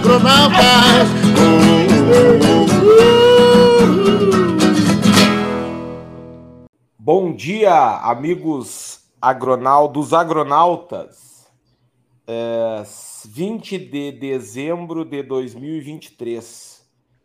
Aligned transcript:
agronautas. 0.00 1.08
Bom 6.98 7.34
dia, 7.34 7.98
amigos 8.02 9.04
dos 9.92 10.14
agronautas. 10.14 11.46
É, 12.26 12.82
20 13.26 13.78
de 13.78 14.12
dezembro 14.12 15.04
de 15.04 15.22
2023. 15.22 16.80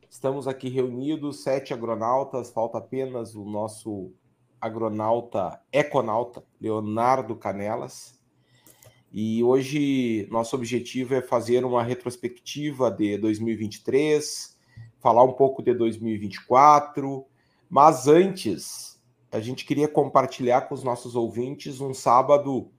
Estamos 0.10 0.46
aqui 0.48 0.68
reunidos, 0.68 1.44
sete 1.44 1.74
agronautas, 1.74 2.50
falta 2.50 2.80
apenas 2.80 3.36
o 3.36 3.46
nosso 3.46 4.12
agronauta, 4.60 5.62
econauta, 5.72 6.44
Leonardo 6.60 7.36
Canelas. 7.36 8.15
E 9.18 9.42
hoje 9.42 10.28
nosso 10.30 10.58
objetivo 10.58 11.16
é 11.16 11.22
fazer 11.22 11.64
uma 11.64 11.82
retrospectiva 11.82 12.92
de 12.92 13.18
2023, 13.18 14.60
falar 15.00 15.24
um 15.24 15.32
pouco 15.32 15.64
de 15.64 15.74
2024, 15.74 17.26
mas 17.70 18.10
antes 18.10 19.02
a 19.32 19.40
gente 19.40 19.64
queria 19.64 19.88
compartilhar 19.88 20.64
com 20.64 20.76
os 20.76 20.84
nossos 20.84 21.16
ouvintes 21.16 21.80
um 21.80 21.94
sábado 21.94 22.70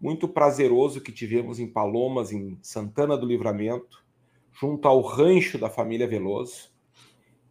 muito 0.00 0.26
prazeroso 0.26 1.00
que 1.00 1.12
tivemos 1.12 1.60
em 1.60 1.68
Palomas, 1.68 2.32
em 2.32 2.58
Santana 2.60 3.16
do 3.16 3.24
Livramento, 3.24 4.04
junto 4.50 4.88
ao 4.88 5.00
rancho 5.00 5.58
da 5.58 5.70
família 5.70 6.08
Veloso, 6.08 6.72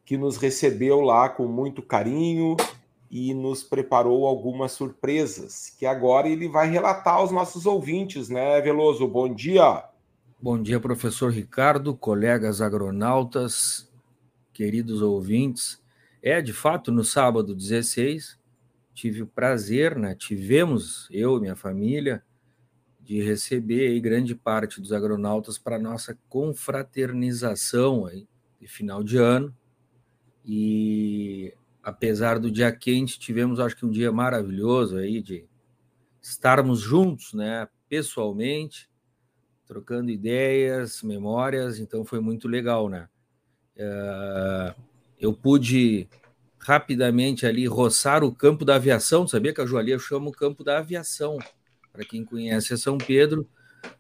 que 0.03 0.17
nos 0.17 0.35
recebeu 0.35 0.99
lá 0.99 1.29
com 1.29 1.47
muito 1.47 1.81
carinho 1.81 2.57
e 3.15 3.31
nos 3.31 3.61
preparou 3.63 4.25
algumas 4.25 4.71
surpresas, 4.71 5.69
que 5.77 5.85
agora 5.85 6.27
ele 6.27 6.47
vai 6.47 6.67
relatar 6.67 7.17
aos 7.17 7.29
nossos 7.29 7.67
ouvintes, 7.67 8.27
né, 8.27 8.59
Veloso? 8.59 9.07
Bom 9.07 9.31
dia. 9.31 9.83
Bom 10.41 10.59
dia, 10.59 10.79
professor 10.79 11.31
Ricardo, 11.31 11.95
colegas 11.95 12.59
agronautas, 12.59 13.87
queridos 14.51 15.03
ouvintes. 15.03 15.79
É, 16.23 16.41
de 16.41 16.51
fato, 16.51 16.91
no 16.91 17.03
sábado 17.03 17.53
16, 17.53 18.39
tive 18.95 19.21
o 19.21 19.27
prazer, 19.27 19.95
né? 19.95 20.15
Tivemos, 20.15 21.07
eu 21.11 21.37
e 21.37 21.41
minha 21.41 21.55
família, 21.55 22.23
de 22.99 23.21
receber 23.21 23.89
aí 23.89 23.99
grande 23.99 24.33
parte 24.33 24.81
dos 24.81 24.91
agronautas 24.91 25.59
para 25.59 25.77
nossa 25.77 26.17
confraternização 26.27 28.07
aí 28.07 28.27
de 28.59 28.67
final 28.67 29.03
de 29.03 29.17
ano. 29.17 29.55
E 30.43 31.53
apesar 31.83 32.39
do 32.39 32.49
dia 32.49 32.71
quente, 32.71 33.19
tivemos 33.19 33.59
acho 33.59 33.75
que 33.75 33.85
um 33.85 33.91
dia 33.91 34.11
maravilhoso 34.11 34.97
aí 34.97 35.21
de 35.21 35.45
estarmos 36.21 36.79
juntos, 36.79 37.33
né, 37.33 37.67
pessoalmente, 37.89 38.89
trocando 39.67 40.09
ideias, 40.09 41.03
memórias, 41.03 41.79
então 41.79 42.05
foi 42.05 42.21
muito 42.21 42.47
legal, 42.47 42.87
né? 42.87 43.09
Uh, 43.75 44.81
eu 45.19 45.33
pude 45.33 46.07
rapidamente 46.59 47.45
ali 47.45 47.65
roçar 47.65 48.23
o 48.23 48.33
campo 48.33 48.63
da 48.63 48.75
aviação, 48.75 49.27
sabia 49.27 49.53
que 49.53 49.59
a 49.59 49.65
Joalia 49.65 49.99
chama 49.99 50.29
o 50.29 50.31
campo 50.31 50.63
da 50.63 50.77
aviação. 50.77 51.37
Para 51.91 52.05
quem 52.05 52.23
conhece 52.23 52.73
a 52.73 52.77
São 52.77 52.97
Pedro, 52.97 53.47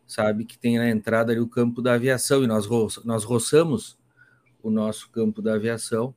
sabe 0.07 0.45
que 0.45 0.57
tem 0.57 0.77
na 0.77 0.89
entrada 0.89 1.31
ali 1.31 1.41
o 1.41 1.47
campo 1.47 1.81
da 1.81 1.93
aviação 1.93 2.43
e 2.43 2.47
nós, 2.47 2.67
nós 3.03 3.23
roçamos 3.23 3.97
o 4.61 4.69
nosso 4.69 5.09
campo 5.09 5.41
da 5.41 5.55
aviação, 5.55 6.15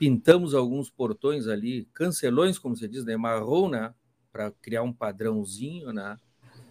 pintamos 0.00 0.54
alguns 0.54 0.88
portões 0.88 1.46
ali, 1.46 1.86
cancelões, 1.92 2.58
como 2.58 2.74
você 2.74 2.88
diz, 2.88 3.04
né, 3.04 3.16
marrom, 3.18 3.68
né, 3.68 3.92
para 4.32 4.50
criar 4.50 4.82
um 4.82 4.92
padrãozinho, 4.92 5.92
né, 5.92 6.16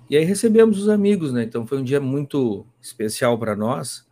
e 0.10 0.18
aí 0.18 0.26
recebemos 0.26 0.82
os 0.82 0.90
amigos, 0.90 1.32
né, 1.32 1.44
então 1.44 1.68
foi 1.68 1.78
um 1.78 1.84
dia 1.84 2.02
muito 2.02 2.66
especial 2.82 3.38
para 3.38 3.56
nós, 3.56 4.08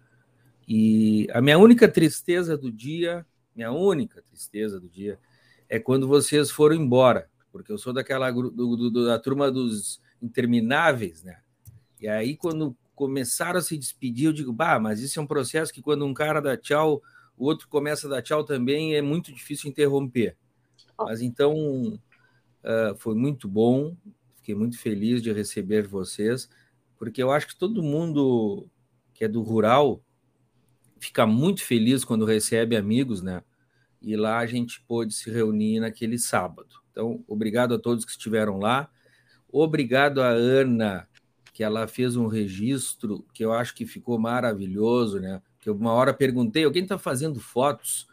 e 0.67 1.27
a 1.33 1.41
minha 1.41 1.57
única 1.57 1.87
tristeza 1.87 2.55
do 2.55 2.71
dia 2.71 3.25
minha 3.57 3.71
única 3.71 4.21
tristeza 4.29 4.79
do 4.79 4.87
dia 4.87 5.17
é 5.67 5.79
quando 5.79 6.07
vocês 6.07 6.51
foram 6.51 6.75
embora, 6.75 7.27
porque 7.51 7.71
eu 7.71 7.77
sou 7.79 7.91
daquela 7.91 8.29
do, 8.29 8.51
do, 8.51 9.05
da 9.07 9.17
turma 9.17 9.51
dos 9.51 9.99
intermináveis, 10.21 11.23
né? 11.23 11.39
E 11.99 12.07
aí, 12.07 12.37
quando 12.37 12.77
começaram 12.93 13.57
a 13.57 13.61
se 13.61 13.75
despedir, 13.75 14.27
eu 14.27 14.33
digo, 14.33 14.53
bah, 14.53 14.79
mas 14.79 15.01
isso 15.01 15.19
é 15.19 15.23
um 15.23 15.27
processo 15.27 15.73
que 15.73 15.81
quando 15.81 16.05
um 16.05 16.13
cara 16.13 16.39
dá 16.39 16.55
tchau, 16.55 17.01
o 17.37 17.45
outro 17.45 17.67
começa 17.67 18.07
a 18.07 18.09
dar 18.09 18.21
tchau 18.21 18.43
também, 18.43 18.95
é 18.95 19.01
muito 19.01 19.31
difícil 19.31 19.69
interromper. 19.69 20.35
Mas 20.97 21.21
então, 21.21 21.53
uh, 22.63 22.95
foi 22.97 23.13
muito 23.13 23.47
bom, 23.47 23.95
fiquei 24.35 24.55
muito 24.55 24.79
feliz 24.79 25.21
de 25.21 25.31
receber 25.31 25.87
vocês, 25.87 26.49
porque 26.97 27.21
eu 27.21 27.31
acho 27.31 27.47
que 27.47 27.55
todo 27.55 27.83
mundo 27.83 28.67
que 29.13 29.23
é 29.23 29.27
do 29.27 29.41
rural 29.41 30.01
fica 30.99 31.25
muito 31.25 31.63
feliz 31.63 32.03
quando 32.03 32.25
recebe 32.25 32.75
amigos, 32.75 33.21
né? 33.21 33.43
E 34.01 34.15
lá 34.15 34.39
a 34.39 34.45
gente 34.45 34.81
pôde 34.81 35.13
se 35.13 35.29
reunir 35.29 35.79
naquele 35.79 36.17
sábado. 36.17 36.69
Então, 36.91 37.23
obrigado 37.27 37.73
a 37.73 37.79
todos 37.79 38.05
que 38.05 38.11
estiveram 38.11 38.57
lá. 38.57 38.89
Obrigado 39.51 40.21
a 40.21 40.29
Ana, 40.29 41.07
que 41.53 41.63
ela 41.63 41.87
fez 41.87 42.15
um 42.15 42.27
registro 42.27 43.25
que 43.33 43.43
eu 43.43 43.53
acho 43.53 43.73
que 43.73 43.85
ficou 43.85 44.19
maravilhoso, 44.19 45.19
né? 45.19 45.41
Que 45.67 45.71
eu 45.71 45.75
uma 45.75 45.91
hora 45.91 46.13
perguntei, 46.13 46.63
alguém 46.63 46.83
está 46.83 46.97
fazendo 46.97 47.41
fotos? 47.41 48.07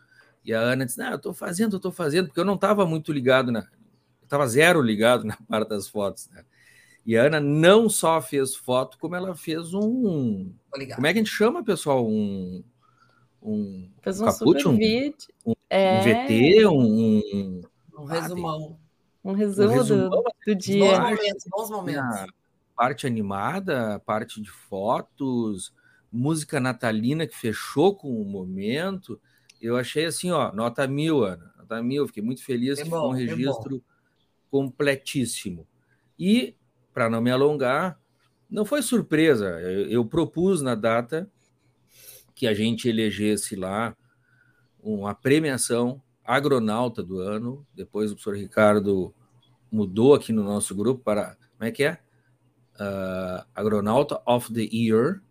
E 0.45 0.53
a 0.53 0.59
Ana 0.59 0.85
disse, 0.85 0.99
não, 0.99 1.11
eu 1.11 1.17
estou 1.17 1.33
fazendo, 1.33 1.75
eu 1.75 1.77
estou 1.77 1.93
fazendo, 1.93 2.27
porque 2.27 2.41
eu 2.41 2.45
não 2.45 2.57
estava 2.57 2.85
muito 2.85 3.13
ligado, 3.13 3.53
na... 3.53 3.65
estava 4.25 4.45
zero 4.49 4.83
ligado 4.83 5.23
na 5.23 5.39
parte 5.49 5.69
das 5.69 5.89
fotos, 5.89 6.29
né? 6.31 6.45
E 7.07 7.17
a 7.17 7.23
Ana 7.23 7.39
não 7.39 7.89
só 7.89 8.21
fez 8.21 8.57
foto, 8.57 8.99
como 8.99 9.15
ela 9.15 9.37
fez 9.37 9.73
um. 9.73 10.53
Como 10.97 11.07
é 11.07 11.13
que 11.13 11.19
a 11.19 11.23
gente 11.23 11.31
chama, 11.31 11.63
pessoal? 11.63 12.05
Um 12.05 12.65
um 13.41 13.89
Fez 14.03 14.21
um 14.21 14.25
caput, 14.25 14.67
um, 14.67 14.77
vídeo. 14.77 15.15
Um, 15.47 15.53
é... 15.71 16.01
um 16.01 16.03
VT, 16.03 16.67
um, 16.67 17.63
um 17.99 18.05
resumão. 18.05 18.79
Um 19.23 19.33
resumo, 19.33 19.71
um 19.71 19.75
resumo 19.75 20.11
do, 20.11 20.25
do, 20.45 20.55
dia. 20.57 20.99
Bons 20.99 20.99
momentos, 20.99 21.45
bons 21.49 21.71
momentos. 21.71 22.27
Parte 22.75 23.07
animada, 23.07 24.03
parte 24.05 24.41
de 24.43 24.51
fotos, 24.51 25.73
música 26.15 26.61
natalina 26.61 27.27
que 27.27 27.37
fechou 27.37 27.97
com 27.97 28.21
o 28.21 28.25
momento. 28.25 29.21
Eu 29.61 29.77
achei 29.77 30.05
assim, 30.05 30.31
ó, 30.31 30.53
nota 30.53 30.87
mil, 30.87 31.25
Ana. 31.25 31.53
Nota 31.59 31.83
mil, 31.83 32.07
fiquei 32.07 32.23
muito 32.23 32.45
feliz 32.45 32.79
é 32.79 32.85
que 32.85 32.89
bom, 32.89 33.01
foi 33.01 33.09
um 33.09 33.13
registro 33.13 33.77
é 33.77 33.95
completíssimo. 34.51 35.67
E, 36.17 36.55
para 36.93 37.11
não 37.11 37.21
me 37.21 37.31
alongar, 37.31 37.99
não 38.49 38.65
foi 38.65 38.83
surpresa. 38.83 39.61
Eu, 39.61 39.89
eu 39.89 40.05
propus 40.05 40.63
na 40.63 40.77
data 40.77 41.29
que 42.35 42.47
a 42.47 42.55
gente 42.55 42.89
elegesse 42.89 43.57
lá 43.57 43.97
uma 44.81 45.15
premiação 45.15 46.01
agronauta 46.25 47.03
do 47.03 47.19
ano. 47.19 47.67
Depois 47.75 48.13
o 48.13 48.15
professor 48.15 48.37
Ricardo 48.37 49.13
mudou 49.71 50.15
aqui 50.15 50.33
no 50.33 50.45
nosso 50.45 50.75
grupo 50.75 51.03
para. 51.03 51.37
Como 51.57 51.69
é 51.69 51.73
que 51.73 51.83
é? 51.83 51.99
Uh, 52.75 53.45
agronauta 53.55 54.21
of 54.27 54.53
the 54.53 54.69
Year, 54.73 55.23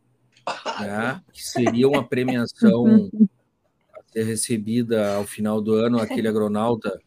né? 0.79 1.21
que 1.31 1.43
seria 1.43 1.87
uma 1.87 2.03
premiação 2.03 3.09
a 3.93 4.03
ser 4.11 4.23
recebida 4.23 5.15
ao 5.15 5.25
final 5.25 5.61
do 5.61 5.73
ano, 5.73 5.99
aquele 5.99 6.27
agronauta 6.27 6.99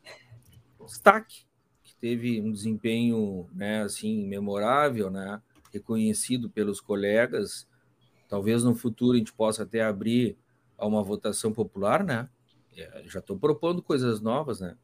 destaque, 0.84 1.44
que 1.82 1.94
teve 1.96 2.40
um 2.40 2.52
desempenho 2.52 3.48
né, 3.52 3.82
assim, 3.82 4.26
memorável, 4.26 5.10
né? 5.10 5.40
reconhecido 5.72 6.48
pelos 6.48 6.80
colegas 6.80 7.66
Talvez 8.28 8.64
no 8.64 8.74
futuro 8.74 9.14
a 9.14 9.18
gente 9.18 9.32
possa 9.32 9.62
até 9.62 9.82
abrir 9.82 10.36
a 10.76 10.86
uma 10.86 11.02
votação 11.02 11.52
popular, 11.52 12.04
né? 12.04 12.28
É, 12.76 13.04
já 13.06 13.20
estou 13.20 13.38
propondo 13.38 13.82
coisas 13.82 14.20
novas, 14.20 14.60
né? 14.60 14.76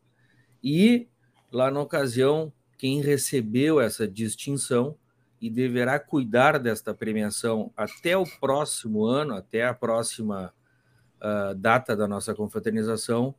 E 0.63 1.09
lá 1.51 1.71
na 1.71 1.81
ocasião, 1.81 2.53
quem 2.79 3.01
recebeu 3.03 3.81
essa 3.81 4.07
distinção 4.07 4.97
e 5.43 5.51
deverá 5.51 5.99
cuidar 5.99 6.57
desta 6.57 6.95
premiação 6.95 7.73
até 7.77 8.17
o 8.17 8.25
próximo 8.25 9.05
ano, 9.05 9.35
até 9.35 9.67
a 9.67 9.75
próxima 9.75 10.55
uh, 11.21 11.53
data 11.57 11.97
da 11.97 12.07
nossa 12.07 12.33
confraternização, 12.33 13.35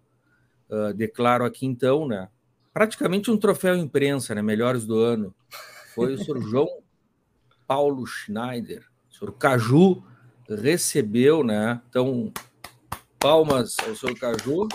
uh, 0.70 0.94
declaro 0.94 1.46
aqui 1.46 1.66
então, 1.66 2.06
né? 2.06 2.28
Praticamente 2.74 3.32
um 3.32 3.38
troféu 3.38 3.78
imprensa, 3.78 4.36
né? 4.36 4.42
Melhores 4.42 4.86
do 4.86 4.98
ano. 4.98 5.34
Foi 5.96 6.14
o 6.14 6.18
senhor 6.18 6.42
João 6.42 6.68
Paulo 7.66 8.06
Schneider, 8.06 8.84
senhor 9.10 9.32
Caju 9.34 10.04
recebeu, 10.50 11.42
né? 11.42 11.80
Então, 11.90 12.32
palmas 13.18 13.78
ao 13.88 13.96
senhor 13.96 14.20
Caju. 14.20 14.68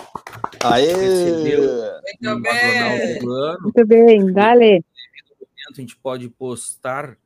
Aê! 0.64 0.86
Recebeu 0.86 1.60
Muito 2.02 2.42
bem! 2.42 3.18
Do 3.18 3.32
ano. 3.32 3.58
Muito 3.60 3.86
bem, 3.86 4.32
dale. 4.32 4.84
A 5.68 5.72
gente 5.74 5.96
pode 5.96 6.28
postar 6.30 7.18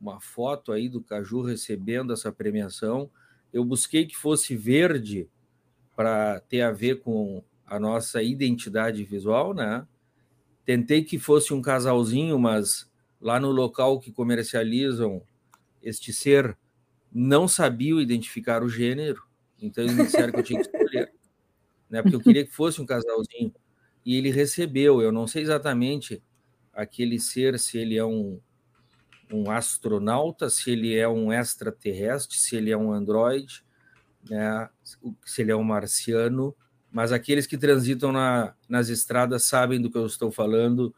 uma 0.00 0.20
foto 0.20 0.72
aí 0.72 0.88
do 0.88 1.02
Caju 1.02 1.42
recebendo 1.42 2.12
essa 2.12 2.32
premiação. 2.32 3.10
Eu 3.52 3.64
busquei 3.64 4.06
que 4.06 4.16
fosse 4.16 4.56
verde 4.56 5.28
para 5.96 6.40
ter 6.40 6.62
a 6.62 6.70
ver 6.70 7.00
com 7.00 7.42
a 7.66 7.78
nossa 7.78 8.22
identidade 8.22 9.04
visual, 9.04 9.52
né? 9.52 9.86
Tentei 10.64 11.04
que 11.04 11.18
fosse 11.18 11.52
um 11.52 11.60
casalzinho, 11.60 12.38
mas 12.38 12.88
lá 13.20 13.38
no 13.38 13.50
local 13.50 14.00
que 14.00 14.12
comercializam 14.12 15.22
este 15.82 16.12
ser 16.12 16.56
não 17.12 17.48
sabiam 17.48 18.00
identificar 18.00 18.62
o 18.62 18.68
gênero, 18.68 19.22
então 19.60 19.82
eles 19.82 19.96
disseram 19.96 20.32
que 20.32 20.38
eu 20.38 20.44
tinha 20.44 20.62
que 20.62 20.68
escolher, 20.68 21.12
né? 21.88 22.02
Porque 22.02 22.16
eu 22.16 22.20
queria 22.20 22.44
que 22.44 22.52
fosse 22.52 22.80
um 22.80 22.86
casalzinho. 22.86 23.52
E 24.06 24.16
ele 24.16 24.30
recebeu, 24.30 25.02
eu 25.02 25.12
não 25.12 25.26
sei 25.26 25.42
exatamente 25.42 26.22
aquele 26.80 27.20
ser, 27.20 27.58
se 27.58 27.78
ele 27.78 27.96
é 27.96 28.04
um, 28.04 28.40
um 29.30 29.50
astronauta, 29.50 30.48
se 30.48 30.70
ele 30.70 30.96
é 30.96 31.06
um 31.06 31.32
extraterrestre, 31.32 32.38
se 32.38 32.56
ele 32.56 32.70
é 32.70 32.76
um 32.76 32.92
androide, 32.92 33.62
né? 34.28 34.68
se 35.24 35.42
ele 35.42 35.52
é 35.52 35.56
um 35.56 35.62
marciano, 35.62 36.54
mas 36.90 37.12
aqueles 37.12 37.46
que 37.46 37.58
transitam 37.58 38.10
na, 38.12 38.54
nas 38.68 38.88
estradas 38.88 39.44
sabem 39.44 39.80
do 39.80 39.90
que 39.90 39.98
eu 39.98 40.06
estou 40.06 40.30
falando. 40.30 40.94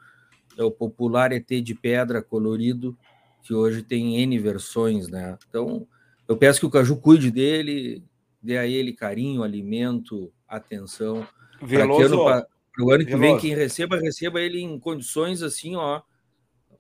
É 0.56 0.62
o 0.62 0.70
popular 0.70 1.32
ET 1.32 1.49
de 1.49 1.75
pedra 1.75 2.23
colorido, 2.23 2.96
que 3.43 3.52
hoje 3.52 3.82
tem 3.82 4.19
N 4.20 4.38
versões, 4.38 5.08
né? 5.08 5.37
Então, 5.49 5.87
eu 6.29 6.37
peço 6.37 6.61
que 6.61 6.67
o 6.67 6.70
Caju 6.70 6.96
cuide 6.96 7.31
dele, 7.31 8.05
dê 8.40 8.56
a 8.56 8.67
ele 8.67 8.93
carinho, 8.93 9.43
alimento, 9.43 10.32
atenção. 10.49 11.26
Veloso, 11.61 12.19
para 12.74 12.84
o 12.84 12.90
ano 12.90 13.04
que 13.04 13.16
vem, 13.16 13.38
quem 13.38 13.54
receba, 13.54 13.98
receba 13.98 14.40
ele 14.40 14.60
em 14.60 14.78
condições 14.78 15.42
assim, 15.42 15.76
ó, 15.76 16.00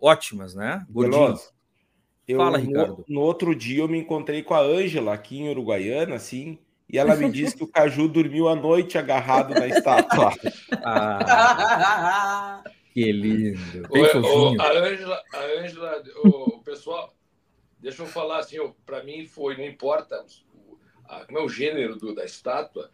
ótimas, 0.00 0.54
né? 0.54 0.84
Gordinho. 0.90 1.38
Eu, 2.26 2.38
Fala, 2.38 2.56
Ricardo. 2.56 3.04
No, 3.08 3.14
no, 3.16 3.20
outro 3.20 3.54
dia 3.54 3.80
eu 3.80 3.88
me 3.88 3.98
encontrei 3.98 4.42
com 4.42 4.54
a 4.54 4.60
Ângela 4.60 5.12
aqui 5.12 5.38
em 5.38 5.50
Uruguaiana, 5.50 6.14
assim, 6.14 6.58
e 6.88 6.98
ela 6.98 7.16
me 7.16 7.30
disse 7.30 7.56
que 7.56 7.64
o 7.64 7.68
Caju 7.68 8.08
dormiu 8.08 8.48
a 8.48 8.54
noite 8.54 8.96
agarrado 8.96 9.54
na 9.54 9.66
estátua. 9.66 10.32
Ah, 10.84 12.64
que 12.92 13.12
lindo. 13.12 13.88
Bem 13.92 14.02
o, 14.02 14.54
o, 14.54 14.60
a 14.60 14.72
Ângela, 14.72 15.22
a 15.32 15.60
Ângela 15.60 16.02
o, 16.24 16.56
o 16.56 16.62
pessoal, 16.62 17.14
deixa 17.78 18.02
eu 18.02 18.06
falar 18.06 18.38
assim, 18.38 18.56
para 18.84 19.04
mim 19.04 19.26
foi, 19.26 19.56
não 19.56 19.64
importa 19.64 20.24
o, 20.54 20.78
a, 21.04 21.24
como 21.26 21.38
é 21.38 21.42
o 21.42 21.48
gênero 21.48 21.96
do, 21.96 22.14
da 22.14 22.24
estátua, 22.24 22.90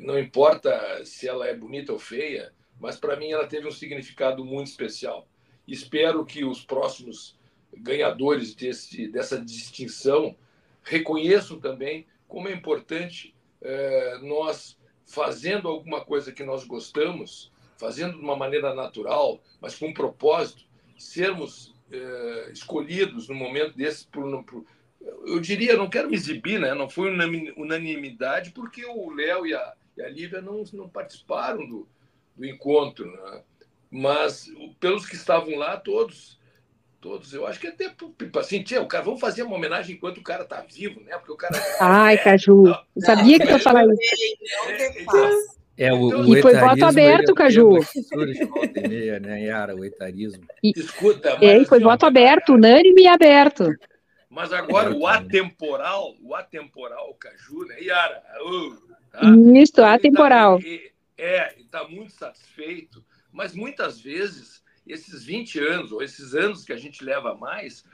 não 0.00 0.18
importa 0.18 1.04
se 1.04 1.28
ela 1.28 1.46
é 1.46 1.54
bonita 1.54 1.92
ou 1.92 1.98
feia, 1.98 2.52
mas 2.80 2.96
para 2.96 3.16
mim 3.16 3.30
ela 3.30 3.46
teve 3.46 3.66
um 3.66 3.72
significado 3.72 4.44
muito 4.44 4.68
especial. 4.68 5.28
Espero 5.66 6.24
que 6.24 6.44
os 6.44 6.64
próximos 6.64 7.38
ganhadores 7.72 8.54
desse, 8.54 9.08
dessa 9.08 9.40
distinção 9.40 10.36
reconheçam 10.82 11.58
também 11.58 12.06
como 12.26 12.48
é 12.48 12.52
importante 12.52 13.34
é, 13.60 14.18
nós, 14.18 14.78
fazendo 15.04 15.68
alguma 15.68 16.04
coisa 16.04 16.32
que 16.32 16.42
nós 16.42 16.64
gostamos, 16.64 17.52
fazendo 17.76 18.16
de 18.16 18.24
uma 18.24 18.36
maneira 18.36 18.74
natural, 18.74 19.40
mas 19.60 19.76
com 19.76 19.88
um 19.88 19.94
propósito, 19.94 20.64
sermos 20.98 21.74
é, 21.90 22.50
escolhidos 22.52 23.28
no 23.28 23.34
momento 23.34 23.76
desse 23.76 24.06
por, 24.06 24.44
por, 24.44 24.64
eu 25.26 25.40
diria, 25.40 25.76
não 25.76 25.90
quero 25.90 26.08
me 26.08 26.16
exibir, 26.16 26.58
né? 26.60 26.74
não 26.74 26.88
foi 26.88 27.10
unanimidade, 27.56 28.50
porque 28.50 28.84
o 28.84 29.10
Léo 29.10 29.46
e 29.46 29.54
a, 29.54 29.72
e 29.96 30.02
a 30.02 30.08
Lívia 30.08 30.40
não, 30.40 30.64
não 30.72 30.88
participaram 30.88 31.66
do, 31.68 31.88
do 32.36 32.46
encontro. 32.46 33.10
Né? 33.10 33.42
Mas 33.90 34.46
pelos 34.80 35.06
que 35.06 35.16
estavam 35.16 35.56
lá, 35.56 35.76
todos 35.76 36.40
todos. 37.02 37.34
Eu 37.34 37.44
acho 37.46 37.58
que 37.58 37.66
até 37.66 37.92
assim, 38.38 38.62
tia, 38.62 38.80
o 38.80 38.86
cara, 38.86 39.02
vamos 39.02 39.20
fazer 39.20 39.42
uma 39.42 39.56
homenagem 39.56 39.96
enquanto 39.96 40.18
o 40.18 40.22
cara 40.22 40.44
tá 40.44 40.64
vivo, 40.72 41.00
né? 41.00 41.18
Porque 41.18 41.32
o 41.32 41.36
cara. 41.36 41.54
Ai, 41.80 42.16
Caju, 42.16 42.62
não, 42.62 42.78
sabia 42.98 43.38
que 43.38 43.48
eu 43.48 43.50
ia 43.50 43.58
falar 43.58 43.84
isso. 43.84 45.52
É, 45.76 45.92
o, 45.92 46.06
então, 46.06 46.20
o 46.20 46.36
e 46.36 46.40
foi 46.40 46.54
voto 46.54 46.84
aberto, 46.84 47.34
Caju. 47.34 47.70
Meia, 48.88 49.18
né, 49.18 49.42
Yara, 49.42 49.74
o 49.74 49.84
etarismo. 49.84 50.44
E, 50.62 50.72
Escuta, 50.76 51.30
mas, 51.34 51.42
é, 51.42 51.64
foi 51.64 51.78
assim, 51.78 51.84
voto 51.84 52.06
aberto, 52.06 52.54
unânime 52.54 53.02
e 53.02 53.08
aberto. 53.08 53.74
Mas 54.32 54.50
agora 54.50 54.90
o 54.90 55.06
atemporal, 55.06 56.16
o 56.22 56.34
atemporal, 56.34 57.12
Caju, 57.16 57.66
né, 57.66 57.82
Yara? 57.82 58.24
Uh, 58.42 58.94
tá? 59.10 59.20
Isso, 59.54 59.82
atemporal. 59.84 60.58
Tá, 60.58 60.64
é, 61.18 61.60
está 61.60 61.86
muito 61.86 62.14
satisfeito, 62.14 63.04
mas 63.30 63.54
muitas 63.54 64.00
vezes 64.00 64.64
esses 64.86 65.22
20 65.22 65.58
anos, 65.58 65.92
ou 65.92 66.02
esses 66.02 66.34
anos 66.34 66.64
que 66.64 66.72
a 66.72 66.78
gente 66.78 67.04
leva 67.04 67.34
mais, 67.34 67.84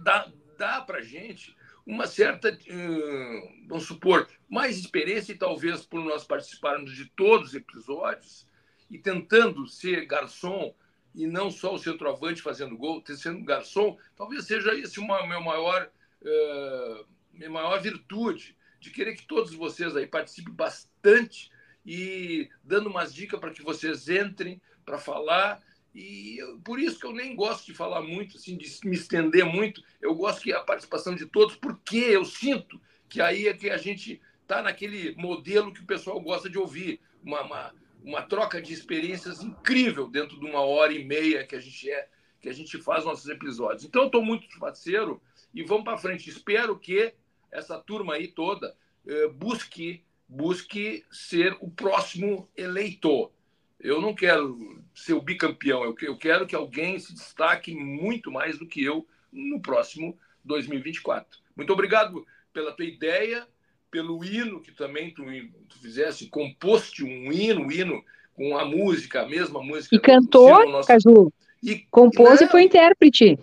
dá, 0.00 0.30
dá 0.58 0.82
para 0.82 0.98
a 0.98 1.02
gente 1.02 1.56
uma 1.86 2.06
certa, 2.06 2.56
hum, 2.70 3.64
vamos 3.68 3.86
supor, 3.86 4.28
mais 4.50 4.76
experiência, 4.76 5.32
e 5.32 5.38
talvez 5.38 5.86
por 5.86 6.04
nós 6.04 6.24
participarmos 6.24 6.94
de 6.94 7.06
todos 7.16 7.48
os 7.48 7.54
episódios 7.54 8.46
e 8.90 8.98
tentando 8.98 9.66
ser 9.66 10.04
garçom 10.04 10.74
e 11.14 11.26
não 11.26 11.50
só 11.50 11.74
o 11.74 11.78
centroavante 11.78 12.42
fazendo 12.42 12.76
gol, 12.76 13.02
sendo 13.06 13.44
garçom, 13.44 13.98
talvez 14.16 14.46
seja 14.46 14.74
esse 14.74 15.00
uma 15.00 15.26
meu 15.26 15.40
maior, 15.40 15.90
uh, 16.22 17.06
minha 17.32 17.50
maior 17.50 17.80
virtude, 17.80 18.56
de 18.78 18.90
querer 18.90 19.14
que 19.14 19.26
todos 19.26 19.52
vocês 19.54 19.96
aí 19.96 20.06
participem 20.06 20.54
bastante 20.54 21.50
e 21.84 22.48
dando 22.62 22.88
umas 22.88 23.12
dicas 23.12 23.38
para 23.38 23.50
que 23.50 23.62
vocês 23.62 24.08
entrem 24.08 24.60
para 24.84 24.98
falar. 24.98 25.62
E 25.94 26.38
por 26.64 26.78
isso 26.78 26.98
que 26.98 27.06
eu 27.06 27.12
nem 27.12 27.34
gosto 27.34 27.66
de 27.66 27.74
falar 27.74 28.00
muito, 28.00 28.36
assim, 28.36 28.56
de 28.56 28.68
me 28.84 28.96
estender 28.96 29.44
muito. 29.44 29.82
Eu 30.00 30.14
gosto 30.14 30.42
que 30.42 30.52
a 30.52 30.60
participação 30.60 31.14
de 31.14 31.26
todos, 31.26 31.56
porque 31.56 31.98
eu 31.98 32.24
sinto 32.24 32.80
que 33.08 33.20
aí 33.20 33.48
é 33.48 33.54
que 33.54 33.68
a 33.68 33.76
gente 33.76 34.20
está 34.40 34.62
naquele 34.62 35.14
modelo 35.16 35.72
que 35.72 35.80
o 35.80 35.86
pessoal 35.86 36.20
gosta 36.20 36.48
de 36.48 36.58
ouvir. 36.58 37.00
Uma, 37.22 37.42
uma, 37.42 37.74
uma, 38.02 38.22
troca 38.22 38.60
de 38.60 38.72
experiências 38.72 39.42
incrível 39.42 40.08
dentro 40.08 40.38
de 40.38 40.46
uma 40.46 40.60
hora 40.60 40.92
e 40.92 41.04
meia 41.04 41.46
que 41.46 41.56
a 41.56 41.60
gente 41.60 41.90
é 41.90 42.08
que 42.40 42.48
a 42.48 42.54
gente 42.54 42.78
faz 42.78 43.04
nossos 43.04 43.28
episódios. 43.28 43.84
Então, 43.84 44.00
eu 44.00 44.06
estou 44.06 44.24
muito 44.24 44.48
parceiro 44.58 45.20
e 45.52 45.62
vamos 45.62 45.84
para 45.84 45.98
frente. 45.98 46.30
Espero 46.30 46.78
que 46.78 47.12
essa 47.52 47.78
turma 47.78 48.14
aí 48.14 48.28
toda 48.28 48.74
eh, 49.06 49.28
busque 49.28 50.02
busque 50.30 51.04
ser 51.10 51.56
o 51.60 51.68
próximo 51.68 52.48
eleitor. 52.56 53.32
Eu 53.80 54.00
não 54.00 54.14
quero 54.14 54.80
ser 54.94 55.14
o 55.14 55.20
bicampeão, 55.20 55.82
eu 55.84 56.16
quero 56.16 56.46
que 56.46 56.54
alguém 56.54 56.98
se 56.98 57.12
destaque 57.12 57.74
muito 57.74 58.30
mais 58.30 58.56
do 58.56 58.66
que 58.66 58.84
eu 58.84 59.06
no 59.32 59.60
próximo 59.60 60.16
2024. 60.44 61.40
Muito 61.56 61.72
obrigado 61.72 62.24
pela 62.52 62.72
tua 62.72 62.84
ideia, 62.84 63.48
pelo 63.90 64.24
hino 64.24 64.60
que 64.60 64.72
também 64.72 65.12
tu, 65.12 65.24
tu 65.68 65.78
fizeste, 65.80 66.26
composte 66.26 67.04
um 67.04 67.32
hino, 67.32 67.62
um 67.62 67.70
hino 67.72 68.02
com 68.34 68.56
a 68.56 68.64
música, 68.64 69.22
a 69.22 69.28
mesma 69.28 69.62
música. 69.62 69.94
E 69.94 69.98
cantou, 69.98 70.68
nosso... 70.70 70.88
Caju. 70.88 71.32
E 71.62 71.84
compôs 71.90 72.40
e 72.40 72.48
foi 72.48 72.62
intérprete. 72.62 73.38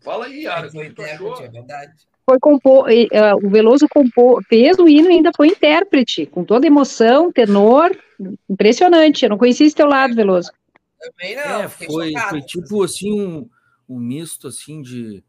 Fala 0.00 0.26
aí, 0.26 0.42
Yara, 0.42 0.70
foi 0.70 0.86
intérprete, 0.86 1.42
é 1.42 1.48
verdade 1.48 2.08
foi 2.28 2.38
compor, 2.38 2.90
uh, 2.90 3.46
o 3.46 3.48
Veloso 3.48 3.88
compor, 3.88 4.44
fez 4.44 4.78
o 4.78 4.86
hino 4.86 5.10
e 5.10 5.14
ainda 5.14 5.30
foi 5.34 5.48
intérprete, 5.48 6.26
com 6.26 6.44
toda 6.44 6.66
emoção, 6.66 7.32
tenor, 7.32 7.90
impressionante. 8.50 9.24
Eu 9.24 9.30
não 9.30 9.38
conhecia 9.38 9.66
esse 9.66 9.74
teu 9.74 9.86
lado, 9.86 10.14
Veloso. 10.14 10.52
Também 11.00 11.36
não. 11.36 11.62
É, 11.62 11.68
foi, 11.68 12.12
foi 12.28 12.42
tipo 12.42 12.84
assim 12.84 13.18
um, 13.18 13.48
um 13.88 13.98
misto 13.98 14.48
assim 14.48 14.82
de 14.82 15.24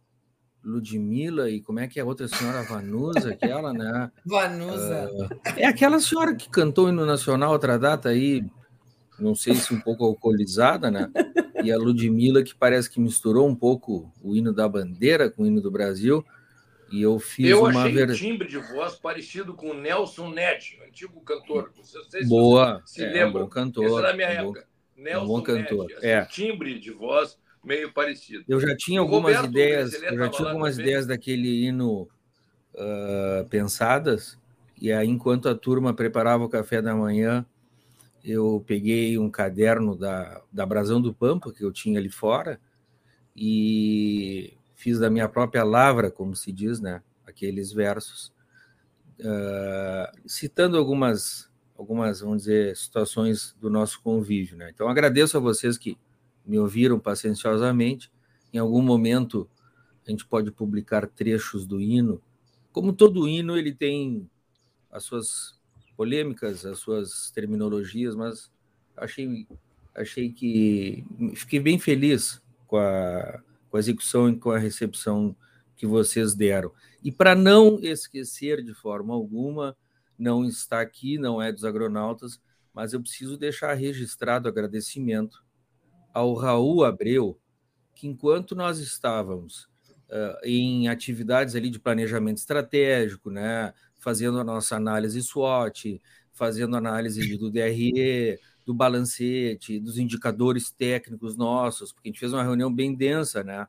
Ludmilla 0.64 1.50
e 1.50 1.62
como 1.62 1.80
é 1.80 1.88
que 1.88 2.00
é 2.00 2.04
a 2.04 2.06
outra 2.06 2.28
senhora 2.28 2.64
Vanusa, 2.64 3.32
aquela, 3.32 3.74
né? 3.74 4.12
Vanusa. 4.26 5.10
Uh, 5.12 5.40
é 5.56 5.66
aquela 5.66 6.00
senhora 6.00 6.36
que 6.36 6.50
cantou 6.50 6.86
o 6.86 6.90
hino 6.90 7.06
nacional 7.06 7.52
outra 7.52 7.78
data 7.78 8.10
aí, 8.10 8.44
não 9.18 9.36
sei 9.36 9.56
se 9.56 9.74
um 9.74 9.80
pouco 9.80 10.04
alcoolizada, 10.06 10.92
né? 10.92 11.10
E 11.64 11.72
a 11.72 11.78
Ludmilla 11.78 12.44
que 12.44 12.56
parece 12.56 12.90
que 12.90 13.00
misturou 13.00 13.48
um 13.48 13.56
pouco 13.56 14.12
o 14.22 14.36
hino 14.36 14.54
da 14.54 14.68
bandeira 14.68 15.30
com 15.30 15.44
o 15.44 15.48
hino 15.48 15.62
do 15.62 15.72
Brasil. 15.72 16.26
E 16.92 17.02
eu 17.02 17.20
fiz 17.20 17.50
eu 17.50 17.62
uma 17.66 17.82
achei 17.82 17.94
ver... 17.94 18.10
um 18.10 18.14
timbre 18.14 18.48
de 18.48 18.58
voz 18.58 18.96
parecido 18.96 19.54
com 19.54 19.72
o 19.72 19.74
Nelson 19.74 20.30
Ned, 20.30 20.80
antigo 20.88 21.22
cantor. 21.22 21.72
Boa, 22.28 22.82
se 22.86 23.04
é, 23.04 23.26
um 23.26 23.32
bom 23.32 23.48
cantor. 23.48 23.86
Essa 23.86 24.00
era 24.00 24.10
a 24.12 24.14
minha 24.14 24.28
um 24.28 24.32
época. 24.32 24.68
Bom, 24.96 25.04
Nelson 25.04 25.24
um 25.24 25.28
bom 25.28 25.42
cantor. 25.44 25.86
Ned, 25.86 25.94
assim, 25.98 26.08
é. 26.08 26.26
timbre 26.26 26.80
de 26.80 26.92
voz 26.92 27.38
meio 27.64 27.92
parecido. 27.92 28.44
Eu 28.48 28.60
já 28.60 28.76
tinha 28.76 29.00
algumas 29.00 29.36
Roberto, 29.36 29.52
ideias, 29.52 29.94
eu 29.94 30.18
já 30.18 30.30
tinha 30.30 30.48
algumas 30.50 30.78
ideias 30.78 31.06
daquele 31.06 31.66
hino 31.66 32.10
uh, 32.74 33.48
pensadas, 33.50 34.38
e 34.82 34.92
aí 34.92 35.08
enquanto 35.08 35.50
a 35.50 35.56
turma 35.56 35.94
preparava 35.94 36.44
o 36.44 36.50
café 36.50 36.82
da 36.82 36.96
manhã, 36.96 37.46
eu 38.24 38.64
peguei 38.66 39.18
um 39.18 39.30
caderno 39.30 39.96
da, 39.96 40.42
da 40.52 40.66
Brasão 40.66 41.02
do 41.02 41.14
Pampa, 41.14 41.52
que 41.52 41.64
eu 41.64 41.72
tinha 41.72 42.00
ali 42.00 42.10
fora, 42.10 42.60
e 43.36 44.54
fiz 44.76 45.00
da 45.00 45.10
minha 45.10 45.28
própria 45.28 45.64
lavra, 45.64 46.12
como 46.12 46.36
se 46.36 46.52
diz, 46.52 46.80
né? 46.80 47.02
Aqueles 47.26 47.72
versos, 47.72 48.34
uh, 49.20 50.20
citando 50.28 50.78
algumas, 50.78 51.50
algumas, 51.78 52.22
vamos 52.22 52.40
dizer, 52.40 52.76
situações 52.76 53.56
do 53.60 53.70
nosso 53.70 54.02
convívio, 54.02 54.58
né? 54.58 54.70
Então 54.74 54.88
agradeço 54.90 55.38
a 55.38 55.40
vocês 55.40 55.78
que 55.78 55.98
me 56.50 56.60
ouviram 56.60 57.00
pacienciosamente. 57.00 58.12
Em 58.52 58.58
algum 58.58 58.82
momento 58.82 59.50
a 60.06 60.10
gente 60.10 60.26
pode 60.26 60.52
publicar 60.52 61.08
trechos 61.08 61.68
do 61.68 61.80
hino. 61.80 62.22
Como 62.72 62.92
todo 62.92 63.28
hino, 63.28 63.56
ele 63.56 63.74
tem 63.74 64.30
as 64.92 65.04
suas 65.04 65.60
polêmicas, 65.96 66.66
as 66.66 66.80
suas 66.80 67.30
terminologias, 67.32 68.16
mas 68.16 68.52
achei, 68.98 69.48
achei 69.94 70.32
que 70.32 71.06
fiquei 71.36 71.60
bem 71.60 71.78
feliz 71.78 72.42
com 72.68 72.78
a 72.78 73.44
com 73.70 73.78
a 73.78 73.80
execução 73.80 74.30
e 74.30 74.36
com 74.38 74.52
a 74.52 74.58
recepção 74.58 75.36
que 75.76 75.86
vocês 75.86 76.34
deram. 76.34 76.72
E 77.04 77.12
para 77.12 77.36
não 77.36 77.80
esquecer 77.82 78.64
de 78.64 78.74
forma 78.74 79.14
alguma, 79.14 79.78
não 80.18 80.44
está 80.44 80.82
aqui, 80.82 81.18
não 81.18 81.42
é 81.42 81.52
dos 81.52 81.64
agronautas, 81.64 82.42
mas 82.74 82.94
eu 82.94 83.02
preciso 83.02 83.38
deixar 83.38 83.74
registrado 83.74 84.50
agradecimento 84.50 85.44
ao 86.14 86.34
Raul 86.34 86.84
Abreu, 86.84 87.40
que 87.96 88.08
enquanto 88.08 88.56
nós 88.56 88.80
estávamos 88.80 89.64
uh, 90.10 90.46
em 90.46 90.88
atividades 90.88 91.56
ali 91.56 91.70
de 91.70 91.80
planejamento 91.80 92.38
estratégico, 92.38 93.30
né, 93.30 93.74
fazendo 94.00 94.40
a 94.40 94.44
nossa 94.44 94.76
análise 94.76 95.22
SWOT, 95.22 96.02
fazendo 96.32 96.76
análise 96.78 97.38
do 97.38 97.52
DRE, 97.52 98.40
do 98.66 98.74
balancete, 98.74 99.80
dos 99.80 99.98
indicadores 99.98 100.72
técnicos 100.72 101.36
nossos, 101.36 101.92
porque 101.92 102.08
a 102.08 102.12
gente 102.12 102.20
fez 102.20 102.32
uma 102.32 102.44
reunião 102.44 102.74
bem 102.74 102.96
densa, 102.96 103.44
né? 103.44 103.68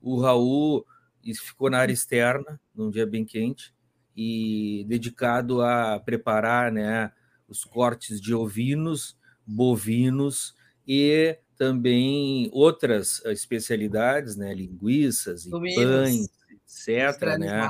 O 0.00 0.20
Raul 0.20 0.84
ficou 1.44 1.68
na 1.68 1.78
área 1.78 1.92
externa, 1.92 2.60
num 2.74 2.90
dia 2.90 3.06
bem 3.06 3.24
quente, 3.24 3.74
e 4.16 4.84
dedicado 4.88 5.60
a 5.62 6.00
preparar, 6.00 6.72
né, 6.72 7.12
os 7.46 7.64
cortes 7.64 8.20
de 8.20 8.34
ovinos, 8.34 9.16
bovinos 9.46 10.54
e 10.86 11.38
também 11.58 12.48
outras 12.52 13.20
especialidades, 13.26 14.36
né, 14.36 14.54
linguiças 14.54 15.44
e 15.44 15.50
pães, 15.50 16.30
etc, 16.86 17.38
né? 17.38 17.68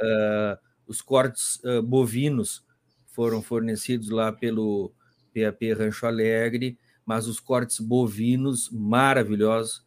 Uh, 0.00 0.58
os 0.86 1.02
cortes 1.02 1.60
uh, 1.64 1.82
bovinos 1.82 2.64
foram 3.08 3.42
fornecidos 3.42 4.08
lá 4.08 4.32
pelo 4.32 4.92
PAP 5.34 5.72
Rancho 5.76 6.06
Alegre, 6.06 6.78
mas 7.04 7.26
os 7.26 7.40
cortes 7.40 7.80
bovinos 7.80 8.70
maravilhosos 8.70 9.84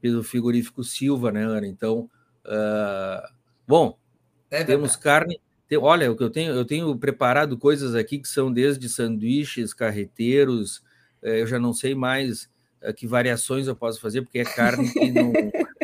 pelo 0.00 0.22
frigorífico 0.22 0.84
Silva, 0.84 1.32
né, 1.32 1.44
Ana? 1.44 1.66
Então, 1.66 2.10
uh, 2.44 3.28
bom, 3.66 3.98
é 4.50 4.62
temos 4.62 4.94
carne. 4.96 5.40
Tem, 5.66 5.78
olha, 5.78 6.12
o 6.12 6.16
que 6.16 6.22
eu 6.22 6.30
tenho, 6.30 6.52
eu 6.52 6.64
tenho 6.64 6.96
preparado 6.96 7.58
coisas 7.58 7.94
aqui 7.94 8.18
que 8.18 8.28
são 8.28 8.52
desde 8.52 8.88
sanduíches, 8.88 9.72
carreteiros, 9.72 10.82
eh, 11.22 11.40
eu 11.40 11.46
já 11.46 11.58
não 11.58 11.72
sei 11.72 11.94
mais 11.94 12.50
que 12.92 13.06
variações 13.06 13.66
eu 13.66 13.76
posso 13.76 14.00
fazer, 14.00 14.22
porque 14.22 14.38
é 14.38 14.44
carne 14.44 14.92
que 14.92 15.10
não. 15.10 15.32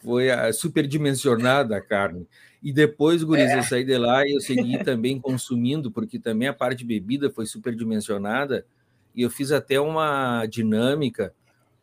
Foi 0.00 0.30
a 0.30 0.52
superdimensionada 0.52 1.76
a 1.76 1.80
carne. 1.80 2.26
E 2.62 2.72
depois, 2.72 3.22
Guriz, 3.22 3.50
é. 3.50 3.58
eu 3.58 3.62
saí 3.62 3.84
de 3.84 3.96
lá 3.96 4.26
e 4.26 4.32
eu 4.32 4.40
segui 4.40 4.78
também 4.84 5.20
consumindo, 5.20 5.90
porque 5.90 6.18
também 6.18 6.48
a 6.48 6.52
parte 6.52 6.78
de 6.78 6.84
bebida 6.84 7.30
foi 7.30 7.46
superdimensionada. 7.46 8.66
E 9.14 9.22
eu 9.22 9.30
fiz 9.30 9.52
até 9.52 9.80
uma 9.80 10.46
dinâmica 10.46 11.32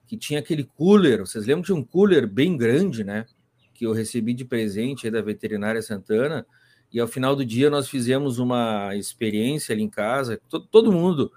que 0.07 0.17
tinha 0.17 0.39
aquele 0.39 0.63
cooler. 0.63 1.19
Vocês 1.19 1.45
lembram 1.45 1.63
de 1.63 1.74
um 1.74 1.84
cooler 1.84 2.27
bem 2.27 2.55
grande, 2.55 3.03
né? 3.03 3.25
Que 3.74 3.86
eu 3.86 3.93
recebi 3.93 4.34
de 4.34 4.45
presente 4.45 5.10
da 5.10 5.22
Veterinária 5.22 5.81
Santana. 5.81 6.45
E 6.91 7.00
ao 7.00 7.07
final 7.07 7.36
do 7.36 7.45
dia 7.45 7.69
nós 7.69 7.89
fizemos 7.89 8.39
uma 8.39 8.95
experiência 8.95 9.74
ali 9.74 9.84
em 9.84 9.89
casa, 9.89 10.39
todo, 10.50 10.67
todo 10.67 10.91
mundo, 10.91 11.31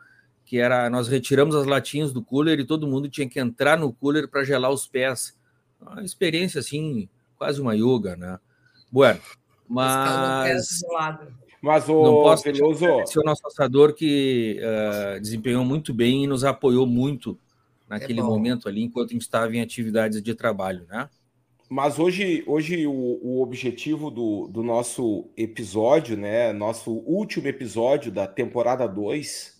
que 0.49 0.59
era, 0.59 0.88
nós 0.88 1.09
retiramos 1.09 1.55
as 1.55 1.67
latinhas 1.67 2.11
do 2.11 2.23
cooler 2.23 2.59
e 2.59 2.64
todo 2.64 2.88
mundo 2.88 3.07
tinha 3.07 3.28
que 3.28 3.38
entrar 3.38 3.76
no 3.76 3.93
cooler 3.93 4.26
para 4.26 4.43
gelar 4.43 4.71
os 4.71 4.87
pés. 4.87 5.37
Uma 5.78 6.02
experiência 6.02 6.61
assim, 6.61 7.07
quase 7.37 7.61
uma 7.61 7.76
yoga, 7.76 8.17
né? 8.17 8.38
Bueno, 8.90 9.21
mas. 9.69 10.81
Mas 11.61 11.88
o 11.88 12.02
não 12.02 12.14
posso 12.23 12.45
Veloso... 12.45 12.87
o 12.87 13.25
nosso 13.25 13.47
assador 13.47 13.93
que 13.93 14.59
uh, 14.61 15.21
desempenhou 15.21 15.64
muito 15.64 15.93
bem 15.93 16.25
e 16.25 16.26
nos 16.26 16.45
apoiou 16.45 16.87
muito 16.87 17.38
naquele 17.87 18.21
é 18.21 18.23
momento 18.23 18.69
ali, 18.69 18.83
enquanto 18.83 19.11
a 19.11 19.12
gente 19.12 19.23
estava 19.23 19.55
em 19.55 19.61
atividades 19.61 20.23
de 20.23 20.35
trabalho, 20.35 20.87
né? 20.88 21.11
Mas 21.69 21.99
hoje, 21.99 22.43
hoje 22.47 22.87
o, 22.87 22.93
o 22.93 23.43
objetivo 23.43 24.11
do, 24.11 24.47
do 24.47 24.62
nosso 24.62 25.28
episódio, 25.37 26.17
né? 26.17 26.52
Nosso 26.55 26.90
último 26.90 27.49
episódio 27.49 28.11
da 28.11 28.26
temporada 28.26 28.87
2 28.87 29.58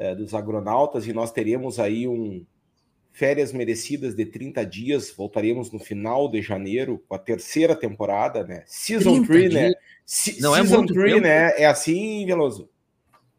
é, 0.00 0.14
dos 0.14 0.32
Agronautas, 0.32 1.06
e 1.06 1.12
nós 1.12 1.30
teremos 1.30 1.78
aí 1.78 2.08
um, 2.08 2.42
férias 3.12 3.52
merecidas 3.52 4.14
de 4.14 4.24
30 4.24 4.64
dias. 4.64 5.12
Voltaremos 5.14 5.70
no 5.70 5.78
final 5.78 6.26
de 6.26 6.40
janeiro 6.40 7.04
com 7.06 7.14
a 7.14 7.18
terceira 7.18 7.76
temporada, 7.76 8.42
né? 8.42 8.64
Season 8.66 9.22
3, 9.22 9.52
né? 9.52 9.72
Se 10.06 10.40
Não 10.40 10.56
é 10.56 10.60
Season 10.60 10.84
é 10.84 10.86
3, 10.86 11.22
né? 11.22 11.60
É 11.60 11.66
assim, 11.66 12.24
Veloso? 12.24 12.70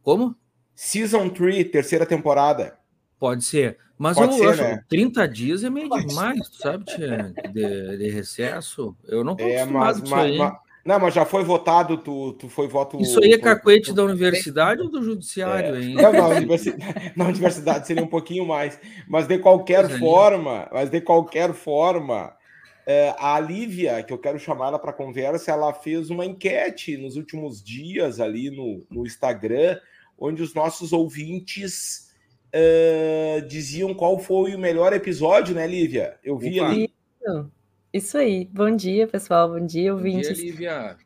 Como? 0.04 0.36
Season 0.76 1.30
3, 1.30 1.72
terceira 1.72 2.06
temporada. 2.06 2.78
Pode 3.18 3.44
ser. 3.44 3.80
Mas 3.98 4.16
Pode 4.16 4.34
eu 4.34 4.38
ser, 4.38 4.48
acho 4.50 4.62
né? 4.62 4.84
30 4.88 5.28
dias 5.28 5.64
é 5.64 5.70
meio 5.70 5.90
Pode 5.90 6.06
demais, 6.06 6.48
ser. 6.48 6.62
sabe, 6.62 6.86
tia? 6.86 7.34
De, 7.52 7.98
de, 7.98 8.10
recesso. 8.10 8.96
Eu 9.08 9.24
não 9.24 9.36
tô 9.36 9.44
é, 9.44 9.66
mas, 9.66 10.00
mas, 10.02 10.38
mas, 10.38 10.54
não, 10.84 11.00
mas 11.00 11.14
já 11.14 11.26
foi 11.26 11.44
votado, 11.44 11.98
tu, 11.98 12.34
tu 12.34 12.50
foi 12.50 12.68
voto. 12.68 13.00
Isso 13.00 13.24
aí 13.24 13.34
é 13.34 13.38
cacuete 13.38 13.94
da 13.94 14.04
universidade 14.04 14.82
ou 14.82 14.90
do 14.90 15.04
judiciário, 15.04 15.76
é. 15.76 15.82
hein? 15.82 15.94
Não, 15.94 16.12
na, 16.12 16.28
universidade, 16.28 17.14
na 17.16 17.26
universidade 17.26 17.88
seria 17.88 18.04
um 18.04 18.08
pouquinho 18.08 18.46
mais. 18.46 18.80
Mas 19.08 19.28
de 19.28 19.38
qualquer 19.38 19.84
Coisa 19.88 20.00
forma, 20.00 20.68
mas 20.72 20.90
de 20.90 21.00
qualquer 21.00 21.54
forma, 21.54 22.36
é, 22.86 23.14
a 23.20 23.40
Lívia, 23.40 24.02
que 24.02 24.12
eu 24.12 24.18
quero 24.18 24.40
chamar 24.40 24.70
ela 24.70 24.80
para 24.80 24.92
conversa, 24.92 25.52
ela 25.52 25.72
fez 25.72 26.10
uma 26.10 26.26
enquete 26.26 26.98
nos 26.98 27.16
últimos 27.16 27.64
dias 27.64 28.20
ali 28.20 28.50
no, 28.50 28.84
no 28.90 29.06
Instagram, 29.06 29.80
onde 30.18 30.42
os 30.42 30.56
nossos 30.56 30.92
ouvintes 30.92 32.12
uh, 32.54 33.48
diziam 33.48 33.94
qual 33.94 34.18
foi 34.18 34.56
o 34.56 34.60
melhor 34.60 34.94
episódio, 34.94 35.54
né, 35.54 35.68
Lívia? 35.68 36.18
Eu 36.24 36.38
vi 36.38 36.60
Opa. 36.60 36.72
ali. 36.72 36.94
Isso. 37.94 38.18
Aí. 38.18 38.46
Bom 38.46 38.76
dia, 38.76 39.08
pessoal. 39.08 39.50
Bom 39.50 39.66
dia, 39.66 39.94
ouvintes. 39.94 40.30
Bom 40.30 40.36
dia, 40.36 40.44
Lívia. 40.46 40.98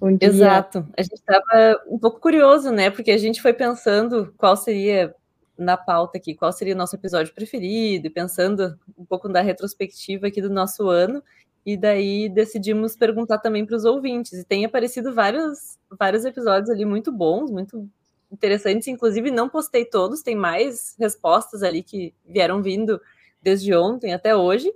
Bom 0.00 0.16
dia. 0.16 0.28
Exato. 0.28 0.88
A 0.96 1.02
gente 1.02 1.14
estava 1.14 1.82
um 1.86 1.98
pouco 1.98 2.20
curioso, 2.20 2.70
né? 2.70 2.90
Porque 2.90 3.10
a 3.10 3.18
gente 3.18 3.42
foi 3.42 3.52
pensando 3.52 4.32
qual 4.36 4.56
seria 4.56 5.14
na 5.56 5.76
pauta 5.76 6.18
aqui, 6.18 6.34
qual 6.34 6.52
seria 6.52 6.74
o 6.74 6.78
nosso 6.78 6.94
episódio 6.94 7.34
preferido, 7.34 8.06
e 8.06 8.10
pensando 8.10 8.78
um 8.96 9.04
pouco 9.04 9.28
da 9.28 9.40
retrospectiva 9.40 10.28
aqui 10.28 10.40
do 10.40 10.48
nosso 10.48 10.88
ano, 10.88 11.20
e 11.66 11.76
daí 11.76 12.28
decidimos 12.28 12.96
perguntar 12.96 13.38
também 13.38 13.66
para 13.66 13.76
os 13.76 13.84
ouvintes. 13.84 14.32
E 14.34 14.44
tem 14.44 14.64
aparecido 14.64 15.12
vários, 15.12 15.76
vários 15.98 16.24
episódios 16.24 16.70
ali 16.70 16.84
muito 16.84 17.10
bons, 17.10 17.50
muito 17.50 17.88
interessantes. 18.30 18.86
Inclusive, 18.86 19.30
não 19.32 19.48
postei 19.48 19.84
todos, 19.84 20.22
tem 20.22 20.36
mais 20.36 20.94
respostas 20.98 21.62
ali 21.62 21.82
que 21.82 22.14
vieram 22.24 22.62
vindo 22.62 23.00
desde 23.42 23.74
ontem 23.74 24.14
até 24.14 24.34
hoje. 24.36 24.72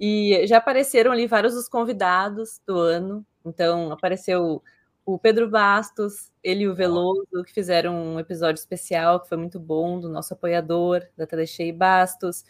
E 0.00 0.46
já 0.46 0.56
apareceram 0.56 1.12
ali 1.12 1.26
vários 1.26 1.54
dos 1.54 1.68
convidados 1.68 2.58
do 2.66 2.78
ano. 2.78 3.24
Então, 3.44 3.92
apareceu 3.92 4.62
o 5.04 5.18
Pedro 5.18 5.50
Bastos, 5.50 6.32
ele 6.42 6.64
e 6.64 6.68
o 6.68 6.74
Veloso, 6.74 7.44
que 7.44 7.52
fizeram 7.52 8.14
um 8.14 8.18
episódio 8.18 8.58
especial 8.58 9.20
que 9.20 9.28
foi 9.28 9.36
muito 9.36 9.60
bom, 9.60 10.00
do 10.00 10.08
nosso 10.08 10.32
apoiador, 10.32 11.02
da 11.18 11.26
Telechei 11.26 11.70
Bastos. 11.70 12.44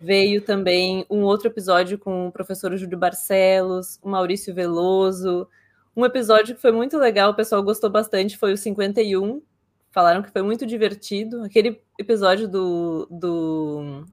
Veio 0.00 0.40
também 0.40 1.04
um 1.10 1.22
outro 1.22 1.48
episódio 1.48 1.98
com 1.98 2.28
o 2.28 2.32
professor 2.32 2.74
Júlio 2.76 2.98
Barcelos, 2.98 3.98
o 4.02 4.08
Maurício 4.08 4.54
Veloso. 4.54 5.46
Um 5.94 6.06
episódio 6.06 6.54
que 6.54 6.60
foi 6.62 6.72
muito 6.72 6.96
legal, 6.98 7.32
o 7.32 7.36
pessoal 7.36 7.62
gostou 7.62 7.90
bastante, 7.90 8.38
foi 8.38 8.52
o 8.54 8.56
51. 8.56 9.42
Falaram 9.90 10.22
que 10.22 10.30
foi 10.30 10.42
muito 10.42 10.64
divertido. 10.66 11.42
Aquele 11.44 11.80
episódio 11.98 12.48
do, 12.48 13.06
do 13.10 14.04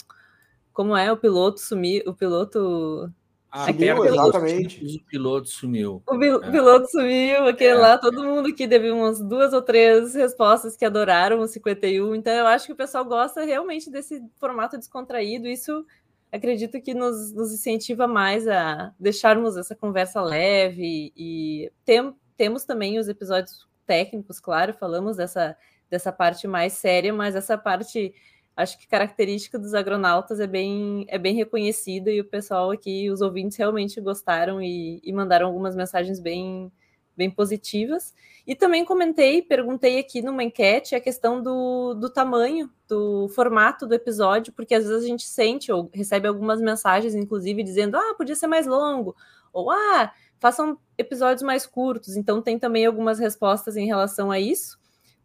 como 0.74 0.96
é 0.96 1.12
o 1.12 1.18
piloto 1.18 1.60
sumir, 1.60 2.04
o 2.08 2.14
piloto 2.14 3.12
ah, 3.52 3.66
sumiu, 3.66 4.06
exatamente. 4.06 4.96
O 4.96 5.04
piloto 5.04 5.50
sumiu. 5.50 6.02
O 6.08 6.24
é. 6.24 6.52
piloto 6.52 6.90
sumiu, 6.90 7.48
aquele 7.48 7.72
é. 7.72 7.76
lá, 7.76 7.98
todo 7.98 8.24
mundo 8.24 8.54
que 8.56 8.66
teve 8.66 8.90
umas 8.90 9.20
duas 9.20 9.52
ou 9.52 9.62
três 9.62 10.16
respostas 10.16 10.78
que 10.78 10.86
adoraram 10.86 11.40
o 11.42 11.48
51. 11.48 12.16
Então, 12.16 12.32
eu 12.34 12.48
acho 12.48 12.66
que 12.68 12.72
o 12.72 12.78
pessoal 12.78 13.04
gosta 13.04 13.44
realmente 13.44 13.92
desse 13.92 14.24
formato 14.38 14.78
descontraído. 14.78 15.50
Isso 15.50 15.86
acredito 16.32 16.82
que 16.82 16.94
nos, 16.94 17.34
nos 17.34 17.54
incentiva 17.54 18.08
mais 18.08 18.48
a 18.48 18.94
deixarmos 18.98 19.58
essa 19.58 19.76
conversa 19.76 20.22
leve. 20.22 21.12
E 21.14 21.70
tem, 21.84 22.16
temos 22.38 22.64
também 22.64 23.00
os 23.00 23.10
episódios 23.10 23.68
técnicos, 23.86 24.40
claro, 24.40 24.74
falamos 24.74 25.18
dessa, 25.18 25.58
dessa 25.90 26.10
parte 26.10 26.48
mais 26.48 26.72
séria, 26.72 27.14
mas 27.14 27.36
essa 27.36 27.58
parte 27.58 28.14
acho 28.56 28.78
que 28.78 28.88
característica 28.88 29.58
dos 29.58 29.74
agronautas 29.74 30.40
é 30.40 30.48
bem, 30.48 31.06
é 31.08 31.18
bem 31.18 31.36
reconhecida 31.36 32.12
e 32.12 32.22
o 32.22 32.26
pessoal 32.26 32.72
aqui, 32.72 33.10
os 33.10 33.22
ouvintes 33.22 33.58
realmente 33.58 34.00
gostaram 34.02 34.62
e, 34.62 35.02
e 35.04 35.14
mandaram 35.14 35.48
algumas 35.48 35.76
mensagens 35.76 36.20
bem, 36.20 36.72
bem 37.16 37.30
positivas. 37.30 38.14
E 38.46 38.56
também 38.56 38.84
comentei, 38.84 39.42
perguntei 39.42 40.00
aqui 40.00 40.22
numa 40.22 40.44
enquete 40.44 40.96
a 40.96 41.00
questão 41.00 41.42
do, 41.42 41.94
do 41.94 42.10
tamanho, 42.10 42.70
do 42.88 43.28
formato 43.30 43.86
do 43.88 43.94
episódio, 43.94 44.52
porque 44.54 44.74
às 44.74 44.86
vezes 44.86 45.04
a 45.04 45.08
gente 45.08 45.28
sente 45.28 45.72
ou 45.72 45.90
recebe 45.94 46.28
algumas 46.28 46.60
mensagens, 46.60 47.16
inclusive, 47.16 47.64
dizendo: 47.64 47.96
ah, 47.96 48.16
podia 48.18 48.36
ser 48.36 48.48
mais 48.48 48.66
longo, 48.66 49.16
ou 49.54 49.70
ah, 49.72 50.12
façam 50.40 50.78
episódios 50.98 51.44
mais 51.44 51.66
curtos. 51.68 52.18
Então, 52.18 52.42
tem 52.42 52.58
também 52.58 52.86
algumas 52.86 53.20
respostas 53.20 53.78
em 53.78 53.86
relação 53.86 54.32
a 54.32 54.40
isso 54.40 54.81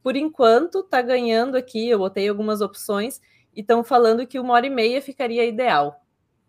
por 0.07 0.15
enquanto, 0.15 0.83
está 0.83 1.03
ganhando 1.03 1.57
aqui. 1.57 1.89
Eu 1.89 1.99
botei 1.99 2.29
algumas 2.29 2.61
opções 2.61 3.21
e 3.53 3.61
estão 3.61 3.83
falando 3.83 4.25
que 4.25 4.39
uma 4.39 4.55
hora 4.55 4.65
e 4.65 4.71
meia 4.71 5.03
ficaria 5.03 5.45
ideal. 5.45 6.01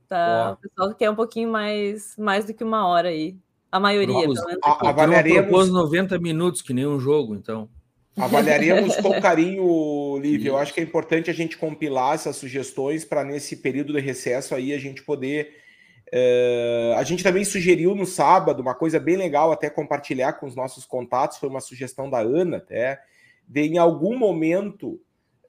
Tá, 0.07 0.51
o 0.51 0.57
pessoal 0.57 0.93
quer 0.93 1.09
um 1.09 1.15
pouquinho 1.15 1.49
mais, 1.49 2.15
mais 2.19 2.45
do 2.45 2.53
que 2.53 2.63
uma 2.63 2.87
hora 2.87 3.09
aí. 3.09 3.35
A 3.71 3.79
maioria, 3.79 4.13
Propus, 4.13 4.35
pelo 4.35 4.47
menos. 4.49 4.61
a, 4.63 4.89
avaliaremos... 4.89 5.41
propôs 5.41 5.69
90 5.71 6.19
minutos, 6.19 6.61
que 6.61 6.71
nem 6.71 6.85
um 6.85 6.99
jogo, 6.99 7.33
então. 7.33 7.67
Avaliaremos 8.15 8.95
com 8.97 9.09
carinho, 9.19 10.19
Lívia. 10.19 10.49
Eu 10.49 10.57
acho 10.59 10.71
que 10.71 10.79
é 10.79 10.83
importante 10.83 11.31
a 11.31 11.33
gente 11.33 11.57
compilar 11.57 12.13
essas 12.13 12.35
sugestões 12.35 13.03
para 13.03 13.23
nesse 13.23 13.55
período 13.55 13.91
de 13.91 13.99
recesso 13.99 14.53
aí 14.53 14.71
a 14.71 14.77
gente 14.77 15.01
poder. 15.01 15.51
Uh, 16.13 16.93
a 16.95 17.03
gente 17.03 17.23
também 17.23 17.43
sugeriu 17.43 17.95
no 17.95 18.05
sábado 18.05 18.61
uma 18.61 18.75
coisa 18.75 18.99
bem 18.99 19.17
legal 19.17 19.51
até 19.51 19.67
compartilhar 19.67 20.33
com 20.33 20.45
os 20.45 20.55
nossos 20.55 20.85
contatos, 20.85 21.39
foi 21.39 21.49
uma 21.49 21.59
sugestão 21.59 22.07
da 22.07 22.19
Ana 22.19 22.57
até, 22.57 23.01
de 23.47 23.61
em 23.61 23.77
algum 23.77 24.17
momento 24.17 24.99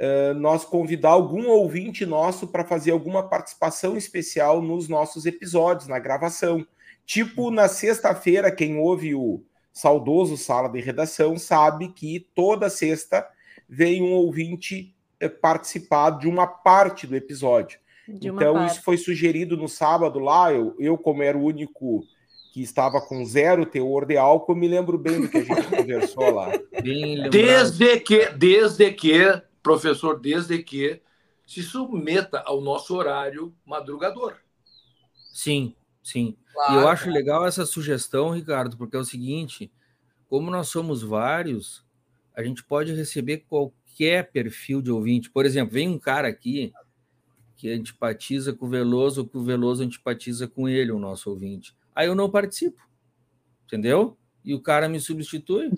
uh, 0.00 0.34
nós 0.34 0.64
convidar 0.64 1.10
algum 1.10 1.48
ouvinte 1.48 2.06
nosso 2.06 2.46
para 2.46 2.64
fazer 2.64 2.92
alguma 2.92 3.28
participação 3.28 3.96
especial 3.96 4.62
nos 4.62 4.88
nossos 4.88 5.26
episódios, 5.26 5.88
na 5.88 5.98
gravação. 5.98 6.66
Tipo, 7.04 7.50
na 7.50 7.68
sexta-feira, 7.68 8.52
quem 8.52 8.78
ouve 8.78 9.14
o 9.14 9.42
saudoso 9.72 10.36
Sala 10.36 10.68
de 10.68 10.80
Redação 10.80 11.38
sabe 11.38 11.88
que 11.88 12.26
toda 12.34 12.70
sexta 12.70 13.26
vem 13.68 14.02
um 14.02 14.12
ouvinte 14.12 14.94
eh, 15.20 15.28
participar 15.28 16.10
de 16.10 16.28
uma 16.28 16.46
parte 16.46 17.06
do 17.06 17.16
episódio. 17.16 17.78
Então, 18.08 18.54
parte. 18.54 18.72
isso 18.72 18.82
foi 18.82 18.96
sugerido 18.96 19.56
no 19.56 19.68
sábado 19.68 20.18
lá. 20.18 20.52
Eu, 20.52 20.74
eu, 20.78 20.96
como 20.96 21.22
era 21.22 21.36
o 21.36 21.44
único 21.44 22.04
que 22.58 22.64
estava 22.64 23.00
com 23.00 23.24
zero 23.24 23.64
teor 23.64 24.04
de 24.04 24.16
álcool, 24.16 24.56
me 24.56 24.66
lembro 24.66 24.98
bem 24.98 25.20
do 25.20 25.28
que 25.28 25.38
a 25.38 25.44
gente 25.44 25.62
conversou 25.70 26.34
lá. 26.34 26.50
Desde 27.30 28.00
que, 28.00 28.30
desde 28.30 28.92
que, 28.92 29.40
professor, 29.62 30.18
desde 30.18 30.60
que 30.60 31.00
se 31.46 31.62
submeta 31.62 32.40
ao 32.40 32.60
nosso 32.60 32.96
horário 32.96 33.54
madrugador. 33.64 34.34
Sim, 35.32 35.76
sim. 36.02 36.36
Claro, 36.52 36.72
e 36.72 36.76
eu 36.82 36.88
acho 36.88 37.08
legal 37.08 37.46
essa 37.46 37.64
sugestão, 37.64 38.30
Ricardo, 38.30 38.76
porque 38.76 38.96
é 38.96 39.00
o 39.00 39.04
seguinte: 39.04 39.70
como 40.28 40.50
nós 40.50 40.68
somos 40.68 41.00
vários, 41.00 41.86
a 42.34 42.42
gente 42.42 42.64
pode 42.64 42.92
receber 42.92 43.44
qualquer 43.48 44.32
perfil 44.32 44.82
de 44.82 44.90
ouvinte. 44.90 45.30
Por 45.30 45.46
exemplo, 45.46 45.74
vem 45.74 45.88
um 45.88 45.98
cara 45.98 46.26
aqui 46.26 46.72
que 47.56 47.70
antipatiza 47.70 48.52
com 48.52 48.66
o 48.66 48.68
Veloso, 48.68 49.20
ou 49.20 49.28
que 49.28 49.38
o 49.38 49.44
Veloso 49.44 49.84
antipatiza 49.84 50.48
com 50.48 50.68
ele, 50.68 50.90
o 50.90 50.98
nosso 50.98 51.30
ouvinte. 51.30 51.77
Aí 51.98 52.06
eu 52.06 52.14
não 52.14 52.30
participo, 52.30 52.80
entendeu? 53.64 54.16
E 54.44 54.54
o 54.54 54.62
cara 54.62 54.88
me 54.88 55.00
substitui. 55.00 55.68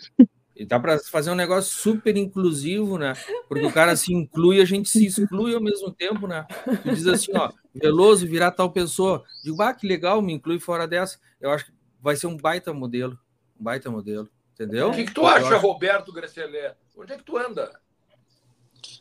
E 0.55 0.67
dá 0.67 0.79
para 0.79 0.99
fazer 0.99 1.31
um 1.31 1.35
negócio 1.35 1.73
super 1.73 2.15
inclusivo, 2.15 2.99
né? 2.99 3.15
Porque 3.49 3.65
o 3.65 3.73
cara 3.73 3.97
se 3.97 4.13
inclui 4.13 4.59
e 4.59 4.61
a 4.61 4.67
gente 4.67 4.91
se 4.91 5.07
exclui 5.07 5.55
ao 5.55 5.63
mesmo 5.63 5.91
tempo, 5.91 6.27
né? 6.27 6.47
Tu 6.83 6.95
diz 6.95 7.07
assim, 7.07 7.33
ó, 7.35 7.51
Veloso 7.75 8.27
virar 8.27 8.51
tal 8.51 8.71
pessoa. 8.71 9.25
Digo, 9.43 9.63
ah, 9.63 9.73
que 9.73 9.87
legal, 9.87 10.21
me 10.21 10.35
inclui 10.35 10.61
fora 10.61 10.87
dessa. 10.87 11.19
Eu 11.41 11.53
acho 11.53 11.65
que 11.65 11.73
vai 12.03 12.15
ser 12.17 12.27
um 12.27 12.37
baita 12.37 12.75
modelo. 12.75 13.19
Um 13.59 13.65
baita 13.65 13.91
modelo. 13.91 14.29
Entendeu? 14.53 14.91
O 14.91 14.95
que, 14.95 15.05
que 15.05 15.15
tu 15.15 15.25
acha, 15.25 15.57
acho... 15.57 15.67
Roberto 15.67 16.13
Grecelé? 16.13 16.77
Onde 16.95 17.15
é 17.15 17.17
que 17.17 17.25
tu 17.25 17.39
anda? 17.39 17.73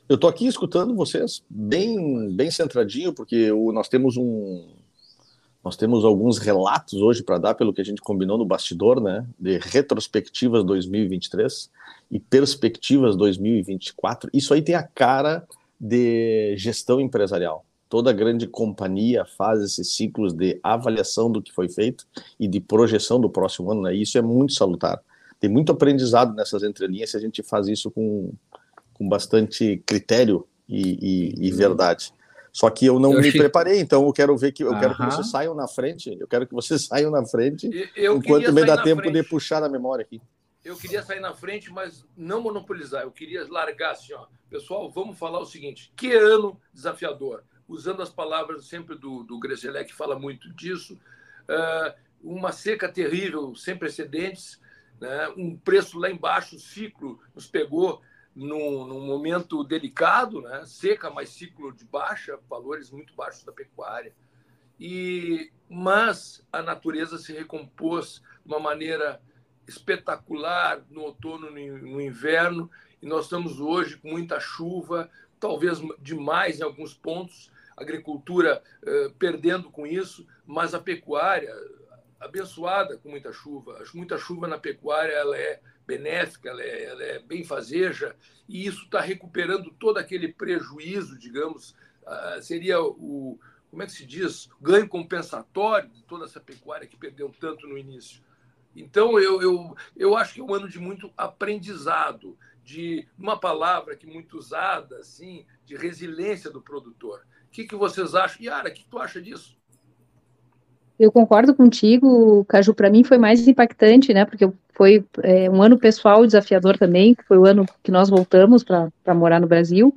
Eu 0.08 0.18
tô 0.18 0.26
aqui 0.26 0.48
escutando 0.48 0.96
vocês 0.96 1.44
bem, 1.50 2.34
bem 2.34 2.50
centradinho, 2.50 3.14
porque 3.14 3.52
o, 3.52 3.74
nós 3.74 3.90
temos 3.90 4.16
um, 4.16 4.79
nós 5.70 5.78
temos 5.78 6.04
alguns 6.04 6.40
relatos 6.40 7.00
hoje 7.00 7.22
para 7.22 7.38
dar, 7.38 7.54
pelo 7.54 7.72
que 7.72 7.80
a 7.80 7.84
gente 7.84 8.02
combinou 8.02 8.40
no 8.40 8.46
bastidor, 8.46 9.00
né, 9.00 9.24
de 9.40 9.60
retrospectivas 9.60 10.64
2023 10.64 11.70
e 12.10 12.20
perspectivas 12.20 13.16
2024. 13.16 14.32
Isso 14.34 14.52
aí 14.52 14.64
tem 14.64 14.74
a 14.74 14.82
cara 14.82 15.48
de 15.80 16.58
gestão 16.58 17.00
empresarial. 17.00 17.64
Toda 17.88 18.12
grande 18.12 18.48
companhia 18.48 19.26
faz 19.38 19.62
esses 19.62 19.94
ciclos 19.94 20.34
de 20.34 20.60
avaliação 20.64 21.32
do 21.32 21.40
que 21.40 21.54
foi 21.54 21.70
feito 21.70 22.08
e 22.40 22.48
de 22.48 22.60
projeção 22.60 23.22
do 23.22 23.30
próximo 23.30 23.72
ano, 23.72 23.84
né? 23.84 23.94
Isso 23.94 24.18
é 24.18 24.24
muito 24.24 24.54
salutar. 24.54 25.00
Tem 25.40 25.52
muito 25.52 25.72
aprendizado 25.72 26.34
nessas 26.34 26.64
entrelinhas 26.64 27.12
se 27.12 27.18
a 27.18 27.20
gente 27.20 27.44
faz 27.44 27.68
isso 27.68 27.92
com, 27.92 28.34
com 28.96 29.08
bastante 29.08 29.84
critério 29.86 30.48
e, 30.68 31.36
e, 31.40 31.48
e 31.48 31.52
verdade. 31.52 32.12
Só 32.52 32.70
que 32.70 32.86
eu 32.86 33.00
não 33.00 33.14
eu 33.14 33.22
me 33.22 33.28
achei... 33.28 33.40
preparei, 33.40 33.80
então 33.80 34.06
eu 34.06 34.14
quero 34.14 34.36
ver 34.38 34.52
que 34.52 34.64
eu 34.64 34.78
quero 34.80 34.96
que 34.96 35.06
vocês 35.06 35.30
saiam 35.30 35.54
na 35.54 35.68
frente. 35.68 36.16
Eu 36.20 36.28
quero 36.28 36.48
que 36.48 36.54
vocês 36.54 36.86
saiam 36.86 37.12
na 37.12 37.26
frente, 37.26 37.70
eu 37.96 38.18
enquanto 38.18 38.52
me 38.52 38.66
dá 38.66 38.82
tempo 38.82 39.02
frente. 39.02 39.22
de 39.22 39.24
puxar 39.24 39.64
a 39.64 39.70
memória 39.70 40.04
aqui. 40.04 40.22
Eu 40.64 40.76
queria 40.76 41.02
sair 41.02 41.20
na 41.20 41.34
frente, 41.34 41.72
mas 41.72 42.06
não 42.18 42.42
monopolizar. 42.42 43.04
Eu 43.04 43.12
queria 43.12 43.48
largar 43.50 43.92
assim, 43.92 44.14
ó. 44.14 44.28
Pessoal, 44.50 44.90
vamos 44.90 45.18
falar 45.18 45.40
o 45.40 45.46
seguinte: 45.46 45.92
que 45.96 46.12
ano 46.14 46.60
desafiador? 46.74 47.44
Usando 47.68 48.02
as 48.02 48.10
palavras 48.10 48.66
sempre 48.66 48.96
do, 48.98 49.24
do 49.24 49.40
Grezelé, 49.40 49.84
que 49.84 49.94
fala 49.94 50.20
muito 50.20 50.52
disso. 50.54 51.00
Uh, 51.48 51.94
uma 52.22 52.52
seca 52.52 52.90
terrível, 52.90 53.56
sem 53.56 53.78
precedentes, 53.78 54.60
né? 55.00 55.30
um 55.38 55.56
preço 55.56 55.98
lá 55.98 56.10
embaixo, 56.10 56.56
o 56.56 56.60
ciclo 56.60 57.20
nos 57.34 57.48
pegou 57.48 58.02
num, 58.40 58.88
num, 58.88 59.02
momento 59.02 59.64
delicado, 59.64 60.42
né? 60.42 60.64
seca, 60.66 61.10
mas 61.10 61.30
ciclo 61.30 61.74
de 61.74 61.84
baixa, 61.84 62.40
valores 62.50 62.90
muito 62.90 63.14
baixos 63.14 63.44
da 63.44 63.52
pecuária. 63.52 64.14
E 64.80 65.52
mas 65.70 66.44
a 66.52 66.62
natureza 66.62 67.18
se 67.18 67.34
recompôs 67.34 68.24
de 68.44 68.52
uma 68.52 68.60
maneira 68.60 69.22
espetacular 69.68 70.82
no 70.90 71.02
outono, 71.02 71.52
no 71.52 72.02
inverno, 72.02 72.72
e 73.02 73.06
nós 73.06 73.26
estamos 73.26 73.60
hoje 73.60 73.98
com 73.98 74.10
muita 74.10 74.40
chuva, 74.40 75.10
talvez 75.40 75.80
demais 76.00 76.60
em 76.60 76.64
alguns 76.64 76.94
pontos, 76.94 77.52
agricultura 77.78 78.64
eh, 78.84 79.12
perdendo 79.20 79.70
com 79.70 79.86
isso, 79.86 80.26
mas 80.46 80.74
a 80.74 80.80
pecuária 80.80 81.54
abençoada 82.20 82.98
com 82.98 83.10
muita 83.10 83.32
chuva. 83.32 83.84
Muita 83.94 84.18
chuva 84.18 84.48
na 84.48 84.58
pecuária 84.58 85.14
ela 85.14 85.38
é 85.38 85.62
benéfica, 85.90 86.50
ela 86.50 86.62
é, 86.62 86.84
ela 86.84 87.04
é 87.04 87.20
benfazeja, 87.20 88.16
e 88.48 88.68
isso 88.68 88.84
está 88.84 89.02
recuperando 89.02 89.72
todo 89.72 89.98
aquele 89.98 90.32
prejuízo, 90.32 91.18
digamos, 91.18 91.72
uh, 92.04 92.42
seria 92.44 92.80
o, 92.80 93.40
como 93.72 93.82
é 93.82 93.88
que 93.88 93.92
se 93.92 94.06
diz, 94.06 94.50
ganho 94.62 94.88
compensatório 94.88 95.90
de 95.90 96.04
toda 96.04 96.26
essa 96.26 96.40
pecuária 96.40 96.88
que 96.88 96.96
perdeu 96.96 97.34
tanto 97.40 97.68
no 97.68 97.76
início. 97.76 98.22
Então, 98.76 99.20
eu, 99.20 99.42
eu, 99.42 99.76
eu 99.98 100.16
acho 100.16 100.36
que 100.36 100.42
é 100.42 100.44
um 100.44 100.54
ano 100.54 100.70
de 100.70 100.80
muito 100.80 101.12
aprendizado, 101.18 102.38
de 102.64 103.08
uma 103.18 103.40
palavra 103.40 103.96
que 103.96 104.06
muito 104.06 104.38
usada, 104.38 104.98
assim, 104.98 105.44
de 105.66 105.76
resiliência 105.76 106.52
do 106.52 106.62
produtor. 106.62 107.26
O 107.46 107.50
que, 107.50 107.66
que 107.66 107.76
vocês 107.76 108.14
acham? 108.14 108.44
Yara, 108.44 108.70
o 108.70 108.74
que 108.74 108.86
tu 108.86 109.00
acha 109.00 109.20
disso? 109.20 109.59
Eu 111.00 111.12
concordo 111.14 111.56
contigo, 111.56 112.44
Caju, 112.46 112.74
para 112.74 112.90
mim 112.90 113.06
foi 113.06 113.18
mais 113.18 113.48
impactante, 113.48 114.14
né, 114.14 114.26
porque 114.26 114.50
foi 114.74 115.06
é, 115.24 115.50
um 115.50 115.64
ano 115.64 115.80
pessoal 115.80 116.26
desafiador 116.26 116.78
também, 116.78 117.16
foi 117.26 117.38
o 117.38 117.46
ano 117.46 117.66
que 117.82 117.90
nós 117.90 118.10
voltamos 118.10 118.64
para 118.64 119.16
morar 119.16 119.40
no 119.40 119.48
Brasil, 119.48 119.96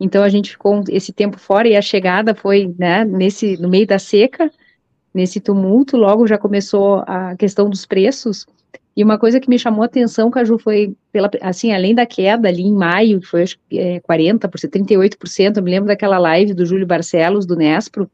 então 0.00 0.24
a 0.24 0.28
gente 0.28 0.50
ficou 0.50 0.82
esse 0.88 1.12
tempo 1.12 1.38
fora 1.38 1.68
e 1.68 1.76
a 1.76 1.82
chegada 1.82 2.34
foi, 2.34 2.74
né, 2.76 3.04
nesse, 3.04 3.56
no 3.58 3.68
meio 3.68 3.86
da 3.86 3.98
seca, 3.98 4.50
nesse 5.14 5.38
tumulto, 5.38 5.96
logo 5.96 6.26
já 6.26 6.36
começou 6.36 7.04
a 7.06 7.36
questão 7.36 7.70
dos 7.70 7.86
preços, 7.86 8.44
e 8.96 9.04
uma 9.04 9.18
coisa 9.18 9.38
que 9.38 9.48
me 9.48 9.58
chamou 9.58 9.82
a 9.82 9.86
atenção, 9.86 10.32
Caju, 10.32 10.58
foi, 10.58 10.96
pela, 11.12 11.30
assim, 11.42 11.72
além 11.72 11.94
da 11.94 12.04
queda 12.04 12.48
ali 12.48 12.62
em 12.62 12.74
maio, 12.74 13.20
que 13.20 13.26
foi 13.26 13.44
acho, 13.44 13.56
é, 13.72 14.00
40%, 14.00 14.48
38%, 14.48 15.56
eu 15.56 15.62
me 15.62 15.70
lembro 15.70 15.86
daquela 15.86 16.18
live 16.18 16.52
do 16.52 16.66
Júlio 16.66 16.86
Barcelos, 16.86 17.46
do 17.46 17.54
Nespro, 17.54 18.10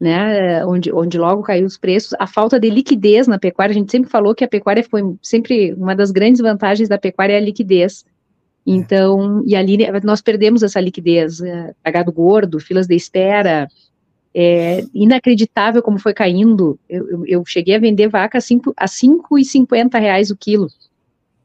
né, 0.00 0.64
onde, 0.66 0.92
onde 0.92 1.18
logo 1.18 1.42
caiu 1.42 1.66
os 1.66 1.78
preços, 1.78 2.14
a 2.18 2.26
falta 2.26 2.58
de 2.58 2.70
liquidez 2.70 3.26
na 3.26 3.38
pecuária, 3.38 3.72
a 3.72 3.74
gente 3.74 3.90
sempre 3.90 4.10
falou 4.10 4.34
que 4.34 4.44
a 4.44 4.48
pecuária 4.48 4.82
foi 4.82 5.02
sempre 5.22 5.72
uma 5.74 5.94
das 5.94 6.10
grandes 6.10 6.40
vantagens 6.40 6.88
da 6.88 6.98
pecuária 6.98 7.34
é 7.34 7.36
a 7.36 7.40
liquidez. 7.40 8.04
É. 8.66 8.70
Então, 8.70 9.42
e 9.46 9.56
ali 9.56 9.78
nós 10.04 10.20
perdemos 10.20 10.62
essa 10.62 10.80
liquidez, 10.80 11.40
é, 11.40 11.74
pagado 11.82 12.12
gordo, 12.12 12.60
filas 12.60 12.86
de 12.86 12.94
espera, 12.94 13.68
é 14.34 14.84
inacreditável 14.92 15.82
como 15.82 15.98
foi 15.98 16.12
caindo. 16.12 16.78
Eu, 16.88 17.08
eu, 17.10 17.26
eu 17.26 17.44
cheguei 17.46 17.76
a 17.76 17.80
vender 17.80 18.08
vaca 18.08 18.38
a 18.38 18.40
5,50 18.40 19.98
reais 19.98 20.30
o 20.30 20.36
quilo. 20.36 20.68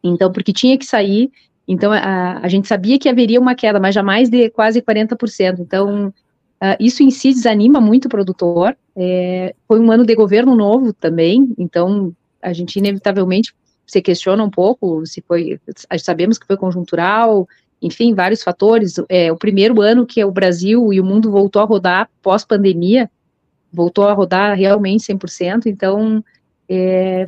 Então, 0.03 0.31
porque 0.31 0.51
tinha 0.51 0.77
que 0.77 0.85
sair, 0.85 1.31
então 1.65 1.91
a, 1.93 2.39
a 2.39 2.47
gente 2.49 2.67
sabia 2.67 2.99
que 2.99 3.07
haveria 3.07 3.39
uma 3.39 3.55
queda, 3.55 3.79
mas 3.79 3.95
jamais 3.95 4.29
de 4.29 4.49
quase 4.49 4.81
40%. 4.81 5.59
Então, 5.59 6.13
Uh, 6.61 6.77
isso 6.79 7.03
em 7.03 7.11
si 7.11 7.33
desanima 7.33 7.81
muito 7.81 8.05
o 8.05 8.09
produtor. 8.09 8.75
É, 8.95 9.53
foi 9.67 9.79
um 9.79 9.91
ano 9.91 10.05
de 10.05 10.15
governo 10.15 10.55
novo 10.55 10.93
também, 10.93 11.53
então 11.57 12.15
a 12.41 12.53
gente 12.53 12.77
inevitavelmente 12.77 13.53
se 13.85 14.01
questiona 14.01 14.43
um 14.43 14.49
pouco 14.49 15.05
se 15.05 15.21
foi. 15.21 15.59
Sabemos 15.99 16.37
que 16.37 16.47
foi 16.47 16.57
conjuntural, 16.57 17.47
enfim, 17.81 18.13
vários 18.13 18.41
fatores. 18.41 18.95
É 19.09 19.31
o 19.31 19.37
primeiro 19.37 19.81
ano 19.81 20.05
que 20.05 20.23
o 20.23 20.31
Brasil 20.31 20.93
e 20.93 21.01
o 21.01 21.05
mundo 21.05 21.29
voltou 21.29 21.61
a 21.61 21.65
rodar 21.65 22.09
pós-pandemia, 22.21 23.09
voltou 23.71 24.07
a 24.07 24.13
rodar 24.13 24.55
realmente 24.57 25.03
100%. 25.03 25.65
Então, 25.65 26.23
é, 26.69 27.25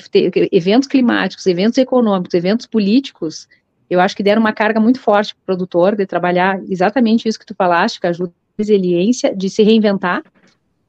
eventos 0.51 0.87
climáticos, 0.87 1.45
eventos 1.45 1.77
econômicos, 1.77 2.33
eventos 2.33 2.65
políticos, 2.65 3.47
eu 3.89 3.99
acho 3.99 4.15
que 4.15 4.23
deram 4.23 4.41
uma 4.41 4.53
carga 4.53 4.79
muito 4.79 4.99
forte 4.99 5.35
para 5.35 5.41
o 5.41 5.45
produtor 5.45 5.95
de 5.95 6.05
trabalhar 6.05 6.59
exatamente 6.69 7.27
isso 7.27 7.39
que 7.39 7.45
tu 7.45 7.53
falaste, 7.53 7.99
que 7.99 8.07
ajuda 8.07 8.31
resiliência 8.57 9.35
de 9.35 9.49
se 9.49 9.63
reinventar, 9.63 10.23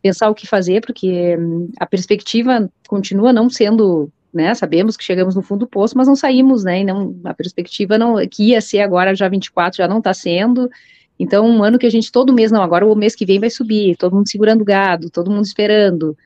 pensar 0.02 0.29
o 0.31 0.35
que 0.35 0.46
fazer, 0.46 0.81
porque 0.81 1.37
hum, 1.37 1.70
a 1.79 1.87
perspectiva 1.87 2.70
continua 2.88 3.33
não 3.33 3.50
sendo, 3.50 4.11
né, 4.33 4.55
sabemos 4.55 4.96
que 4.96 5.05
chegamos 5.05 5.35
no 5.35 5.42
fundo 5.42 5.61
do 5.61 5.66
poço, 5.66 5.96
mas 5.96 6.07
não 6.07 6.16
saímos, 6.16 6.64
né, 6.64 6.81
e 6.81 6.85
não, 6.85 7.18
a 7.24 7.35
perspectiva 7.35 7.98
não, 7.98 8.16
que 8.29 8.50
ia 8.50 8.61
ser 8.61 8.81
agora 8.81 9.14
já 9.14 9.29
24, 9.29 9.79
já 9.79 9.88
não 9.88 9.98
está 9.98 10.14
sendo, 10.14 10.70
então 11.18 11.46
um 11.46 11.64
ano 11.64 11.79
que 11.79 11.87
a 11.87 11.90
gente 11.90 12.12
todo 12.12 12.33
mês, 12.33 12.52
não, 12.52 12.62
agora 12.62 12.87
o 12.87 12.94
mês 12.94 13.16
que 13.16 13.26
vem 13.26 13.40
vai 13.40 13.50
subir, 13.50 13.96
todo 13.96 14.14
mundo 14.14 14.29
segurando 14.29 14.64
gado, 14.64 15.11
todo 15.11 15.31
mundo 15.31 15.44
esperando, 15.44 16.16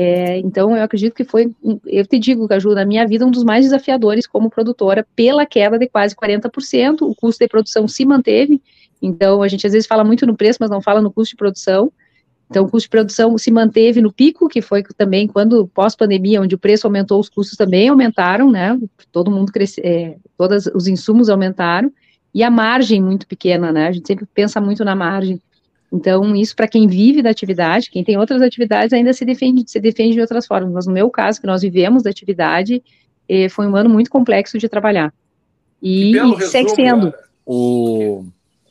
é, 0.00 0.38
então, 0.38 0.76
eu 0.76 0.84
acredito 0.84 1.12
que 1.12 1.24
foi, 1.24 1.52
eu 1.84 2.06
te 2.06 2.20
digo, 2.20 2.46
Caju, 2.46 2.72
na 2.72 2.86
minha 2.86 3.04
vida, 3.04 3.26
um 3.26 3.32
dos 3.32 3.42
mais 3.42 3.64
desafiadores 3.64 4.28
como 4.28 4.48
produtora, 4.48 5.04
pela 5.16 5.44
queda 5.44 5.76
de 5.76 5.88
quase 5.88 6.14
40%, 6.14 7.02
o 7.02 7.16
custo 7.16 7.42
de 7.42 7.48
produção 7.48 7.88
se 7.88 8.04
manteve, 8.04 8.62
então 9.00 9.42
a 9.42 9.48
gente 9.48 9.66
às 9.66 9.72
vezes 9.72 9.86
fala 9.86 10.04
muito 10.04 10.26
no 10.26 10.36
preço, 10.36 10.58
mas 10.60 10.70
não 10.70 10.80
fala 10.80 11.00
no 11.00 11.12
custo 11.12 11.32
de 11.32 11.36
produção, 11.36 11.92
então 12.50 12.64
o 12.64 12.70
custo 12.70 12.86
de 12.86 12.90
produção 12.90 13.36
se 13.36 13.50
manteve 13.50 14.00
no 14.00 14.12
pico, 14.12 14.48
que 14.48 14.62
foi 14.62 14.82
também 14.96 15.26
quando, 15.26 15.68
pós-pandemia, 15.68 16.40
onde 16.40 16.54
o 16.54 16.58
preço 16.58 16.86
aumentou, 16.86 17.20
os 17.20 17.28
custos 17.28 17.56
também 17.56 17.88
aumentaram, 17.88 18.50
né, 18.50 18.78
todo 19.12 19.30
mundo 19.30 19.52
cresceu, 19.52 19.84
é, 19.84 20.16
todos 20.36 20.66
os 20.66 20.86
insumos 20.86 21.28
aumentaram, 21.28 21.92
e 22.34 22.42
a 22.42 22.50
margem 22.50 23.02
muito 23.02 23.26
pequena, 23.26 23.72
né, 23.72 23.88
a 23.88 23.92
gente 23.92 24.06
sempre 24.06 24.26
pensa 24.34 24.60
muito 24.60 24.84
na 24.84 24.94
margem, 24.94 25.40
então, 25.92 26.36
isso 26.36 26.54
para 26.54 26.68
quem 26.68 26.86
vive 26.86 27.22
da 27.22 27.30
atividade, 27.30 27.90
quem 27.90 28.04
tem 28.04 28.18
outras 28.18 28.42
atividades 28.42 28.92
ainda 28.92 29.12
se 29.12 29.24
defende, 29.24 29.64
se 29.66 29.80
defende 29.80 30.14
de 30.14 30.20
outras 30.20 30.46
formas, 30.46 30.70
mas 30.70 30.86
no 30.86 30.92
meu 30.92 31.08
caso, 31.10 31.40
que 31.40 31.46
nós 31.46 31.62
vivemos 31.62 32.02
da 32.02 32.10
atividade, 32.10 32.82
eh, 33.28 33.48
foi 33.48 33.66
um 33.66 33.74
ano 33.74 33.88
muito 33.88 34.10
complexo 34.10 34.58
de 34.58 34.68
trabalhar. 34.68 35.12
E, 35.82 36.16
e 36.16 36.40
segue 36.42 36.70
sendo. 36.70 37.12
O... 37.46 38.24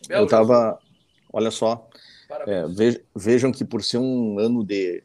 Eu 0.10 0.26
estava, 0.26 0.80
olha 1.32 1.52
só, 1.52 1.88
é, 2.46 2.64
vejam 3.16 3.52
que 3.52 3.64
por 3.64 3.84
ser 3.84 3.98
um 3.98 4.40
ano 4.40 4.64
de. 4.64 5.04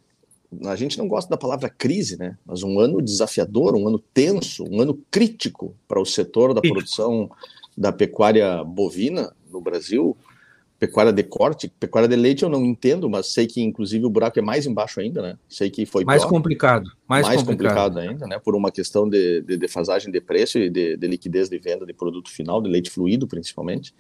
A 0.67 0.77
gente 0.77 0.99
não 0.99 1.09
gosta 1.09 1.31
da 1.31 1.37
palavra 1.37 1.71
crise, 1.71 2.19
né? 2.19 2.37
Mas 2.45 2.62
um 2.62 2.79
ano 2.79 3.01
desafiador, 3.01 3.75
um 3.75 3.88
ano 3.88 3.99
tenso, 3.99 4.65
um 4.65 4.83
ano 4.83 5.01
crítico 5.11 5.75
para 5.88 6.01
o 6.01 6.05
setor 6.05 6.53
da 6.53 6.61
produção 6.61 7.31
da 7.77 7.91
pecuária 7.91 8.62
bovina 8.62 9.35
no 9.51 9.62
Brasil 9.62 10.17
pecuária 10.83 11.12
de 11.12 11.23
corte, 11.23 11.69
pecuária 11.69 12.09
de 12.09 12.17
leite 12.17 12.43
eu 12.43 12.49
não 12.49 12.65
entendo, 12.65 13.09
mas 13.09 13.33
sei 13.33 13.47
que 13.47 13.62
inclusive 13.62 14.05
o 14.05 14.11
buraco 14.11 14.37
é 14.41 14.43
mais 14.43 14.67
embaixo 14.67 14.99
ainda, 14.99 15.23
né? 15.23 15.38
Sei 15.49 15.71
que 15.71 15.87
foi 15.87 16.05
mais 16.05 16.23
pior, 16.23 16.31
complicado, 16.31 16.91
mais, 17.07 17.25
mais 17.25 17.41
complicado. 17.41 17.95
complicado. 17.95 17.99
ainda, 17.99 18.27
né? 18.27 18.41
Por 18.41 18.57
uma 18.57 18.69
questão 18.69 19.09
de, 19.09 19.43
de 19.43 19.57
defasagem 19.57 20.11
de 20.11 20.21
preço 20.21 20.59
e 20.59 20.69
de, 20.69 20.97
de, 20.97 21.07
liquidez 21.07 21.49
de 21.49 21.57
venda 21.57 21.87
de 21.87 21.93
produto 21.93 22.29
final, 22.29 22.61
de 22.61 22.69
leite 22.69 22.91
fluido 22.91 23.29
principalmente. 23.29 23.95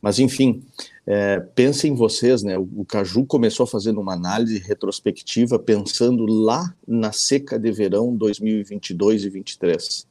Mas 0.00 0.18
enfim, 0.18 0.62
é, 1.06 1.40
pensem 1.40 1.94
vocês, 1.94 2.42
né? 2.42 2.58
O, 2.58 2.68
o 2.76 2.84
Caju 2.84 3.24
começou 3.26 3.66
fazendo 3.66 4.00
uma 4.00 4.14
análise 4.14 4.58
retrospectiva 4.58 5.58
pensando 5.58 6.24
lá 6.26 6.74
na 6.86 7.12
seca 7.12 7.58
de 7.58 7.70
verão 7.70 8.14
2022 8.16 9.24
e 9.24 9.30
2023 9.30 10.10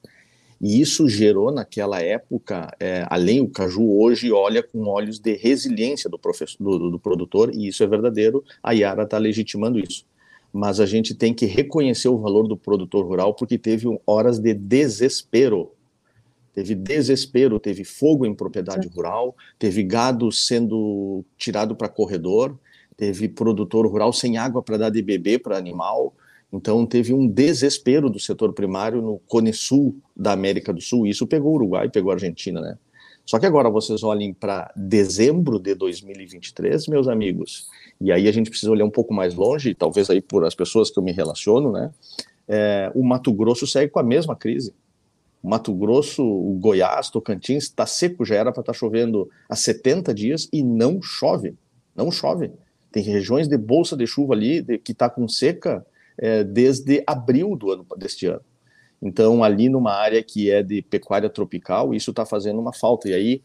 e 0.62 0.82
isso 0.82 1.08
gerou 1.08 1.52
naquela 1.52 2.02
época, 2.02 2.70
é, 2.80 3.06
além 3.10 3.40
o 3.40 3.48
caju 3.48 3.98
hoje 3.98 4.32
olha 4.32 4.62
com 4.62 4.88
olhos 4.88 5.18
de 5.18 5.34
resiliência 5.36 6.10
do, 6.10 6.20
do, 6.60 6.92
do 6.92 7.00
produtor, 7.00 7.50
e 7.54 7.68
isso 7.68 7.82
é 7.82 7.88
verdadeiro, 7.88 8.44
a 8.62 8.74
Yara 8.74 9.04
está 9.04 9.18
legitimando 9.18 9.80
isso. 9.80 10.06
Mas 10.52 10.80
a 10.80 10.86
gente 10.86 11.14
tem 11.14 11.34
que 11.34 11.46
reconhecer 11.46 12.10
o 12.10 12.18
valor 12.18 12.48
do 12.48 12.58
produtor 12.58 13.06
rural, 13.06 13.34
porque 13.34 13.58
teve 13.58 13.86
horas 14.06 14.40
de 14.40 14.54
desespero. 14.54 15.72
Teve 16.60 16.76
desespero, 16.76 17.60
teve 17.60 17.86
fogo 17.86 18.26
em 18.26 18.34
propriedade 18.34 18.88
Sim. 18.88 18.94
rural, 18.94 19.36
teve 19.58 19.82
gado 19.84 20.32
sendo 20.32 21.24
tirado 21.38 21.76
para 21.76 21.88
corredor, 21.88 22.60
teve 22.98 23.30
produtor 23.30 23.88
rural 23.88 24.12
sem 24.12 24.38
água 24.38 24.62
para 24.62 24.78
dar 24.78 24.90
de 24.90 25.02
beber 25.02 25.40
para 25.40 25.58
animal, 25.58 26.14
então, 26.52 26.86
teve 26.86 27.14
um 27.14 27.28
desespero 27.28 28.10
do 28.10 28.20
setor 28.20 28.54
primário 28.54 29.02
no 29.02 29.20
Cone 29.28 29.54
Sul 29.54 29.96
da 30.16 30.32
América 30.32 30.74
do 30.74 30.82
Sul. 30.82 31.06
Isso 31.06 31.28
pegou 31.28 31.52
o 31.52 31.56
Uruguai, 31.56 31.90
pegou 31.90 32.12
a 32.12 32.16
Argentina, 32.16 32.60
né? 32.60 32.78
Só 33.24 33.38
que 33.38 33.46
agora 33.46 33.70
vocês 33.70 34.02
olhem 34.02 34.34
para 34.34 34.74
dezembro 34.76 35.60
de 35.60 35.76
2023, 35.76 36.88
meus 36.88 37.08
amigos, 37.08 37.68
e 38.02 38.12
aí 38.12 38.28
a 38.28 38.32
gente 38.32 38.50
precisa 38.50 38.72
olhar 38.72 38.86
um 38.86 38.90
pouco 38.90 39.14
mais 39.14 39.36
longe, 39.36 39.76
talvez 39.76 40.10
aí 40.10 40.20
por 40.20 40.44
as 40.44 40.56
pessoas 40.56 40.90
que 40.90 40.98
eu 40.98 41.04
me 41.04 41.12
relaciono, 41.12 41.72
né? 41.72 41.92
É, 42.48 42.92
o 42.96 43.04
Mato 43.06 43.32
Grosso 43.32 43.68
segue 43.68 43.92
com 43.92 44.00
a 44.00 44.04
mesma 44.04 44.36
crise. 44.36 44.74
Mato 45.42 45.74
Grosso, 45.74 46.24
Goiás, 46.60 47.10
Tocantins 47.10 47.64
está 47.64 47.86
seco, 47.86 48.26
já 48.26 48.36
era 48.36 48.52
para 48.52 48.62
estar 48.62 48.74
tá 48.74 48.78
chovendo 48.78 49.30
há 49.48 49.56
70 49.56 50.14
dias 50.14 50.50
e 50.52 50.62
não 50.64 51.02
chove. 51.02 51.56
Não 51.96 52.12
chove. 52.12 52.52
Tem 52.92 53.04
regiões 53.04 53.48
de 53.48 53.58
bolsa 53.58 53.96
de 53.96 54.06
chuva 54.06 54.34
ali 54.34 54.62
de, 54.62 54.78
que 54.78 54.92
está 54.92 55.10
com 55.10 55.28
seca 55.28 55.86
é, 56.18 56.44
desde 56.44 57.04
abril 57.08 57.56
do 57.56 57.72
ano 57.72 57.86
deste 57.98 58.26
ano. 58.26 58.42
Então, 59.02 59.44
ali 59.44 59.70
numa 59.70 59.94
área 59.94 60.22
que 60.22 60.52
é 60.52 60.62
de 60.62 60.82
pecuária 60.82 61.30
tropical, 61.30 61.94
isso 61.94 62.10
está 62.10 62.26
fazendo 62.26 62.60
uma 62.60 62.74
falta. 62.74 63.08
E 63.08 63.14
aí, 63.14 63.42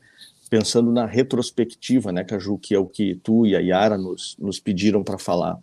pensando 0.50 0.90
na 0.90 1.06
retrospectiva, 1.06 2.10
né, 2.10 2.24
Caju, 2.24 2.58
que 2.58 2.74
é 2.74 2.78
o 2.78 2.86
que 2.86 3.14
tu 3.22 3.46
e 3.46 3.54
a 3.54 3.60
Yara 3.60 3.96
nos, 3.96 4.36
nos 4.38 4.58
pediram 4.58 5.04
para 5.04 5.18
falar, 5.18 5.58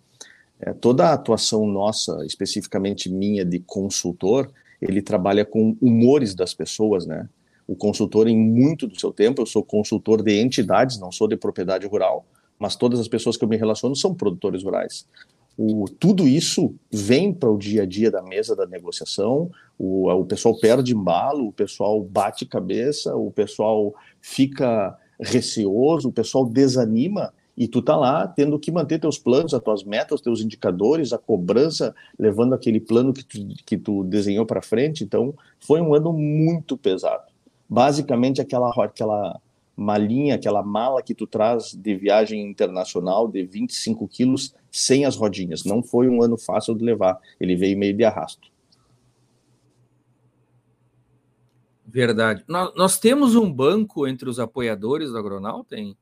é, 0.62 0.74
toda 0.74 1.08
a 1.08 1.14
atuação 1.14 1.66
nossa, 1.68 2.26
especificamente 2.26 3.10
minha 3.10 3.44
de 3.44 3.60
consultor, 3.60 4.50
ele 4.82 5.02
trabalha 5.02 5.46
com 5.46 5.78
humores 5.82 6.34
das 6.34 6.54
pessoas, 6.54 7.06
né? 7.06 7.30
O 7.68 7.76
consultor, 7.76 8.28
em 8.28 8.38
muito 8.38 8.88
do 8.88 9.00
seu 9.00 9.14
tempo, 9.14 9.42
eu 9.42 9.46
sou 9.46 9.64
consultor 9.64 10.22
de 10.22 10.42
entidades, 10.42 11.00
não 11.00 11.12
sou 11.12 11.28
de 11.28 11.38
propriedade 11.38 11.88
rural, 11.88 12.26
mas 12.58 12.76
todas 12.76 13.00
as 13.00 13.08
pessoas 13.08 13.38
que 13.38 13.44
eu 13.44 13.48
me 13.48 13.56
relaciono 13.56 13.96
são 13.96 14.14
produtores 14.14 14.64
rurais. 14.64 15.08
O, 15.58 15.86
tudo 15.86 16.28
isso 16.28 16.74
vem 16.92 17.34
para 17.34 17.50
o 17.50 17.58
dia 17.58 17.84
a 17.84 17.86
dia 17.86 18.10
da 18.10 18.22
mesa 18.22 18.56
da 18.56 18.66
negociação, 18.66 19.52
o, 19.78 20.10
o 20.10 20.26
pessoal 20.26 20.58
perde 20.60 20.94
embalo, 20.94 21.48
o 21.48 21.54
pessoal 21.54 22.02
bate 22.04 22.46
cabeça, 22.46 23.16
o 23.16 23.32
pessoal 23.32 23.94
fica 24.20 24.98
receoso, 25.20 26.10
o 26.10 26.14
pessoal 26.14 26.46
desanima 26.46 27.34
e 27.62 27.68
tu 27.68 27.80
tá 27.80 27.96
lá 27.96 28.28
tendo 28.28 28.58
que 28.58 28.72
manter 28.72 28.98
teus 28.98 29.20
planos, 29.20 29.54
as 29.54 29.62
tuas 29.62 29.84
metas, 29.84 30.20
teus 30.20 30.42
indicadores, 30.42 31.14
a 31.14 31.20
cobrança, 31.20 31.94
levando 32.18 32.56
aquele 32.56 32.80
plano 32.80 33.14
que 33.14 33.24
tu, 33.24 33.48
que 33.64 33.78
tu 33.78 34.04
desenhou 34.04 34.48
para 34.48 34.64
frente. 34.64 35.04
Então, 35.04 35.32
foi 35.60 35.80
um 35.80 35.94
ano 35.94 36.12
muito 36.12 36.76
pesado. 36.76 37.32
Basicamente, 37.70 38.42
aquela, 38.42 38.72
aquela 38.84 39.40
malinha, 39.78 40.34
aquela 40.34 40.64
mala 40.64 41.04
que 41.04 41.14
tu 41.14 41.28
traz 41.28 41.72
de 41.72 41.96
viagem 41.96 42.42
internacional 42.42 43.28
de 43.28 43.46
25 43.46 44.08
quilos 44.08 44.56
sem 44.72 45.06
as 45.06 45.16
rodinhas. 45.16 45.64
Não 45.64 45.84
foi 45.84 46.10
um 46.10 46.24
ano 46.24 46.40
fácil 46.40 46.74
de 46.74 46.84
levar, 46.84 47.20
ele 47.40 47.56
veio 47.56 47.78
meio 47.78 47.96
de 47.96 48.04
arrasto. 48.04 48.50
Verdade. 51.86 52.44
Nós, 52.48 52.98
temos 52.98 53.36
um 53.36 53.54
banco 53.54 54.08
entre 54.08 54.28
os 54.28 54.40
apoiadores 54.40 55.12
do 55.12 55.18
Agronal, 55.20 55.64
tem? 55.64 55.96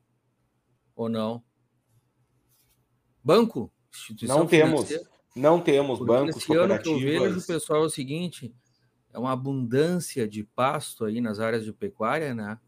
Ou 0.96 1.10
não? 1.10 1.44
Banco? 3.24 3.72
Não 4.24 4.46
temos. 4.46 4.90
Não 5.36 5.62
temos 5.62 6.00
Porque 6.00 6.12
bancos, 6.12 6.38
esse 6.38 6.56
ano 6.56 6.80
que 6.80 6.90
eu 6.90 7.00
vejo, 7.00 7.46
pessoal, 7.46 7.84
é 7.84 7.86
o 7.86 7.90
seguinte, 7.90 8.54
é 9.14 9.20
uma 9.20 9.32
abundância 9.32 10.28
de 10.28 10.44
pasto 10.44 11.06
aí 11.06 11.22
nas 11.22 11.40
áreas 11.40 11.64
de 11.64 11.72
pecuária, 11.72 12.34
né? 12.34 12.60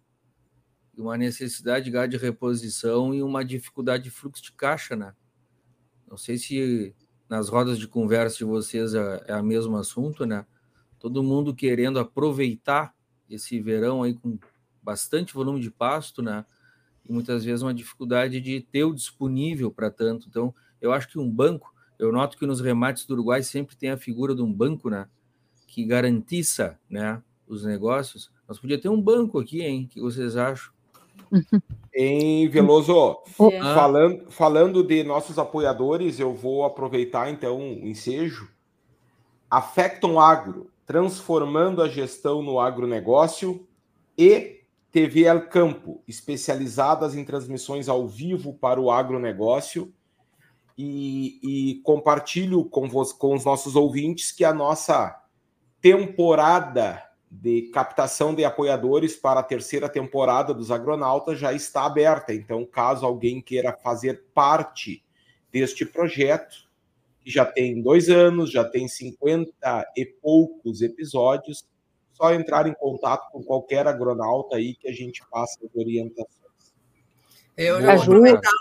uma 1.01 1.17
necessidade 1.17 1.85
de 1.85 1.91
gado 1.91 2.11
de 2.11 2.17
reposição 2.17 3.13
e 3.13 3.23
uma 3.23 3.43
dificuldade 3.43 4.03
de 4.03 4.11
fluxo 4.11 4.43
de 4.43 4.51
caixa, 4.51 4.95
né? 4.95 5.13
Não 6.07 6.17
sei 6.17 6.37
se 6.37 6.95
nas 7.27 7.49
rodas 7.49 7.79
de 7.79 7.87
conversa 7.87 8.37
de 8.37 8.43
vocês 8.43 8.93
é, 8.93 9.23
é 9.27 9.35
o 9.35 9.43
mesmo 9.43 9.77
assunto, 9.77 10.25
né? 10.25 10.45
Todo 10.99 11.23
mundo 11.23 11.55
querendo 11.55 11.99
aproveitar 11.99 12.93
esse 13.29 13.59
verão 13.59 14.03
aí 14.03 14.13
com 14.13 14.37
bastante 14.81 15.33
volume 15.33 15.59
de 15.59 15.71
pasto, 15.71 16.21
né? 16.21 16.45
E 17.07 17.11
muitas 17.11 17.43
vezes 17.43 17.61
uma 17.61 17.73
dificuldade 17.73 18.39
de 18.39 18.61
ter 18.61 18.83
o 18.83 18.93
disponível 18.93 19.71
para 19.71 19.89
tanto. 19.89 20.27
Então, 20.29 20.53
eu 20.79 20.91
acho 20.91 21.07
que 21.07 21.19
um 21.19 21.29
banco, 21.29 21.73
eu 21.97 22.11
noto 22.11 22.37
que 22.37 22.45
nos 22.45 22.61
remates 22.61 23.05
do 23.05 23.13
Uruguai 23.13 23.43
sempre 23.43 23.75
tem 23.75 23.89
a 23.89 23.97
figura 23.97 24.35
de 24.35 24.41
um 24.41 24.51
banco, 24.51 24.89
né? 24.89 25.07
Que 25.67 25.85
garantiça, 25.85 26.79
né? 26.89 27.21
Os 27.47 27.63
negócios. 27.63 28.31
Nós 28.47 28.59
podia 28.59 28.79
ter 28.79 28.89
um 28.89 29.01
banco 29.01 29.39
aqui, 29.39 29.61
hein? 29.61 29.85
O 29.85 29.87
que 29.87 30.01
vocês 30.01 30.35
acham? 30.35 30.71
Em 31.93 32.47
Veloso, 32.47 33.17
falando, 33.35 34.31
falando 34.31 34.81
de 34.81 35.03
nossos 35.03 35.37
apoiadores, 35.37 36.21
eu 36.21 36.33
vou 36.33 36.63
aproveitar 36.63 37.29
então 37.29 37.59
o 37.59 37.85
ensejo. 37.85 38.49
A 39.49 39.61
Facton 39.61 40.17
Agro, 40.17 40.71
transformando 40.85 41.81
a 41.81 41.89
gestão 41.89 42.41
no 42.41 42.61
agronegócio, 42.61 43.67
e 44.17 44.60
TV 44.91 45.23
El 45.23 45.47
Campo, 45.47 46.03
especializadas 46.07 47.15
em 47.15 47.23
transmissões 47.23 47.87
ao 47.87 48.07
vivo 48.07 48.53
para 48.53 48.79
o 48.79 48.91
agronegócio. 48.91 49.93
E, 50.77 51.39
e 51.43 51.81
compartilho 51.83 52.65
com, 52.65 52.87
vos, 52.87 53.13
com 53.13 53.35
os 53.35 53.45
nossos 53.45 53.75
ouvintes 53.75 54.31
que 54.31 54.43
a 54.43 54.53
nossa 54.53 55.21
temporada 55.79 57.03
de 57.31 57.69
captação 57.73 58.35
de 58.35 58.43
apoiadores 58.43 59.15
para 59.15 59.39
a 59.39 59.43
terceira 59.43 59.87
temporada 59.87 60.53
dos 60.53 60.69
Agronautas 60.69 61.39
já 61.39 61.53
está 61.53 61.85
aberta. 61.85 62.33
Então, 62.33 62.65
caso 62.65 63.05
alguém 63.05 63.41
queira 63.41 63.71
fazer 63.71 64.25
parte 64.33 65.01
deste 65.49 65.85
projeto, 65.85 66.69
que 67.21 67.31
já 67.31 67.45
tem 67.45 67.81
dois 67.81 68.09
anos, 68.09 68.51
já 68.51 68.65
tem 68.65 68.85
50 68.87 69.91
e 69.95 70.05
poucos 70.05 70.81
episódios. 70.81 71.65
Só 72.21 72.31
entrar 72.35 72.67
em 72.67 72.73
contato 72.75 73.31
com 73.31 73.41
qualquer 73.41 73.87
agronauta 73.87 74.55
aí 74.57 74.75
que 74.75 74.87
a 74.87 74.93
gente 74.93 75.23
passa 75.31 75.57
as 75.65 75.75
orientações. 75.75 76.37
Eu 77.57 77.81
já 77.81 77.95
vou 77.95 78.03
aproveitar 78.03 78.51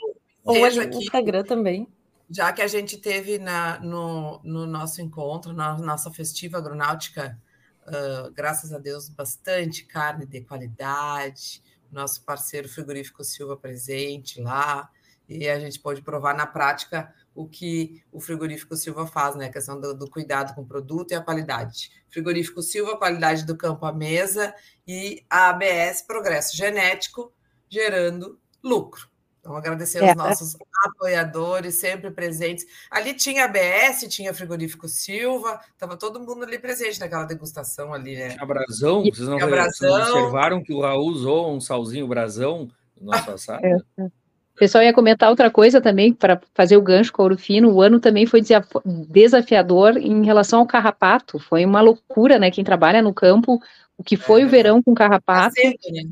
o 0.44 0.56
Instagram 0.98 1.44
também. 1.44 1.86
Já 2.30 2.54
que 2.54 2.62
a 2.62 2.66
gente 2.66 2.96
teve 2.96 3.38
na, 3.38 3.78
no, 3.80 4.40
no 4.42 4.66
nosso 4.66 5.02
encontro, 5.02 5.52
na 5.52 5.76
nossa 5.76 6.10
festiva 6.10 6.56
agronáutica, 6.56 7.38
uh, 7.86 8.30
graças 8.32 8.72
a 8.72 8.78
Deus, 8.78 9.10
bastante 9.10 9.84
carne 9.84 10.24
de 10.24 10.40
qualidade, 10.40 11.62
nosso 11.92 12.24
parceiro 12.24 12.66
frigorífico 12.66 13.22
Silva 13.22 13.58
presente 13.58 14.40
lá, 14.40 14.88
e 15.28 15.48
a 15.50 15.60
gente 15.60 15.78
pode 15.78 16.00
provar 16.00 16.34
na 16.34 16.46
prática 16.46 17.12
o 17.34 17.48
que 17.48 18.02
o 18.10 18.20
frigorífico 18.20 18.76
Silva 18.76 19.06
faz, 19.06 19.36
né? 19.36 19.46
A 19.46 19.52
questão 19.52 19.80
do, 19.80 19.94
do, 19.94 20.10
cuidado 20.10 20.54
com 20.54 20.62
o 20.62 20.66
produto 20.66 21.12
e 21.12 21.14
a 21.14 21.20
qualidade. 21.20 21.90
Frigorífico 22.08 22.62
Silva, 22.62 22.96
qualidade 22.96 23.46
do 23.46 23.56
campo 23.56 23.86
à 23.86 23.92
mesa 23.92 24.54
e 24.86 25.24
a 25.30 25.50
ABS 25.50 26.02
Progresso 26.02 26.56
Genético, 26.56 27.32
gerando 27.68 28.38
lucro. 28.62 29.08
Então, 29.40 29.56
agradecer 29.56 30.02
é, 30.02 30.08
aos 30.08 30.16
nossos 30.16 30.56
apoiadores, 30.84 31.76
sempre 31.76 32.10
presentes. 32.10 32.66
Ali 32.90 33.14
tinha 33.14 33.46
ABS, 33.46 34.06
tinha 34.08 34.34
Frigorífico 34.34 34.86
Silva, 34.86 35.60
estava 35.72 35.96
todo 35.96 36.20
mundo 36.20 36.44
ali 36.44 36.58
presente 36.58 37.00
naquela 37.00 37.24
degustação 37.24 37.94
ali, 37.94 38.16
né? 38.16 38.30
Tinha 38.30 38.44
brasão, 38.44 39.02
vocês 39.02 39.26
não, 39.26 39.38
vocês 39.38 39.90
observaram 39.90 40.62
que 40.62 40.74
o 40.74 40.82
Raul 40.82 41.08
usou 41.08 41.54
um 41.54 41.60
salzinho 41.60 42.06
brasão 42.06 42.70
no 43.00 43.12
nosso 43.12 43.30
assado? 43.30 43.64
É. 43.64 44.19
Pessoal 44.60 44.84
ia 44.84 44.92
comentar 44.92 45.30
outra 45.30 45.50
coisa 45.50 45.80
também, 45.80 46.12
para 46.12 46.38
fazer 46.52 46.76
o 46.76 46.82
gancho 46.82 47.10
com 47.10 47.22
o 47.22 47.24
ouro 47.24 47.38
fino, 47.38 47.72
o 47.72 47.80
ano 47.80 47.98
também 47.98 48.26
foi 48.26 48.42
desafiador 49.08 49.96
em 49.96 50.22
relação 50.22 50.60
ao 50.60 50.66
carrapato, 50.66 51.38
foi 51.38 51.64
uma 51.64 51.80
loucura, 51.80 52.38
né, 52.38 52.50
quem 52.50 52.62
trabalha 52.62 53.00
no 53.00 53.14
campo, 53.14 53.58
o 53.96 54.04
que 54.04 54.18
foi 54.18 54.42
é, 54.42 54.44
o 54.44 54.48
verão 54.50 54.82
com 54.82 54.92
carrapato, 54.92 55.54
tá 55.54 55.62
cedo, 55.62 55.78
né? 55.90 56.02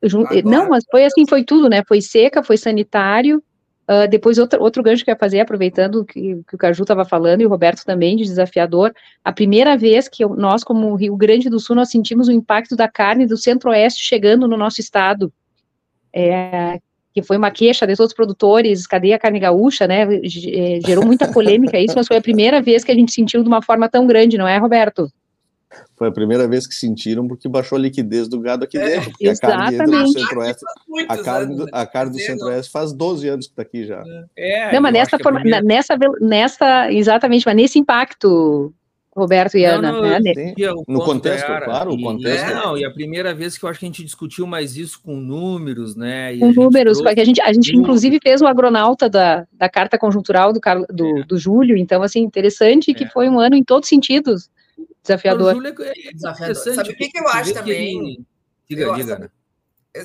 Agora, 0.00 0.42
não, 0.44 0.68
mas 0.68 0.84
foi 0.88 1.04
assim, 1.04 1.26
foi 1.28 1.42
tudo, 1.42 1.68
né? 1.68 1.82
Foi 1.88 2.00
seca, 2.00 2.44
foi 2.44 2.56
sanitário. 2.56 3.42
Uh, 3.90 4.06
depois, 4.08 4.38
outro, 4.38 4.62
outro 4.62 4.80
gancho 4.80 5.04
que 5.04 5.10
eu 5.10 5.14
ia 5.14 5.18
fazer, 5.18 5.40
aproveitando 5.40 6.04
que, 6.04 6.44
que 6.46 6.54
o 6.54 6.58
Caju 6.58 6.82
estava 6.82 7.04
falando, 7.04 7.40
e 7.40 7.46
o 7.46 7.48
Roberto 7.48 7.84
também, 7.84 8.16
de 8.16 8.22
desafiador, 8.22 8.94
a 9.24 9.32
primeira 9.32 9.76
vez 9.76 10.08
que 10.08 10.22
eu, 10.22 10.36
nós, 10.36 10.62
como 10.62 10.94
Rio 10.94 11.16
Grande 11.16 11.50
do 11.50 11.58
Sul, 11.58 11.74
nós 11.74 11.90
sentimos 11.90 12.28
o 12.28 12.32
impacto 12.32 12.76
da 12.76 12.86
carne 12.86 13.26
do 13.26 13.36
centro-oeste 13.36 14.00
chegando 14.00 14.46
no 14.46 14.56
nosso 14.56 14.80
estado, 14.80 15.32
é, 16.12 16.78
que 17.14 17.22
foi 17.22 17.36
uma 17.36 17.50
queixa 17.50 17.86
de 17.86 17.94
todos 17.94 18.10
os 18.10 18.16
produtores, 18.16 18.88
cadê 18.88 19.12
a 19.12 19.18
carne 19.18 19.38
gaúcha, 19.38 19.86
né, 19.86 20.02
é, 20.02 20.80
gerou 20.84 21.06
muita 21.06 21.30
polêmica 21.32 21.78
isso, 21.78 21.94
mas 21.96 22.08
foi 22.08 22.16
a 22.16 22.20
primeira 22.20 22.60
vez 22.60 22.82
que 22.82 22.90
a 22.90 22.94
gente 22.94 23.12
sentiu 23.12 23.40
de 23.42 23.48
uma 23.48 23.62
forma 23.62 23.88
tão 23.88 24.04
grande, 24.04 24.36
não 24.36 24.48
é, 24.48 24.58
Roberto? 24.58 25.08
Foi 25.96 26.08
a 26.08 26.12
primeira 26.12 26.48
vez 26.48 26.66
que 26.66 26.74
sentiram, 26.74 27.26
porque 27.26 27.48
baixou 27.48 27.78
a 27.78 27.80
liquidez 27.80 28.28
do 28.28 28.40
gado 28.40 28.64
aqui 28.64 28.78
é, 28.78 29.00
dentro. 29.00 29.12
Exatamente. 29.20 29.74
a 29.74 29.78
carne 29.78 30.02
do 30.02 30.08
Centro-Oeste. 30.08 30.64
A 31.08 31.18
carne, 31.18 31.56
do, 31.56 31.66
a 31.72 31.86
carne 31.86 32.12
do 32.12 32.18
Centro-Oeste 32.18 32.72
faz 32.72 32.92
12 32.92 33.28
anos 33.28 33.46
que 33.46 33.52
está 33.52 33.62
aqui 33.62 33.86
já. 33.86 34.02
É, 34.36 34.72
não, 34.72 34.80
mas 34.80 34.92
nessa 34.92 35.18
forma, 35.18 35.40
primeira... 35.40 35.64
nessa, 35.64 35.96
nessa, 36.20 36.92
exatamente, 36.92 37.46
mas 37.46 37.56
nesse 37.56 37.78
impacto, 37.78 38.72
Roberto 39.14 39.56
e 39.56 39.64
Ana. 39.64 39.92
né? 40.20 40.54
No 40.88 41.04
contexto, 41.04 41.50
era, 41.50 41.64
claro, 41.64 41.92
o 41.92 42.00
contexto. 42.00 42.44
É, 42.44 42.54
não, 42.54 42.76
e 42.76 42.84
a 42.84 42.90
primeira 42.90 43.32
vez 43.32 43.56
que 43.56 43.64
eu 43.64 43.68
acho 43.68 43.78
que 43.78 43.86
a 43.86 43.88
gente 43.88 44.04
discutiu 44.04 44.46
mais 44.46 44.76
isso 44.76 45.00
com 45.00 45.16
números, 45.16 45.94
né? 45.94 46.36
com 46.38 46.52
números, 46.52 47.00
porque 47.00 47.20
a 47.20 47.24
gente, 47.24 47.40
a 47.40 47.52
gente 47.52 47.76
inclusive 47.76 48.18
fez 48.22 48.42
o 48.42 48.46
agronauta 48.46 49.08
da, 49.08 49.46
da 49.52 49.68
carta 49.68 49.96
conjuntural 49.96 50.52
do, 50.52 50.60
do, 50.90 51.18
é. 51.18 51.24
do 51.24 51.38
Júlio, 51.38 51.76
então, 51.76 52.02
assim, 52.02 52.20
interessante 52.20 52.92
que 52.92 53.04
é. 53.04 53.08
foi 53.08 53.28
um 53.28 53.38
ano 53.38 53.54
em 53.54 53.62
todos 53.62 53.86
os 53.86 53.90
sentidos 53.90 54.50
desafiador. 55.02 55.54
Júlio 55.54 55.74
é 55.80 56.12
desafiador. 56.12 56.56
Sabe 56.56 56.90
o 56.90 56.96
que, 56.96 57.08
que 57.08 57.18
eu 57.18 57.28
acho 57.28 57.54
também? 57.54 58.24
Diga, 58.68 58.82
eu, 58.82 58.94
diga, 58.94 59.18
né? 59.18 59.28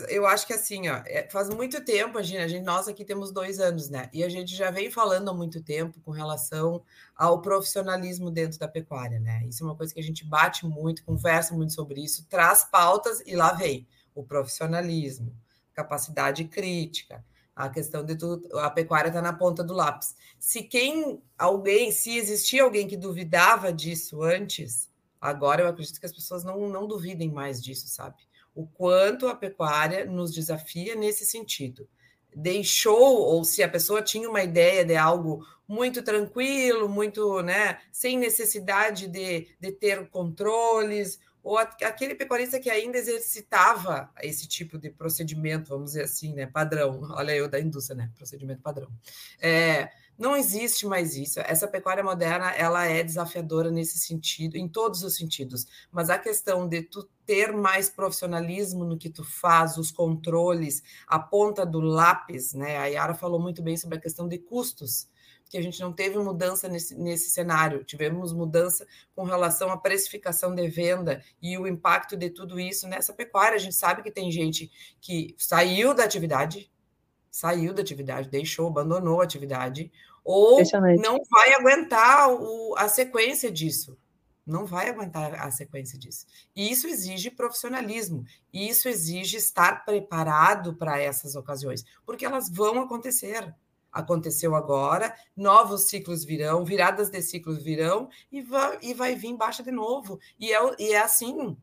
Eu 0.08 0.26
acho 0.28 0.46
que 0.46 0.54
assim, 0.54 0.88
ó, 0.88 1.02
é, 1.08 1.28
faz 1.32 1.50
muito 1.50 1.84
tempo, 1.84 2.20
a 2.20 2.22
gente, 2.22 2.38
a 2.38 2.48
gente, 2.48 2.64
nós 2.64 2.88
aqui 2.88 3.04
temos 3.04 3.32
dois 3.32 3.60
anos, 3.60 3.90
né? 3.90 4.08
E 4.14 4.24
a 4.24 4.30
gente 4.30 4.56
já 4.56 4.70
vem 4.70 4.92
falando 4.92 5.30
há 5.30 5.34
muito 5.34 5.64
tempo 5.64 6.00
com 6.02 6.12
relação 6.12 6.84
ao 7.16 7.42
profissionalismo 7.42 8.30
dentro 8.30 8.60
da 8.60 8.68
pecuária, 8.68 9.20
né? 9.20 9.44
Isso 9.48 9.64
é 9.64 9.66
uma 9.66 9.76
coisa 9.76 9.92
que 9.92 10.00
a 10.00 10.04
gente 10.04 10.24
bate 10.24 10.64
muito, 10.66 11.04
conversa 11.04 11.56
muito 11.56 11.74
sobre 11.74 12.04
isso, 12.04 12.28
traz 12.30 12.64
pautas 12.64 13.22
e 13.26 13.36
lá 13.36 13.52
vem 13.54 13.88
o 14.14 14.24
profissionalismo, 14.24 15.36
capacidade 15.74 16.46
crítica, 16.46 17.26
a 17.56 17.68
questão 17.68 18.06
de 18.06 18.16
tu, 18.16 18.42
a 18.60 18.70
pecuária 18.70 19.10
está 19.10 19.22
na 19.24 19.34
ponta 19.34 19.64
do 19.64 19.74
lápis. 19.74 20.16
Se 20.40 20.62
quem, 20.62 21.22
alguém, 21.38 21.92
se 21.92 22.16
existia 22.16 22.64
alguém 22.64 22.88
que 22.88 22.96
duvidava 22.96 23.74
disso 23.74 24.22
antes, 24.22 24.90
agora 25.20 25.64
eu 25.64 25.68
acredito 25.68 26.00
que 26.00 26.06
as 26.06 26.14
pessoas 26.14 26.44
não, 26.44 26.70
não 26.70 26.88
duvidem 26.88 27.32
mais 27.32 27.62
disso, 27.62 27.88
sabe? 27.88 28.29
O 28.54 28.66
quanto 28.68 29.28
a 29.28 29.36
pecuária 29.36 30.06
nos 30.06 30.34
desafia 30.34 30.96
nesse 30.96 31.26
sentido. 31.26 31.88
Deixou, 32.36 33.18
ou 33.18 33.44
se 33.44 33.64
a 33.64 33.70
pessoa 33.70 34.02
tinha 34.02 34.30
uma 34.30 34.44
ideia 34.44 34.86
de 34.86 34.96
algo 34.96 35.46
muito 35.68 36.02
tranquilo, 36.02 36.90
muito, 36.90 37.42
né, 37.42 37.80
sem 37.92 38.18
necessidade 38.18 39.08
de, 39.08 39.48
de 39.60 39.72
ter 39.72 40.08
controles, 40.10 41.20
ou 41.44 41.58
aquele 41.58 42.16
pecuarista 42.16 42.60
que 42.60 42.70
ainda 42.70 42.98
exercitava 42.98 44.12
esse 44.22 44.48
tipo 44.48 44.78
de 44.78 44.90
procedimento, 44.90 45.70
vamos 45.70 45.92
dizer 45.92 46.04
assim, 46.04 46.34
né, 46.34 46.46
padrão, 46.46 47.02
olha 47.12 47.36
eu 47.36 47.48
da 47.48 47.60
indústria, 47.60 47.96
né, 47.96 48.12
procedimento 48.16 48.62
padrão. 48.62 48.90
É, 49.40 49.90
não 50.20 50.36
existe 50.36 50.86
mais 50.86 51.16
isso. 51.16 51.40
Essa 51.40 51.68
pecuária 51.68 52.04
moderna, 52.04 52.52
ela 52.52 52.86
é 52.86 53.02
desafiadora 53.02 53.72
nesse 53.72 53.98
sentido, 53.98 54.58
em 54.58 54.68
todos 54.68 55.02
os 55.02 55.16
sentidos. 55.16 55.66
Mas 55.90 56.10
a 56.10 56.20
questão 56.20 56.68
de 56.68 56.82
tu 56.82 57.10
ter 57.26 57.54
mais 57.54 57.90
profissionalismo 57.90 58.84
no 58.84 58.98
que 58.98 59.10
tu 59.10 59.24
faz, 59.24 59.78
os 59.78 59.92
controles, 59.92 60.84
a 61.08 61.18
ponta 61.18 61.66
do 61.66 61.80
lápis, 61.80 62.54
né? 62.54 62.78
A 62.78 62.88
Yara 62.88 63.16
falou 63.16 63.40
muito 63.40 63.64
bem 63.64 63.78
sobre 63.78 63.98
a 63.98 64.02
questão 64.02 64.28
de 64.28 64.38
custos 64.38 65.08
que 65.50 65.58
a 65.58 65.62
gente 65.62 65.80
não 65.82 65.92
teve 65.92 66.18
mudança 66.20 66.70
nesse, 66.70 66.96
nesse 66.96 67.32
cenário, 67.32 67.84
tivemos 67.84 68.32
mudança 68.32 68.86
com 69.16 69.24
relação 69.24 69.72
à 69.72 69.78
precificação 69.78 70.54
de 70.54 70.68
venda 70.68 71.24
e 71.42 71.58
o 71.58 71.66
impacto 71.66 72.16
de 72.16 72.30
tudo 72.30 72.60
isso 72.60 72.88
nessa 72.88 73.14
pecuária. 73.14 73.56
A 73.56 73.60
gente 73.60 73.76
sabe 73.76 74.04
que 74.04 74.12
tem 74.12 74.32
gente 74.32 74.72
que 75.02 75.34
saiu 75.40 75.96
da 75.96 76.04
atividade, 76.04 76.72
saiu 77.32 77.74
da 77.74 77.82
atividade, 77.82 78.30
deixou, 78.30 78.68
abandonou 78.68 79.22
a 79.22 79.24
atividade, 79.24 79.92
ou 80.24 80.62
não 81.02 81.20
vai 81.30 81.54
aguentar 81.54 82.30
o, 82.30 82.76
a 82.78 82.88
sequência 82.88 83.52
disso. 83.52 83.98
Não 84.46 84.66
vai 84.66 84.90
aguentar 84.90 85.36
a 85.36 85.52
sequência 85.52 85.98
disso. 85.98 86.26
E 86.56 86.72
isso 86.72 86.88
exige 86.88 87.30
profissionalismo, 87.30 88.26
isso 88.52 88.90
exige 88.90 89.38
estar 89.38 89.86
preparado 89.86 90.76
para 90.76 91.00
essas 91.00 91.36
ocasiões, 91.36 91.86
porque 92.06 92.26
elas 92.26 92.50
vão 92.50 92.82
acontecer 92.82 93.54
aconteceu 93.92 94.56
agora, 94.56 95.14
novos 95.36 95.84
ciclos 95.84 96.24
virão, 96.24 96.64
viradas 96.64 97.10
de 97.10 97.22
ciclos 97.22 97.64
virão 97.64 98.10
e 98.32 98.42
vai, 98.42 98.78
e 98.82 98.94
vai 98.94 99.16
vir 99.16 99.36
baixa 99.36 99.64
de 99.64 99.72
novo. 99.72 100.20
E 100.40 100.54
é, 100.54 100.76
e 100.78 100.94
é 100.94 101.02
assim, 101.02 101.58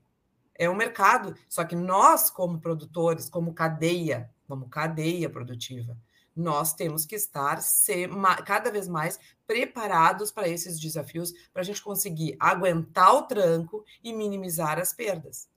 é 0.54 0.68
o 0.68 0.72
um 0.72 0.76
mercado. 0.76 1.34
Só 1.48 1.64
que 1.64 1.76
nós, 1.76 2.30
como 2.30 2.60
produtores, 2.60 3.30
como 3.30 3.54
cadeia, 3.54 4.30
como 4.46 4.68
cadeia 4.68 5.28
produtiva, 5.28 5.96
nós 6.34 6.74
temos 6.74 7.04
que 7.04 7.14
estar 7.14 7.62
ser, 7.62 8.10
cada 8.44 8.70
vez 8.70 8.86
mais 8.86 9.18
preparados 9.46 10.30
para 10.30 10.48
esses 10.48 10.78
desafios, 10.78 11.32
para 11.52 11.62
a 11.62 11.64
gente 11.64 11.82
conseguir 11.82 12.36
aguentar 12.38 13.14
o 13.14 13.22
tranco 13.22 13.84
e 14.02 14.12
minimizar 14.12 14.78
as 14.78 14.92
perdas. 14.92 15.48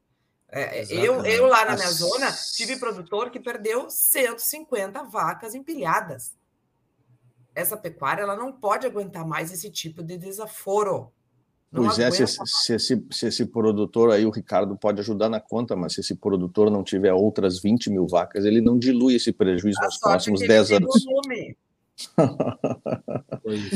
É, 0.51 0.83
eu, 0.91 1.23
eu 1.25 1.45
lá 1.45 1.65
na 1.65 1.75
minha 1.75 1.91
zona 1.91 2.31
tive 2.55 2.77
produtor 2.77 3.29
que 3.29 3.39
perdeu 3.39 3.89
150 3.89 5.03
vacas 5.03 5.53
empilhadas 5.53 6.39
essa 7.59 7.77
pecuária 7.77 8.21
ela 8.21 8.35
não 8.35 8.51
pode 8.51 8.87
aguentar 8.87 9.25
mais 9.25 9.51
esse 9.51 9.69
tipo 9.69 10.01
de 10.01 10.17
desaforo. 10.17 11.11
Não 11.71 11.83
pois 11.83 11.99
é, 11.99 12.09
se, 12.09 12.25
se, 12.25 12.73
esse, 12.73 13.05
se 13.11 13.27
esse 13.27 13.45
produtor 13.45 14.11
aí, 14.11 14.25
o 14.25 14.31
Ricardo 14.31 14.75
pode 14.75 14.99
ajudar 15.01 15.29
na 15.29 15.39
conta, 15.39 15.75
mas 15.75 15.93
se 15.93 16.01
esse 16.01 16.15
produtor 16.15 16.71
não 16.71 16.83
tiver 16.83 17.13
outras 17.13 17.61
20 17.61 17.91
mil 17.91 18.07
vacas, 18.07 18.43
ele 18.43 18.59
não 18.59 18.77
dilui 18.77 19.15
esse 19.15 19.31
prejuízo 19.31 19.79
nos 19.81 19.99
próximos 19.99 20.39
10 20.39 20.71
anos. 20.71 21.03
Volume. 21.05 21.55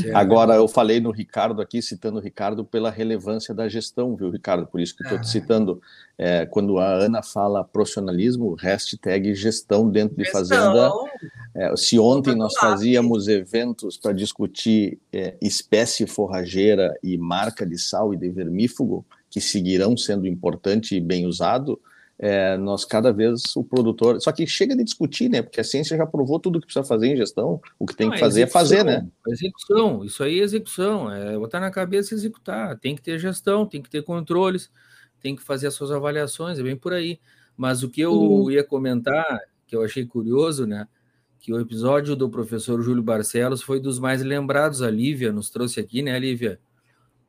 É, 0.06 0.14
Agora, 0.14 0.56
eu 0.56 0.68
falei 0.68 1.00
no 1.00 1.12
Ricardo 1.12 1.62
aqui, 1.62 1.82
citando 1.82 2.20
o 2.20 2.22
Ricardo, 2.22 2.64
pela 2.64 2.92
relevância 2.92 3.54
da 3.54 3.68
gestão, 3.68 4.16
viu, 4.16 4.30
Ricardo? 4.30 4.68
Por 4.68 4.80
isso 4.80 4.96
que 4.96 5.04
estou 5.04 5.20
te 5.20 5.28
citando. 5.28 5.82
É, 6.18 6.46
quando 6.46 6.78
a 6.78 6.86
Ana 6.86 7.24
fala 7.24 7.64
profissionalismo, 7.64 8.54
hashtag 8.54 9.34
gestão 9.34 9.90
dentro 9.90 10.16
de 10.16 10.30
fazenda. 10.30 10.92
É, 11.56 11.76
se 11.76 11.98
ontem 12.00 12.36
nós 12.36 12.54
fazíamos 12.56 13.28
eventos 13.28 13.98
para 13.98 14.12
discutir 14.12 15.00
é, 15.12 15.36
espécie 15.42 16.06
forrageira 16.06 16.96
e 17.02 17.18
marca 17.18 17.66
de 17.66 17.78
sal 17.78 18.14
e 18.14 18.18
de 18.18 18.30
vermífugo, 18.30 19.06
que 19.30 19.42
seguirão 19.42 19.98
sendo 19.98 20.28
importante 20.28 20.96
e 20.96 21.02
bem 21.02 21.26
usado, 21.26 21.80
é, 22.18 22.58
nós 22.58 22.86
cada 22.86 23.12
vez 23.12 23.56
o 23.56 23.64
produtor. 23.64 24.22
Só 24.22 24.32
que 24.32 24.46
chega 24.46 24.76
de 24.76 24.84
discutir, 24.84 25.30
né? 25.30 25.42
Porque 25.42 25.60
a 25.60 25.64
ciência 25.64 25.98
já 25.98 26.06
provou 26.06 26.40
tudo 26.40 26.60
que 26.60 26.68
precisa 26.68 26.86
fazer 26.86 27.08
em 27.08 27.18
gestão. 27.18 27.60
O 27.80 27.86
que 27.86 27.96
tem 27.96 28.08
Não, 28.08 28.14
que 28.14 28.20
fazer 28.20 28.42
é 28.44 28.48
fazer, 28.48 28.84
né? 28.84 29.08
Execução, 29.28 30.04
isso 30.04 30.24
aí 30.24 30.40
é 30.40 30.44
execução, 30.44 31.12
é 31.12 31.38
botar 31.38 31.60
na 31.60 31.72
cabeça 31.72 32.14
e 32.14 32.18
executar. 32.18 32.78
Tem 32.80 32.96
que 32.96 33.02
ter 33.02 33.20
gestão, 33.20 33.66
tem 33.66 33.82
que 33.82 33.90
ter 33.90 34.04
controles, 34.04 34.70
tem 35.20 35.36
que 35.36 35.42
fazer 35.42 35.68
as 35.68 35.74
suas 35.74 35.92
avaliações, 35.92 36.60
é 36.60 36.64
bem 36.64 36.76
por 36.76 36.94
aí. 36.94 37.20
Mas 37.58 37.84
o 37.84 37.90
que 37.90 38.02
eu 38.02 38.14
uhum. 38.14 38.52
ia 38.52 38.64
comentar, 38.64 39.40
que 39.68 39.76
eu 39.76 39.84
achei 39.84 40.06
curioso, 40.06 40.66
né? 40.66 40.88
Que 41.40 41.54
o 41.54 41.60
episódio 41.60 42.16
do 42.16 42.30
professor 42.30 42.82
Júlio 42.82 43.04
Barcelos 43.04 43.62
foi 43.62 43.80
dos 43.80 44.00
mais 44.00 44.24
lembrados. 44.24 44.82
A 44.82 44.90
Lívia 44.90 45.32
nos 45.32 45.50
trouxe 45.50 45.80
aqui, 45.80 46.02
né, 46.02 46.18
Lívia? 46.18 46.60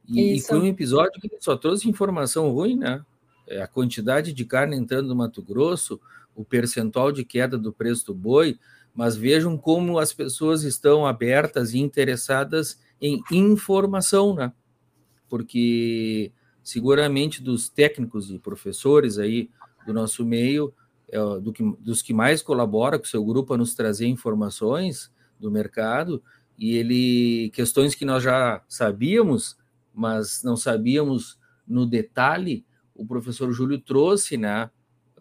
E, 0.08 0.36
e 0.36 0.40
foi 0.40 0.60
um 0.60 0.66
episódio 0.66 1.20
que 1.20 1.28
só 1.40 1.56
trouxe 1.56 1.88
informação 1.88 2.50
ruim, 2.50 2.76
né? 2.76 3.04
É, 3.46 3.62
a 3.62 3.66
quantidade 3.66 4.32
de 4.32 4.44
carne 4.44 4.76
entrando 4.76 5.08
no 5.08 5.16
Mato 5.16 5.42
Grosso, 5.42 6.00
o 6.34 6.44
percentual 6.44 7.12
de 7.12 7.24
queda 7.24 7.58
do 7.58 7.72
preço 7.72 8.06
do 8.06 8.14
boi, 8.14 8.58
mas 8.94 9.16
vejam 9.16 9.56
como 9.58 9.98
as 9.98 10.12
pessoas 10.12 10.62
estão 10.62 11.06
abertas 11.06 11.74
e 11.74 11.78
interessadas 11.78 12.78
em 13.00 13.22
informação, 13.30 14.34
né? 14.34 14.52
Porque 15.28 16.32
seguramente 16.62 17.42
dos 17.42 17.68
técnicos 17.68 18.30
e 18.30 18.38
professores 18.38 19.18
aí 19.18 19.50
do 19.86 19.92
nosso 19.92 20.24
meio, 20.24 20.72
é, 21.08 21.18
do 21.40 21.52
que, 21.52 21.62
dos 21.80 22.00
que 22.00 22.14
mais 22.14 22.40
colabora 22.40 22.98
com 22.98 23.04
o 23.04 23.08
seu 23.08 23.24
grupo 23.24 23.52
a 23.52 23.58
nos 23.58 23.74
trazer 23.74 24.06
informações 24.06 25.12
do 25.38 25.50
mercado, 25.50 26.22
e 26.56 26.76
ele 26.76 27.50
questões 27.50 27.94
que 27.94 28.04
nós 28.04 28.22
já 28.22 28.62
sabíamos, 28.68 29.58
mas 29.92 30.42
não 30.42 30.56
sabíamos 30.56 31.38
no 31.66 31.84
detalhe, 31.84 32.64
o 32.94 33.04
professor 33.06 33.50
Júlio 33.52 33.78
trouxe, 33.78 34.36
né, 34.36 34.70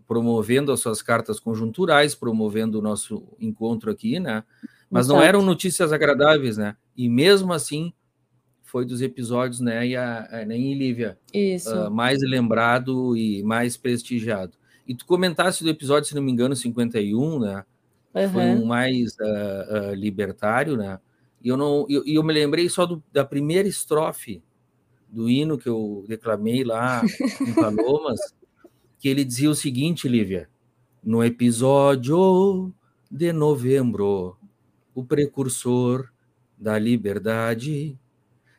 promovendo 0.08 0.72
as 0.72 0.80
suas 0.80 1.02
cartas 1.02 1.40
conjunturais, 1.40 2.14
promovendo 2.14 2.80
o 2.80 2.82
nosso 2.82 3.24
encontro 3.40 3.90
aqui, 3.90 4.20
né? 4.20 4.44
Mas 4.90 5.06
Exato. 5.06 5.20
não 5.20 5.26
eram 5.26 5.42
notícias 5.42 5.92
agradáveis, 5.92 6.58
né? 6.58 6.76
E 6.96 7.10
mesmo 7.10 7.52
assim 7.52 7.94
foi 8.62 8.86
dos 8.86 9.02
episódios, 9.02 9.60
né, 9.60 9.86
e 9.88 9.96
a, 9.96 10.28
a 10.32 10.46
nem 10.46 10.74
Lívia, 10.74 11.18
uh, 11.32 11.92
mais 11.92 12.20
lembrado 12.24 13.16
e 13.16 13.44
mais 13.44 13.78
prestigiado. 13.78 14.54
E 14.88 14.96
tu 14.96 15.06
comentasse 15.06 15.64
do 15.64 15.70
episódio, 15.70 16.10
se 16.10 16.16
não 16.16 16.24
me 16.24 16.32
engano, 16.32 16.56
51, 16.56 17.40
né? 17.40 17.64
Uhum. 18.16 18.30
Foi 18.30 18.44
um 18.44 18.66
mais 18.66 19.14
uh, 19.14 19.92
uh, 19.92 19.94
libertário, 19.94 20.76
né? 20.76 21.00
E 21.42 21.50
eu 21.50 21.58
não, 21.58 21.86
eu, 21.90 22.04
eu 22.06 22.24
me 22.24 22.34
lembrei 22.34 22.68
só 22.68 22.86
do, 22.86 23.04
da 23.12 23.24
primeira 23.24 23.68
estrofe 23.68 24.42
do 25.14 25.30
hino 25.30 25.60
que 25.60 25.70
eu 25.70 26.04
declamei 26.08 26.64
lá 26.64 27.04
em 27.40 27.54
Palomas, 27.54 28.20
que 28.98 29.08
ele 29.08 29.24
dizia 29.24 29.50
o 29.50 29.56
seguinte, 29.56 30.08
Lívia: 30.08 30.50
no 31.04 31.24
episódio 31.24 32.74
de 33.12 33.32
novembro, 33.32 34.36
o 34.96 35.06
precursor 35.06 36.10
da 36.58 36.80
liberdade 36.80 37.96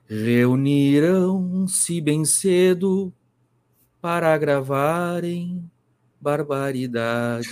reuniram-se 0.06 2.00
bem 2.00 2.24
cedo 2.24 3.12
para 4.00 4.36
gravarem 4.38 5.68
barbaridades. 6.20 7.50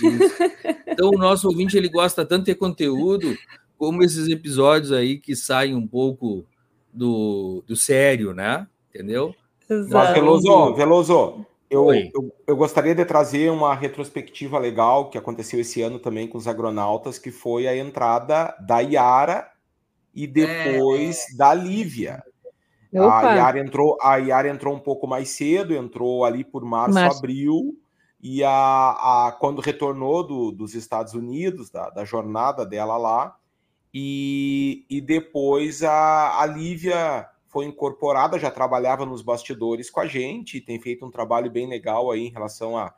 Então, 0.87 1.09
o 1.09 1.17
nosso 1.17 1.47
ouvinte 1.47 1.75
ele 1.75 1.89
gosta 1.89 2.25
tanto 2.25 2.45
de 2.45 2.55
conteúdo 2.55 3.35
como 3.77 4.03
esses 4.03 4.29
episódios 4.29 4.91
aí 4.91 5.19
que 5.19 5.35
saem 5.35 5.75
um 5.75 5.87
pouco 5.87 6.45
do, 6.93 7.63
do 7.67 7.75
sério, 7.75 8.33
né? 8.33 8.67
Entendeu? 8.93 9.33
Exato. 9.69 9.93
Mas, 9.93 10.13
Veloso, 10.13 10.75
Veloso 10.75 11.45
eu, 11.69 11.91
eu, 11.93 12.35
eu, 12.45 12.55
gostaria 12.55 12.93
de 12.93 13.03
trazer 13.03 13.49
uma 13.49 13.73
retrospectiva 13.73 14.59
legal 14.59 15.09
que 15.09 15.17
aconteceu 15.17 15.59
esse 15.59 15.81
ano 15.81 15.97
também 15.97 16.27
com 16.27 16.37
os 16.37 16.47
agronautas, 16.47 17.17
que 17.17 17.31
foi 17.31 17.67
a 17.67 17.75
entrada 17.75 18.55
da 18.59 18.79
Yara 18.79 19.49
e 20.13 20.27
depois 20.27 21.33
é. 21.33 21.37
da 21.37 21.53
Lívia. 21.53 22.23
Opa. 22.93 23.31
A 23.31 23.35
Yara, 23.35 23.59
entrou, 23.59 23.97
a 23.99 24.17
Yara 24.17 24.49
entrou 24.49 24.75
um 24.75 24.79
pouco 24.79 25.07
mais 25.07 25.29
cedo, 25.29 25.73
entrou 25.73 26.23
ali 26.23 26.43
por 26.43 26.63
março, 26.63 26.93
março. 26.93 27.17
abril, 27.17 27.75
e 28.21 28.43
a, 28.43 28.51
a, 28.51 29.31
quando 29.39 29.59
retornou 29.59 30.23
do, 30.23 30.51
dos 30.51 30.75
Estados 30.75 31.15
Unidos, 31.15 31.71
da, 31.71 31.89
da 31.89 32.05
jornada 32.05 32.63
dela 32.63 32.97
lá, 32.97 33.35
e, 33.91 34.85
e 34.87 35.01
depois 35.01 35.81
a, 35.83 36.39
a 36.39 36.45
Lívia 36.45 37.27
foi 37.53 37.65
incorporada, 37.65 38.39
já 38.39 38.49
trabalhava 38.49 39.05
nos 39.05 39.21
bastidores 39.21 39.91
com 39.91 39.99
a 39.99 40.07
gente, 40.07 40.59
tem 40.59 40.81
feito 40.81 41.05
um 41.05 41.11
trabalho 41.11 41.51
bem 41.51 41.69
legal 41.69 42.11
aí 42.11 42.25
em 42.25 42.31
relação 42.31 42.75
a, 42.75 42.93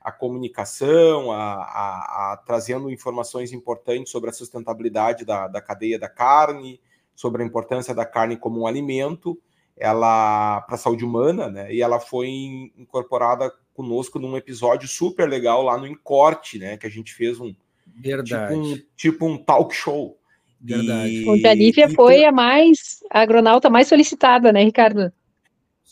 a 0.00 0.10
comunicação, 0.10 1.30
a, 1.30 1.54
a, 1.54 2.32
a, 2.32 2.36
trazendo 2.38 2.90
informações 2.90 3.52
importantes 3.52 4.10
sobre 4.10 4.30
a 4.30 4.32
sustentabilidade 4.32 5.26
da, 5.26 5.46
da 5.46 5.60
cadeia 5.60 5.98
da 5.98 6.08
carne, 6.08 6.80
sobre 7.14 7.42
a 7.42 7.46
importância 7.46 7.94
da 7.94 8.06
carne 8.06 8.38
como 8.38 8.62
um 8.62 8.66
alimento, 8.66 9.38
ela 9.76 10.62
para 10.62 10.74
a 10.74 10.78
saúde 10.78 11.04
humana, 11.04 11.48
né? 11.48 11.72
E 11.72 11.82
ela 11.82 12.00
foi 12.00 12.28
incorporada 12.76 13.52
conosco 13.74 14.18
num 14.18 14.36
episódio 14.36 14.88
super 14.88 15.28
legal 15.28 15.62
lá 15.62 15.76
no 15.76 15.86
Encorte, 15.86 16.58
né? 16.58 16.78
Que 16.78 16.86
a 16.86 16.90
gente 16.90 17.14
fez 17.14 17.38
um 17.38 17.54
Verdade. 17.86 18.54
Tipo 18.54 18.60
um, 18.60 18.82
tipo 18.96 19.26
um 19.26 19.38
talk 19.38 19.74
show. 19.74 20.18
Verdade. 20.60 21.24
E, 21.24 21.46
a 21.46 21.54
Lívia 21.54 21.88
foi 21.88 22.24
a 22.24 22.32
mais 22.32 23.00
a 23.10 23.20
agronauta 23.20 23.70
mais 23.70 23.88
solicitada, 23.88 24.52
né, 24.52 24.62
Ricardo? 24.62 25.10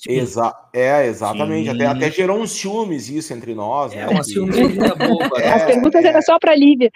Exa 0.06 0.54
é, 0.72 1.06
exatamente. 1.06 1.70
Até, 1.70 1.86
até 1.86 2.10
gerou 2.10 2.40
uns 2.40 2.52
ciúmes 2.52 3.08
isso 3.08 3.32
entre 3.32 3.54
nós. 3.54 3.92
É, 3.92 3.96
né? 3.96 4.08
uma 4.08 4.22
ciúmezinha 4.22 4.94
boba. 4.94 5.38
É, 5.42 5.48
As 5.50 5.64
perguntas 5.64 6.04
é, 6.04 6.08
eram 6.08 6.22
só 6.22 6.38
para 6.38 6.52
a 6.52 6.56
Lívia. 6.56 6.90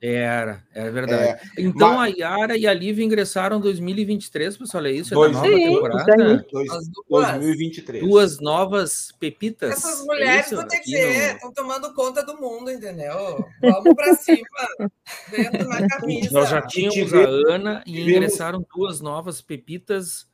Era, 0.00 0.62
era 0.74 0.90
verdade. 0.90 1.22
É, 1.22 1.40
então 1.56 1.94
mas... 1.94 2.12
a 2.12 2.16
Yara 2.16 2.56
e 2.56 2.66
a 2.66 2.74
Lívia 2.74 3.02
ingressaram 3.02 3.56
em 3.56 3.60
2023, 3.62 4.58
pessoal, 4.58 4.84
é 4.84 4.92
isso? 4.92 5.14
É 5.14 5.16
Dois, 5.16 5.32
nova 5.32 5.46
sim, 5.46 5.74
temporada? 5.74 6.46
Dois, 6.52 6.68
2023. 7.08 8.04
Duas 8.04 8.38
novas 8.38 9.10
pepitas. 9.18 9.72
Essas 9.72 10.04
mulheres 10.04 10.52
é 10.52 10.54
vão 10.54 10.68
ter 10.68 10.80
que 10.80 10.90
ser, 10.90 11.34
estão 11.36 11.50
tomando 11.50 11.94
conta 11.94 12.22
do 12.22 12.38
mundo, 12.38 12.70
entendeu? 12.70 13.42
Vamos 13.62 13.94
para 13.94 14.14
cima, 14.16 14.46
dentro 15.30 15.66
na 15.66 15.88
camisa. 15.88 16.30
Nós 16.30 16.50
já 16.50 16.60
tínhamos 16.60 17.14
a 17.14 17.54
Ana 17.54 17.82
e 17.86 18.02
ingressaram 18.02 18.64
duas 18.76 19.00
novas 19.00 19.40
pepitas 19.40 20.28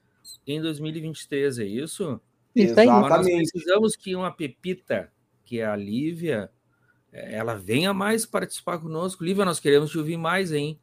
em 0.45 0.61
2023, 0.61 1.61
é 1.61 1.65
isso? 1.65 2.21
Exatamente. 2.55 3.09
Nós 3.09 3.51
precisamos 3.53 3.95
que 3.95 4.17
uma 4.17 4.33
pepita, 4.33 5.11
que 5.45 5.61
é 5.61 5.67
a 5.67 5.77
Lívia, 5.77 6.51
ela 7.13 7.55
venha 7.55 7.93
mais 7.93 8.25
participar 8.25 8.79
conosco. 8.79 9.23
Lívia, 9.23 9.45
nós 9.45 9.61
queremos 9.61 9.91
te 9.91 9.99
ouvir 9.99 10.17
mais, 10.17 10.51
hein? 10.51 10.79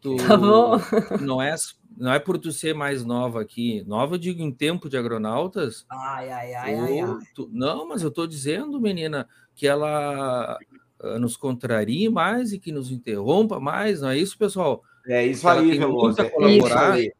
Tu, 0.00 0.16
tá 0.16 0.36
bom. 0.36 0.78
Não 1.20 1.40
é, 1.42 1.54
não 1.96 2.12
é 2.12 2.18
por 2.18 2.38
tu 2.38 2.52
ser 2.52 2.74
mais 2.74 3.04
nova 3.04 3.40
aqui. 3.40 3.82
Nova, 3.86 4.14
eu 4.14 4.18
digo, 4.18 4.42
em 4.42 4.52
tempo 4.52 4.88
de 4.88 4.96
agronautas. 4.96 5.84
Ai, 5.90 6.30
ai, 6.30 6.54
ai, 6.54 6.74
tu, 6.74 6.80
ai, 6.80 7.00
ai. 7.00 7.18
Tu, 7.34 7.50
não, 7.52 7.88
mas 7.88 8.02
eu 8.02 8.10
tô 8.10 8.26
dizendo, 8.26 8.78
menina, 8.78 9.26
que 9.54 9.66
ela 9.66 10.58
uh, 11.02 11.18
nos 11.18 11.36
contrarie 11.36 12.08
mais 12.10 12.52
e 12.52 12.58
que 12.58 12.70
nos 12.70 12.90
interrompa 12.90 13.58
mais. 13.58 14.02
Não 14.02 14.10
é 14.10 14.18
isso, 14.18 14.36
pessoal? 14.36 14.82
É 15.06 15.26
isso 15.26 15.48
ela 15.48 15.60
aí, 15.60 15.78
Veloso. 15.78 16.20
É 16.20 16.28
colaborar. 16.28 17.00
Isso 17.00 17.12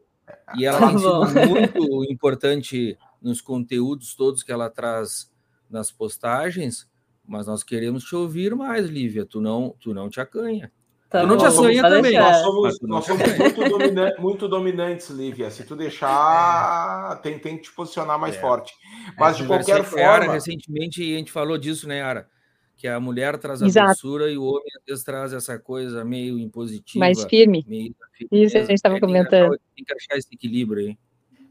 e 0.57 0.65
ela 0.65 0.79
tá 0.79 0.89
tem 0.89 0.99
sido 0.99 1.89
muito 1.89 2.13
importante 2.13 2.99
nos 3.21 3.41
conteúdos 3.41 4.15
todos 4.15 4.43
que 4.43 4.53
ela 4.53 4.69
traz 4.69 5.33
nas 5.71 5.91
postagens 5.91 6.87
mas 7.27 7.47
nós 7.47 7.63
queremos 7.63 8.05
te 8.05 8.15
ouvir 8.15 8.55
mais, 8.55 8.87
Lívia. 8.87 9.25
Tu 9.27 9.41
não, 9.41 9.75
tu 9.81 9.93
não 9.93 10.09
te 10.09 10.21
acanha. 10.21 10.71
Tá 11.09 11.21
tu 11.21 11.27
não 11.27 11.37
te 11.37 11.45
acanha 11.45 11.83
também. 11.83 12.19
Nós 12.19 12.37
somos, 12.39 12.81
nós 12.83 13.05
somos 13.05 13.39
muito, 13.39 13.69
domina 13.69 14.15
muito, 14.19 14.49
dominantes, 14.49 15.09
Lívia. 15.11 15.51
Se 15.51 15.65
tu 15.65 15.77
deixar, 15.77 17.13
é. 17.13 17.23
tem, 17.23 17.39
tem 17.39 17.57
que 17.57 17.65
te 17.65 17.73
posicionar 17.73 18.19
mais 18.19 18.37
é. 18.37 18.41
forte. 18.41 18.75
Mas, 19.19 19.37
é, 19.37 19.43
de 19.43 19.47
qualquer 19.47 19.85
forma... 19.85 20.33
recentemente, 20.33 21.03
a 21.03 21.19
gente 21.19 21.31
falou 21.31 21.57
disso, 21.57 21.87
né, 21.89 22.03
Ara? 22.03 22.29
Que 22.77 22.89
a 22.89 23.01
mulher 23.01 23.39
traz 23.39 23.63
a 23.63 23.67
Exato. 23.67 23.93
doçura 23.93 24.31
e 24.31 24.37
o 24.37 24.45
homem, 24.45 24.69
às 24.79 24.85
vezes, 24.87 25.05
traz 25.05 25.33
essa 25.33 25.59
coisa 25.59 26.05
meio 26.05 26.39
impositiva. 26.39 26.99
Mais 26.99 27.25
firme. 27.25 27.65
Meio... 27.67 27.95
Isso 28.31 28.59
a 28.59 28.61
gente 28.61 28.75
estava 28.75 29.01
comentando. 29.01 29.59
Tem 29.75 29.85
que 29.85 29.95
achar 29.95 30.19
esse 30.19 30.29
equilíbrio 30.35 30.89
aí. 30.89 30.99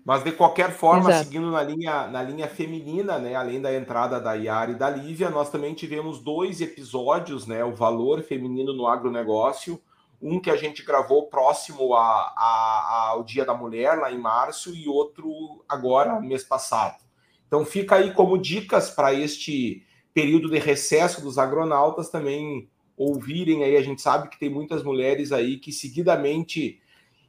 Mas 0.06 0.24
de 0.24 0.32
qualquer 0.32 0.72
forma, 0.72 1.10
Exato. 1.10 1.26
seguindo 1.26 1.50
na 1.50 1.64
linha, 1.64 2.08
na 2.08 2.22
linha 2.22 2.48
feminina, 2.48 3.18
né, 3.18 3.34
além 3.34 3.60
da 3.60 3.74
entrada 3.76 4.22
da 4.22 4.34
Yara 4.34 4.72
e 4.72 4.76
da 4.76 4.88
Lívia, 4.88 5.32
nós 5.32 5.50
também 5.50 5.74
tivemos 5.74 6.20
dois 6.20 6.62
episódios, 6.62 7.48
né, 7.48 7.66
o 7.66 7.74
valor 7.74 8.22
feminino 8.22 8.72
no 8.72 8.86
agronegócio, 8.86 9.82
um 10.22 10.40
que 10.40 10.52
a 10.52 10.56
gente 10.56 10.84
gravou 10.84 11.28
próximo 11.28 11.96
a, 11.96 12.34
a, 12.38 13.08
ao 13.10 13.24
Dia 13.24 13.44
da 13.44 13.56
Mulher, 13.56 13.98
lá 13.98 14.12
em 14.12 14.20
março, 14.20 14.76
e 14.76 14.88
outro 14.88 15.64
agora, 15.68 16.22
mês 16.22 16.44
passado. 16.44 17.04
Então 17.48 17.66
fica 17.66 17.96
aí 17.96 18.14
como 18.14 18.38
dicas 18.38 18.92
para 18.92 19.12
este 19.12 19.84
período 20.14 20.52
de 20.52 20.60
recesso 20.60 21.20
dos 21.20 21.40
agronautas 21.40 22.10
também 22.10 22.70
ouvirem 22.96 23.64
aí, 23.64 23.76
a 23.76 23.82
gente 23.82 24.02
sabe 24.02 24.30
que 24.30 24.40
tem 24.40 24.50
muitas 24.50 24.84
mulheres 24.84 25.32
aí 25.32 25.58
que 25.58 25.72
seguidamente 25.72 26.80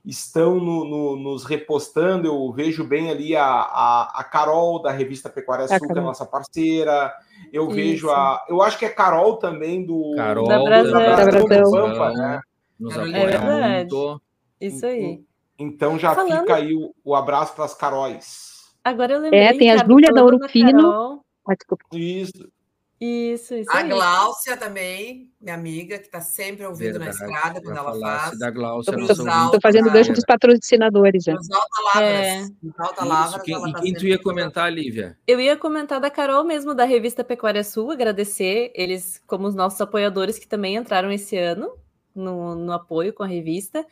estão 0.07 0.55
no, 0.61 0.85
no, 0.85 1.17
nos 1.17 1.45
repostando. 1.45 2.27
Eu 2.29 2.53
vejo 2.53 2.85
bem 2.85 3.11
ali 3.11 3.35
a, 3.35 3.45
a, 3.45 4.13
a 4.21 4.25
Carol 4.25 4.81
da 4.81 4.91
revista 4.91 5.29
Pecuária 5.29 5.67
Sul, 5.67 5.81
que 5.81 5.99
é 5.99 6.01
nossa 6.01 6.25
parceira. 6.25 7.13
Eu 7.53 7.67
Isso. 7.67 7.75
vejo 7.75 8.11
a. 8.11 8.45
Eu 8.49 8.63
acho 8.63 8.79
que 8.79 8.85
é 8.85 8.89
Carol 8.89 9.37
também 9.37 9.85
do. 9.85 10.15
Carol 10.17 10.47
da 10.47 10.63
Brasil. 10.63 10.93
Da 10.93 11.25
Brasil. 11.25 11.71
Pampa, 11.71 12.13
né? 12.13 12.41
Nos 12.79 12.97
é 12.97 13.27
verdade. 13.27 13.89
Isso 14.61 14.87
aí. 14.87 15.25
Então 15.59 15.99
já 15.99 16.15
Falando... 16.15 16.41
fica 16.41 16.55
aí 16.55 16.75
o, 16.75 16.95
o 17.05 17.15
abraço 17.15 17.55
para 17.55 17.65
as 17.65 17.75
Caróis. 17.75 18.75
Agora 18.85 19.15
eu 19.15 19.21
lembrei. 19.21 19.41
É, 19.41 19.59
tem 19.59 19.71
a 19.73 19.79
Júlia 19.85 20.13
da 20.13 20.25
Urufino. 20.25 21.23
Ah, 21.49 21.55
Isso. 21.93 22.49
Isso, 22.99 23.55
isso. 23.55 23.71
A 23.71 23.79
aí. 23.79 23.89
Gláucia 23.89 24.57
também, 24.57 25.31
minha 25.39 25.55
amiga, 25.55 25.99
que 25.99 26.07
está 26.07 26.21
sempre 26.21 26.65
ouvindo 26.65 26.99
Verdade, 26.99 27.19
na 27.19 27.27
estrada 27.27 27.61
quando 27.63 27.77
ela 27.77 27.99
faz. 28.01 28.39
Da 28.39 28.51
Gláucia, 28.51 28.95
Estou 28.95 29.61
fazendo 29.61 29.91
gancho 29.91 30.13
dos 30.15 30.25
patrocinadores 30.25 31.23
já. 31.25 31.35
Os 31.35 31.51
alta 31.51 32.03
é. 32.03 32.47
alta 32.79 33.05
lavras, 33.05 33.43
quem, 33.43 33.73
tá 33.73 33.81
quem 33.81 33.93
tu 33.93 34.07
ia 34.07 34.19
comentar, 34.19 34.73
Lívia? 34.73 35.19
Eu 35.27 35.39
ia 35.39 35.57
comentar 35.59 36.01
da 36.01 36.11
Carol 36.11 36.43
mesmo, 36.43 36.75
da 36.75 36.85
revista 36.85 37.23
Pecuária 37.23 37.63
Sul, 37.63 37.91
agradecer 37.91 38.73
eles 38.75 39.23
como 39.27 39.47
os 39.47 39.55
nossos 39.55 39.81
apoiadores 39.81 40.39
que 40.39 40.49
também 40.49 40.77
entraram 40.77 41.13
esse 41.13 41.37
ano 41.37 41.71
no, 42.15 42.55
no 42.55 42.73
apoio 42.73 43.13
com 43.13 43.23
a 43.23 43.27
revista. 43.27 43.85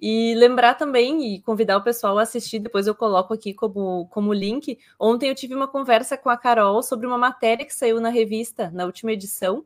E 0.00 0.34
lembrar 0.34 0.74
também 0.74 1.34
e 1.34 1.42
convidar 1.42 1.76
o 1.76 1.84
pessoal 1.84 2.18
a 2.18 2.22
assistir, 2.22 2.58
depois 2.58 2.86
eu 2.86 2.94
coloco 2.94 3.34
aqui 3.34 3.52
como, 3.52 4.08
como 4.10 4.32
link. 4.32 4.78
Ontem 4.98 5.28
eu 5.28 5.34
tive 5.34 5.54
uma 5.54 5.68
conversa 5.68 6.16
com 6.16 6.30
a 6.30 6.38
Carol 6.38 6.82
sobre 6.82 7.06
uma 7.06 7.18
matéria 7.18 7.66
que 7.66 7.74
saiu 7.74 8.00
na 8.00 8.08
revista, 8.08 8.70
na 8.72 8.86
última 8.86 9.12
edição, 9.12 9.64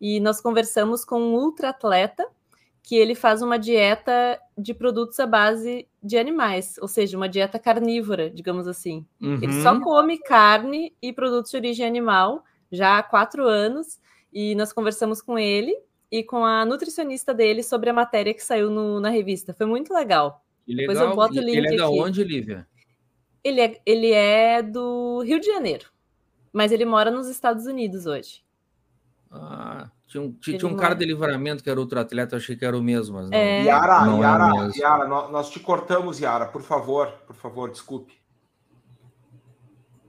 e 0.00 0.18
nós 0.18 0.40
conversamos 0.40 1.04
com 1.04 1.20
um 1.20 1.34
ultra 1.34 1.68
atleta 1.68 2.26
que 2.82 2.96
ele 2.96 3.14
faz 3.14 3.42
uma 3.42 3.58
dieta 3.58 4.40
de 4.56 4.72
produtos 4.72 5.18
à 5.18 5.26
base 5.26 5.88
de 6.02 6.16
animais, 6.16 6.76
ou 6.80 6.86
seja, 6.86 7.16
uma 7.16 7.28
dieta 7.28 7.58
carnívora, 7.58 8.30
digamos 8.30 8.68
assim. 8.68 9.04
Uhum. 9.20 9.40
Ele 9.42 9.62
só 9.62 9.80
come 9.80 10.18
carne 10.18 10.94
e 11.02 11.12
produtos 11.12 11.50
de 11.50 11.56
origem 11.56 11.86
animal 11.86 12.44
já 12.70 12.98
há 12.98 13.02
quatro 13.02 13.44
anos, 13.44 14.00
e 14.32 14.54
nós 14.54 14.72
conversamos 14.72 15.22
com 15.22 15.38
ele 15.38 15.76
e 16.18 16.24
com 16.24 16.44
a 16.44 16.64
nutricionista 16.64 17.34
dele 17.34 17.62
sobre 17.62 17.90
a 17.90 17.92
matéria 17.92 18.32
que 18.32 18.42
saiu 18.42 18.70
no, 18.70 18.98
na 19.00 19.10
revista. 19.10 19.52
Foi 19.52 19.66
muito 19.66 19.92
legal. 19.92 20.42
Que 20.64 20.74
legal. 20.74 20.94
Depois 20.94 21.10
eu 21.10 21.16
boto 21.16 21.38
o 21.38 21.42
link 21.42 21.56
ele 21.56 21.74
é 21.74 21.76
da 21.76 21.90
onde, 21.90 22.24
Lívia? 22.24 22.66
Ele 23.44 23.60
é, 23.60 23.80
ele 23.84 24.10
é 24.12 24.62
do 24.62 25.22
Rio 25.22 25.38
de 25.38 25.46
Janeiro, 25.46 25.86
mas 26.52 26.72
ele 26.72 26.84
mora 26.84 27.10
nos 27.10 27.28
Estados 27.28 27.66
Unidos 27.66 28.06
hoje. 28.06 28.42
Ah, 29.30 29.90
tinha 30.08 30.22
um, 30.22 30.32
tinha 30.32 30.66
um 30.66 30.74
cara 30.74 30.94
de 30.94 31.04
livramento 31.04 31.62
que 31.62 31.68
era 31.70 31.78
outro 31.78 32.00
atleta, 32.00 32.34
eu 32.34 32.38
achei 32.38 32.56
que 32.56 32.64
era 32.64 32.76
o 32.76 32.82
mesmo. 32.82 33.16
Mas 33.16 33.30
não, 33.30 33.38
é... 33.38 33.62
Yara, 33.62 34.04
não 34.04 34.20
Yara, 34.20 34.72
é 34.74 34.78
Yara, 34.78 35.06
nós 35.06 35.50
te 35.50 35.60
cortamos, 35.60 36.18
Yara, 36.18 36.46
por 36.46 36.62
favor, 36.62 37.08
por 37.26 37.36
favor, 37.36 37.70
desculpe. 37.70 38.14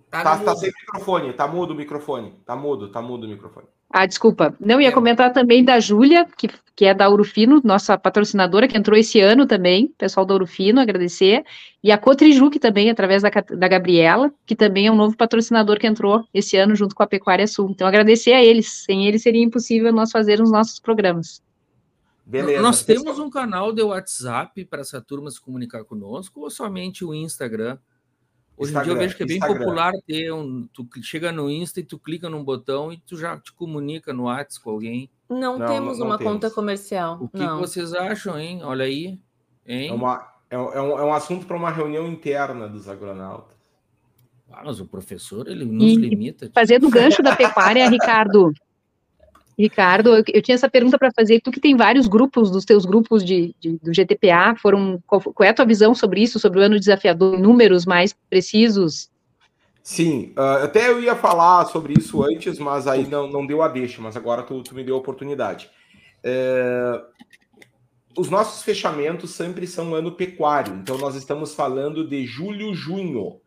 Tá, 0.10 0.24
tá, 0.24 0.38
tá 0.40 0.56
sem 0.56 0.72
microfone, 0.72 1.34
tá 1.34 1.48
mudo 1.48 1.72
o 1.72 1.76
microfone, 1.76 2.32
tá 2.46 2.56
mudo, 2.56 2.90
tá 2.90 3.02
mudo 3.02 3.26
o 3.26 3.30
microfone. 3.30 3.68
Ah, 3.90 4.06
desculpa. 4.06 4.54
Não, 4.60 4.82
ia 4.82 4.90
é. 4.90 4.92
comentar 4.92 5.32
também 5.32 5.64
da 5.64 5.80
Júlia, 5.80 6.28
que, 6.38 6.50
que 6.76 6.86
é 6.86 6.94
da 6.94 7.10
Urufino, 7.10 7.62
nossa 7.64 7.98
patrocinadora, 7.98 8.68
que 8.68 8.78
entrou 8.78 8.98
esse 8.98 9.20
ano 9.22 9.48
também, 9.48 9.88
pessoal 9.98 10.26
da 10.26 10.34
Urufino, 10.34 10.82
agradecer. 10.82 11.46
E 11.82 11.92
a 11.92 11.98
Cotrijuc 11.98 12.60
também, 12.60 12.90
através 12.90 13.24
da, 13.24 13.30
da 13.30 13.68
Gabriela, 13.68 14.32
que 14.46 14.56
também 14.56 14.88
é 14.88 14.92
um 14.92 14.96
novo 14.96 15.16
patrocinador 15.16 15.80
que 15.80 15.88
entrou 15.88 16.26
esse 16.34 16.58
ano 16.58 16.76
junto 16.76 16.94
com 16.94 17.02
a 17.02 17.08
Pecuária 17.08 17.48
Sul. 17.48 17.70
Então, 17.72 17.88
agradecer 17.88 18.34
a 18.34 18.44
eles. 18.44 18.84
Sem 18.86 19.08
eles 19.08 19.22
seria 19.22 19.44
impossível 19.44 19.94
nós 19.94 20.12
fazer 20.12 20.42
os 20.42 20.52
nossos 20.52 20.80
programas. 20.80 21.42
Beleza. 22.26 22.62
Nós 22.62 22.84
temos 22.84 23.18
um 23.20 23.30
canal 23.30 23.72
de 23.72 23.82
WhatsApp 23.82 24.66
para 24.66 24.82
essa 24.82 25.02
turma 25.02 25.32
se 25.32 25.40
comunicar 25.40 25.86
conosco 25.86 26.42
ou 26.42 26.50
somente 26.50 27.06
o 27.06 27.14
Instagram? 27.14 27.78
Hoje 28.58 28.72
Instagram, 28.72 28.82
em 28.82 28.84
dia 28.84 28.94
eu 28.94 28.98
vejo 28.98 29.18
que 29.18 29.24
é 29.24 29.26
bem 29.28 29.38
Instagram. 29.38 29.60
popular 29.60 29.94
ter 30.08 30.34
um. 30.34 30.68
Tu 30.74 30.88
chega 31.04 31.32
no 31.32 31.50
Insta 31.50 31.80
e 31.80 31.84
tu 31.84 32.00
clica 32.00 32.28
num 32.28 32.44
botão 32.44 32.92
e 32.92 32.98
tu 32.98 33.16
já 33.16 33.38
te 33.38 33.54
comunica 33.54 34.12
no 34.12 34.24
WhatsApp 34.24 34.64
com 34.64 34.72
alguém. 34.72 35.12
Não, 35.30 35.60
não 35.60 35.68
temos 35.68 36.00
não, 36.00 36.00
não 36.00 36.06
uma 36.08 36.18
temos. 36.18 36.34
conta 36.34 36.50
comercial. 36.50 37.20
O 37.22 37.30
que, 37.30 37.38
que, 37.38 37.56
vocês 37.56 37.94
acham, 37.94 38.40
hein? 38.40 38.62
Olha 38.64 38.86
aí. 38.86 39.20
Hein? 39.66 39.90
É, 39.90 39.94
uma, 39.94 40.28
é, 40.50 40.56
é, 40.56 40.60
um, 40.60 41.00
é 41.00 41.04
um 41.04 41.14
assunto 41.14 41.46
para 41.46 41.56
uma 41.56 41.70
reunião 41.70 42.08
interna 42.08 42.68
dos 42.68 42.90
agronautas. 42.90 43.56
Ah, 44.52 44.64
mas 44.66 44.80
o 44.80 44.86
professor, 44.86 45.48
ele 45.48 45.66
nos 45.66 45.92
e, 45.92 45.96
limita. 45.96 46.50
Fazendo 46.54 46.88
o 46.88 46.90
gancho 46.90 47.22
da 47.22 47.36
pecuária, 47.36 47.88
Ricardo, 47.92 48.52
Ricardo, 49.58 50.16
eu, 50.16 50.24
eu 50.34 50.42
tinha 50.42 50.56
essa 50.56 50.70
pergunta 50.70 51.00
para 51.00 51.12
fazer. 51.12 51.42
Tu 51.42 51.50
que 51.50 51.60
tem 51.60 51.76
vários 51.76 52.08
grupos 52.08 52.52
dos 52.52 52.64
teus 52.64 52.86
grupos 52.86 53.26
de, 53.26 53.56
de, 53.60 53.78
do 53.80 53.92
GTPA, 53.92 54.56
foram 54.62 55.02
qual, 55.08 55.20
qual, 55.22 55.48
é 55.48 55.50
a 55.50 55.54
tua 55.54 55.66
visão 55.66 55.96
sobre 55.96 56.22
isso, 56.22 56.40
sobre 56.40 56.60
o 56.60 56.62
ano 56.62 56.80
desafiador, 56.80 57.40
números 57.40 57.86
mais 57.86 58.14
precisos? 58.30 59.10
Sim, 59.82 60.34
uh, 60.38 60.66
até 60.66 60.90
eu 60.90 61.02
ia 61.02 61.16
falar 61.16 61.66
sobre 61.66 61.94
isso 61.98 62.22
antes, 62.22 62.60
mas 62.60 62.88
aí 62.88 63.08
não, 63.08 63.28
não 63.28 63.48
deu 63.48 63.62
a 63.64 63.68
deixa, 63.68 64.02
mas 64.02 64.16
agora 64.18 64.44
tu, 64.44 64.62
tu 64.62 64.76
me 64.76 64.84
deu 64.84 64.96
a 64.96 65.00
oportunidade. 65.00 65.70
É, 66.24 67.02
os 68.18 68.30
nossos 68.30 68.64
fechamentos 68.64 69.32
sempre 69.32 69.66
são 69.66 69.96
ano 69.96 70.12
pecuário, 70.12 70.74
então 70.74 70.98
nós 70.98 71.16
estamos 71.16 71.56
falando 71.56 72.06
de 72.06 72.26
julho, 72.26 72.74
junho. 72.74 73.40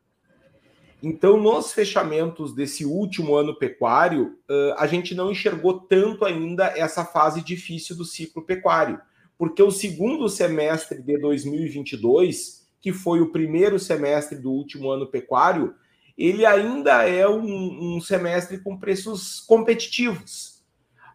Então, 1.03 1.37
nos 1.39 1.73
fechamentos 1.73 2.55
desse 2.55 2.85
último 2.85 3.35
ano 3.35 3.57
pecuário, 3.59 4.39
a 4.77 4.87
gente 4.87 5.15
não 5.15 5.31
enxergou 5.31 5.81
tanto 5.81 6.25
ainda 6.25 6.67
essa 6.77 7.05
fase 7.05 7.43
difícil 7.43 7.97
do 7.97 8.05
ciclo 8.05 8.43
pecuário, 8.43 9.01
porque 9.39 9.63
o 9.63 9.71
segundo 9.71 10.29
semestre 10.29 11.01
de 11.03 11.19
2022, 11.19 12.67
que 12.81 12.93
foi 12.93 13.21
o 13.21 13.33
primeiro 13.33 13.79
semestre 13.79 14.37
do 14.37 14.51
último 14.51 14.91
ano 14.91 15.07
pecuário, 15.07 15.75
ele 16.19 16.45
ainda 16.45 17.09
é 17.09 17.27
um, 17.27 17.97
um 17.97 18.01
semestre 18.01 18.59
com 18.59 18.77
preços 18.77 19.41
competitivos. 19.41 20.63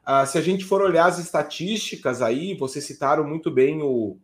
Uh, 0.01 0.25
se 0.25 0.37
a 0.37 0.41
gente 0.41 0.65
for 0.65 0.81
olhar 0.81 1.05
as 1.05 1.19
estatísticas 1.19 2.23
aí, 2.23 2.55
vocês 2.55 2.85
citaram 2.85 3.23
muito 3.23 3.51
bem 3.51 3.83
o, 3.83 4.17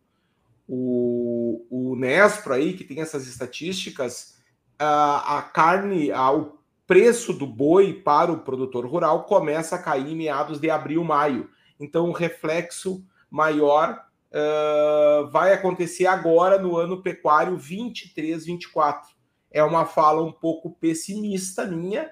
o, 0.67 1.65
o 1.69 1.95
Nespro 1.95 2.53
aí, 2.53 2.73
que 2.73 2.83
tem 2.83 2.99
essas 2.99 3.27
estatísticas, 3.27 4.40
a, 4.83 5.41
carne, 5.41 6.11
a, 6.11 6.31
o 6.31 6.57
preço 6.87 7.33
do 7.33 7.45
boi 7.45 7.93
para 7.93 8.31
o 8.31 8.39
produtor 8.39 8.85
rural 8.85 9.23
começa 9.23 9.75
a 9.75 9.81
cair 9.81 10.07
em 10.07 10.15
meados 10.15 10.59
de 10.59 10.69
abril, 10.69 11.03
maio. 11.03 11.49
Então, 11.79 12.09
o 12.09 12.11
reflexo 12.11 13.03
maior 13.29 14.01
uh, 14.31 15.27
vai 15.29 15.53
acontecer 15.53 16.05
agora 16.05 16.57
no 16.57 16.77
ano 16.77 17.01
pecuário 17.01 17.57
23, 17.57 18.45
24. 18.45 19.09
É 19.51 19.63
uma 19.63 19.85
fala 19.85 20.23
um 20.23 20.31
pouco 20.31 20.71
pessimista 20.71 21.65
minha, 21.65 22.09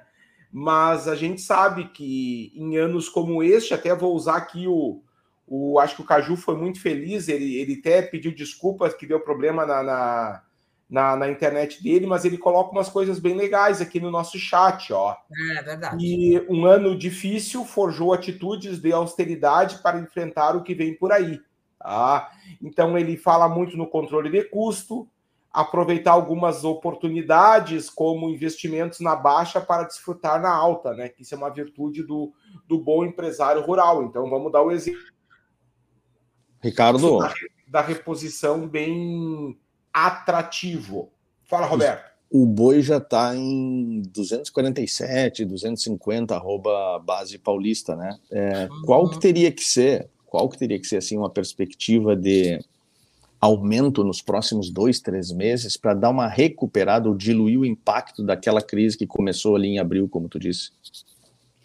mas 0.52 1.08
a 1.08 1.16
gente 1.16 1.42
sabe 1.42 1.90
que 1.90 2.52
em 2.56 2.78
anos 2.78 3.10
como 3.10 3.44
este, 3.44 3.74
até 3.74 3.96
vou 3.96 4.16
usar 4.16 4.38
aqui 4.38 4.68
o, 4.68 5.02
o 5.48 5.80
acho 5.80 5.96
que 5.96 6.02
o 6.02 6.06
Caju 6.06 6.36
foi 6.36 6.56
muito 6.56 6.82
feliz, 6.82 7.28
ele, 7.28 7.56
ele 7.56 7.80
até 7.80 8.02
pediu 8.02 8.34
desculpas 8.34 8.94
que 8.94 9.08
deu 9.08 9.20
problema 9.20 9.66
na, 9.66 9.84
na 9.84 10.44
na, 10.90 11.16
na 11.16 11.30
internet 11.30 11.84
dele, 11.84 12.08
mas 12.08 12.26
ele 12.26 12.38
coloca 12.38 12.72
umas 12.72 12.90
coisas 12.90 13.20
bem 13.20 13.36
legais 13.36 13.80
aqui 13.80 14.00
no 14.00 14.10
nosso 14.10 14.40
chat, 14.40 14.92
ó. 14.92 15.16
É 15.58 15.62
verdade. 15.62 16.04
E 16.04 16.40
um 16.50 16.66
ano 16.66 16.98
difícil 16.98 17.64
forjou 17.64 18.12
atitudes 18.12 18.80
de 18.80 18.92
austeridade 18.92 19.78
para 19.84 20.00
enfrentar 20.00 20.56
o 20.56 20.64
que 20.64 20.74
vem 20.74 20.96
por 20.96 21.12
aí. 21.12 21.40
Tá? 21.78 22.32
Então 22.62 22.98
ele 22.98 23.16
fala 23.16 23.48
muito 23.48 23.78
no 23.78 23.88
controle 23.88 24.32
de 24.32 24.44
custo, 24.46 25.08
aproveitar 25.54 26.12
algumas 26.12 26.64
oportunidades 26.64 27.90
como 27.90 28.30
investimentos 28.30 29.00
na 29.00 29.16
baixa 29.16 29.62
para 29.62 29.84
desfrutar 29.84 30.42
na 30.42 30.54
alta, 30.54 30.94
né? 30.94 31.08
Que 31.10 31.22
isso 31.22 31.34
é 31.34 31.38
uma 31.38 31.50
virtude 31.50 32.04
do, 32.04 32.34
do 32.68 32.80
bom 32.80 33.06
empresário 33.06 33.62
rural. 33.62 34.04
Então 34.04 34.30
vamos 34.30 34.52
dar 34.52 34.62
o 34.62 34.72
exemplo. 34.72 35.02
Ricardo. 36.62 37.20
Da, 37.20 37.34
da 37.68 37.82
reposição 37.82 38.68
bem 38.68 39.58
atrativo. 39.94 41.12
Fala, 41.44 41.66
Roberto. 41.66 42.10
O 42.32 42.46
boi 42.46 42.82
já 42.82 42.98
está 42.98 43.36
em 43.36 44.04
247, 44.14 45.46
250 45.46 46.36
arroba 46.36 47.00
base 47.00 47.40
paulista, 47.40 47.96
né? 47.96 48.20
É, 48.32 48.68
uhum. 48.70 48.82
Qual 48.86 49.10
que 49.10 49.20
teria 49.20 49.52
que 49.52 49.64
ser? 49.64 50.08
Qual 50.28 50.48
que 50.48 50.58
teria 50.58 50.80
que 50.80 50.86
ser 50.86 50.98
assim 50.98 51.18
uma 51.18 51.30
perspectiva 51.30 52.16
de 52.16 52.60
aumento 53.42 54.04
nos 54.04 54.22
próximos 54.22 54.70
dois, 54.70 55.00
três 55.00 55.32
meses 55.32 55.78
para 55.78 55.94
dar 55.94 56.10
uma 56.10 56.28
recuperada 56.28 57.08
ou 57.10 57.16
diluir 57.16 57.60
o 57.60 57.66
impacto 57.66 58.24
daquela 58.24 58.62
crise 58.62 58.98
que 58.98 59.08
começou 59.08 59.56
ali 59.56 59.70
em 59.70 59.80
abril, 59.80 60.08
como 60.08 60.28
tu 60.28 60.38
disse? 60.38 60.72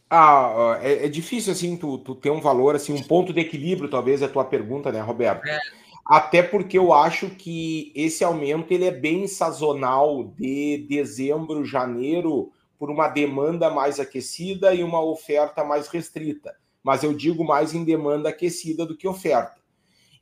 Ah, 0.09 0.79
é, 0.81 1.07
é 1.07 1.09
difícil 1.09 1.53
assim 1.53 1.77
tu, 1.77 1.99
tu, 1.99 2.15
ter 2.15 2.31
um 2.31 2.41
valor 2.41 2.77
assim, 2.77 2.93
um 2.93 3.03
ponto 3.03 3.33
de 3.33 3.41
equilíbrio, 3.41 3.91
talvez 3.91 4.23
é 4.23 4.27
a 4.27 4.29
tua 4.29 4.45
pergunta, 4.45 4.93
né, 4.93 5.01
Roberto? 5.01 5.45
É. 5.47 5.59
Até 6.05 6.43
porque 6.43 6.77
eu 6.77 6.93
acho 6.93 7.31
que 7.31 7.93
esse 7.95 8.23
aumento 8.23 8.73
ele 8.73 8.85
é 8.85 8.91
bem 8.91 9.27
sazonal 9.27 10.25
de 10.25 10.87
dezembro, 10.89 11.65
janeiro, 11.65 12.53
por 12.79 12.91
uma 12.91 13.09
demanda 13.09 13.71
mais 13.71 13.99
aquecida 13.99 14.75
e 14.75 14.85
uma 14.85 15.03
oferta 15.03 15.65
mais 15.65 15.89
restrita. 15.89 16.55
Mas 16.83 17.03
eu 17.03 17.15
digo 17.15 17.43
mais 17.43 17.73
em 17.73 17.85
demanda 17.85 18.29
aquecida 18.29 18.85
do 18.85 18.97
que 18.97 19.09
oferta. 19.09 19.65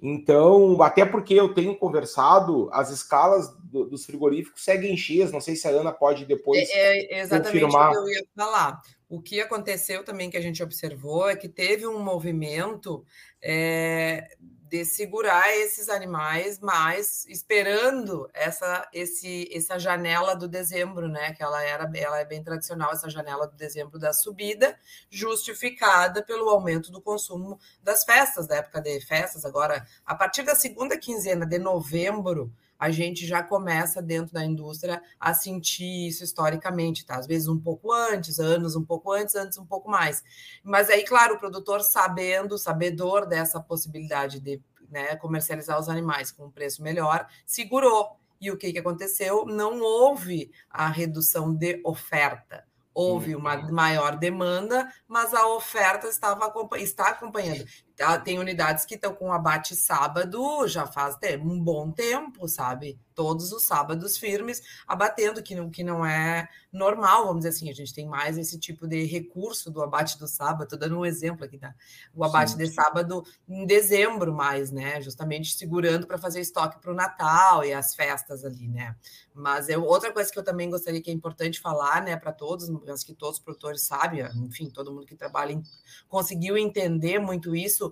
Então, 0.00 0.82
até 0.82 1.04
porque 1.04 1.32
eu 1.32 1.54
tenho 1.54 1.76
conversado, 1.76 2.68
as 2.72 2.90
escalas 2.90 3.52
do, 3.62 3.84
dos 3.84 4.04
frigoríficos 4.04 4.64
seguem 4.64 4.96
cheias. 4.96 5.30
Não 5.30 5.40
sei 5.40 5.54
se 5.54 5.68
a 5.68 5.70
Ana 5.70 5.92
pode 5.92 6.24
depois 6.24 6.68
é, 6.70 7.14
é 7.14 7.20
exatamente 7.20 7.60
confirmar. 7.60 7.90
o 7.90 7.92
que 7.92 7.98
eu 7.98 8.08
ia 8.08 8.24
falar. 8.36 8.82
O 9.08 9.22
que 9.22 9.40
aconteceu 9.40 10.02
também 10.04 10.28
que 10.28 10.36
a 10.36 10.40
gente 10.40 10.60
observou 10.62 11.28
é 11.28 11.36
que 11.36 11.48
teve 11.48 11.86
um 11.86 12.02
movimento 12.02 13.04
é, 13.40 14.26
de 14.72 14.86
segurar 14.86 15.54
esses 15.54 15.90
animais, 15.90 16.58
mas 16.58 17.26
esperando 17.28 18.26
essa, 18.32 18.88
esse, 18.90 19.46
essa 19.52 19.78
janela 19.78 20.34
do 20.34 20.48
dezembro, 20.48 21.08
né? 21.08 21.34
Que 21.34 21.42
ela 21.42 21.62
era, 21.62 21.90
ela 21.94 22.20
é 22.20 22.24
bem 22.24 22.42
tradicional, 22.42 22.90
essa 22.90 23.10
janela 23.10 23.46
do 23.46 23.54
dezembro 23.54 23.98
da 23.98 24.14
subida, 24.14 24.74
justificada 25.10 26.24
pelo 26.24 26.48
aumento 26.48 26.90
do 26.90 27.02
consumo 27.02 27.60
das 27.82 28.02
festas, 28.02 28.46
da 28.46 28.56
época 28.56 28.80
de 28.80 28.98
festas. 29.02 29.44
Agora, 29.44 29.86
a 30.06 30.14
partir 30.14 30.42
da 30.42 30.54
segunda 30.54 30.96
quinzena 30.96 31.44
de 31.44 31.58
novembro, 31.58 32.50
a 32.82 32.90
gente 32.90 33.24
já 33.24 33.44
começa 33.44 34.02
dentro 34.02 34.34
da 34.34 34.44
indústria 34.44 35.00
a 35.20 35.32
sentir 35.32 36.08
isso 36.08 36.24
historicamente, 36.24 37.06
tá? 37.06 37.14
Às 37.14 37.28
vezes 37.28 37.46
um 37.46 37.56
pouco 37.56 37.92
antes, 37.92 38.40
anos 38.40 38.74
um 38.74 38.84
pouco 38.84 39.12
antes, 39.12 39.36
antes 39.36 39.56
um 39.56 39.64
pouco 39.64 39.88
mais. 39.88 40.24
Mas 40.64 40.90
aí, 40.90 41.04
claro, 41.04 41.36
o 41.36 41.38
produtor 41.38 41.80
sabendo, 41.80 42.58
sabedor 42.58 43.24
dessa 43.24 43.60
possibilidade 43.60 44.40
de 44.40 44.60
né, 44.90 45.14
comercializar 45.14 45.78
os 45.78 45.88
animais 45.88 46.32
com 46.32 46.46
um 46.46 46.50
preço 46.50 46.82
melhor, 46.82 47.28
segurou. 47.46 48.16
E 48.40 48.50
o 48.50 48.56
que, 48.56 48.72
que 48.72 48.80
aconteceu? 48.80 49.46
Não 49.46 49.80
houve 49.80 50.50
a 50.68 50.88
redução 50.88 51.54
de 51.54 51.80
oferta. 51.84 52.64
Houve 52.92 53.36
uma 53.36 53.54
uhum. 53.54 53.72
maior 53.72 54.16
demanda, 54.16 54.92
mas 55.06 55.32
a 55.32 55.46
oferta 55.46 56.08
estava, 56.08 56.52
está 56.78 57.10
acompanhando. 57.10 57.64
Tá, 58.02 58.18
tem 58.18 58.40
unidades 58.40 58.84
que 58.84 58.96
estão 58.96 59.14
com 59.14 59.32
abate 59.32 59.76
sábado 59.76 60.66
já 60.66 60.84
faz 60.88 61.16
um 61.40 61.62
bom 61.62 61.88
tempo, 61.92 62.48
sabe? 62.48 62.98
Todos 63.14 63.52
os 63.52 63.62
sábados 63.62 64.18
firmes 64.18 64.60
abatendo, 64.88 65.40
que 65.40 65.54
não, 65.54 65.70
que 65.70 65.84
não 65.84 66.04
é 66.04 66.48
normal, 66.72 67.26
vamos 67.26 67.44
dizer 67.44 67.50
assim. 67.50 67.70
A 67.70 67.74
gente 67.74 67.94
tem 67.94 68.08
mais 68.08 68.36
esse 68.36 68.58
tipo 68.58 68.88
de 68.88 69.04
recurso 69.04 69.70
do 69.70 69.80
abate 69.80 70.18
do 70.18 70.26
sábado. 70.26 70.64
Estou 70.64 70.78
dando 70.78 70.98
um 70.98 71.06
exemplo 71.06 71.44
aqui, 71.44 71.58
tá? 71.58 71.74
O 72.12 72.24
abate 72.24 72.52
Sim. 72.52 72.58
de 72.58 72.66
sábado 72.68 73.22
em 73.48 73.66
dezembro, 73.66 74.34
mais, 74.34 74.72
né? 74.72 75.00
Justamente 75.00 75.54
segurando 75.54 76.04
para 76.04 76.18
fazer 76.18 76.40
estoque 76.40 76.80
para 76.80 76.90
o 76.90 76.96
Natal 76.96 77.64
e 77.64 77.72
as 77.72 77.94
festas 77.94 78.44
ali, 78.44 78.66
né? 78.66 78.96
Mas 79.34 79.68
eu, 79.68 79.84
outra 79.84 80.12
coisa 80.12 80.30
que 80.30 80.38
eu 80.38 80.44
também 80.44 80.68
gostaria 80.68 81.00
que 81.00 81.10
é 81.10 81.14
importante 81.14 81.60
falar, 81.60 82.02
né, 82.02 82.16
para 82.16 82.32
todos, 82.32 82.68
mas 82.68 83.02
que 83.02 83.14
todos 83.14 83.38
os 83.38 83.42
produtores 83.44 83.82
sabem, 83.82 84.22
enfim, 84.36 84.68
todo 84.68 84.92
mundo 84.92 85.06
que 85.06 85.16
trabalha 85.16 85.52
em, 85.52 85.62
conseguiu 86.08 86.56
entender 86.56 87.18
muito 87.18 87.56
isso 87.56 87.91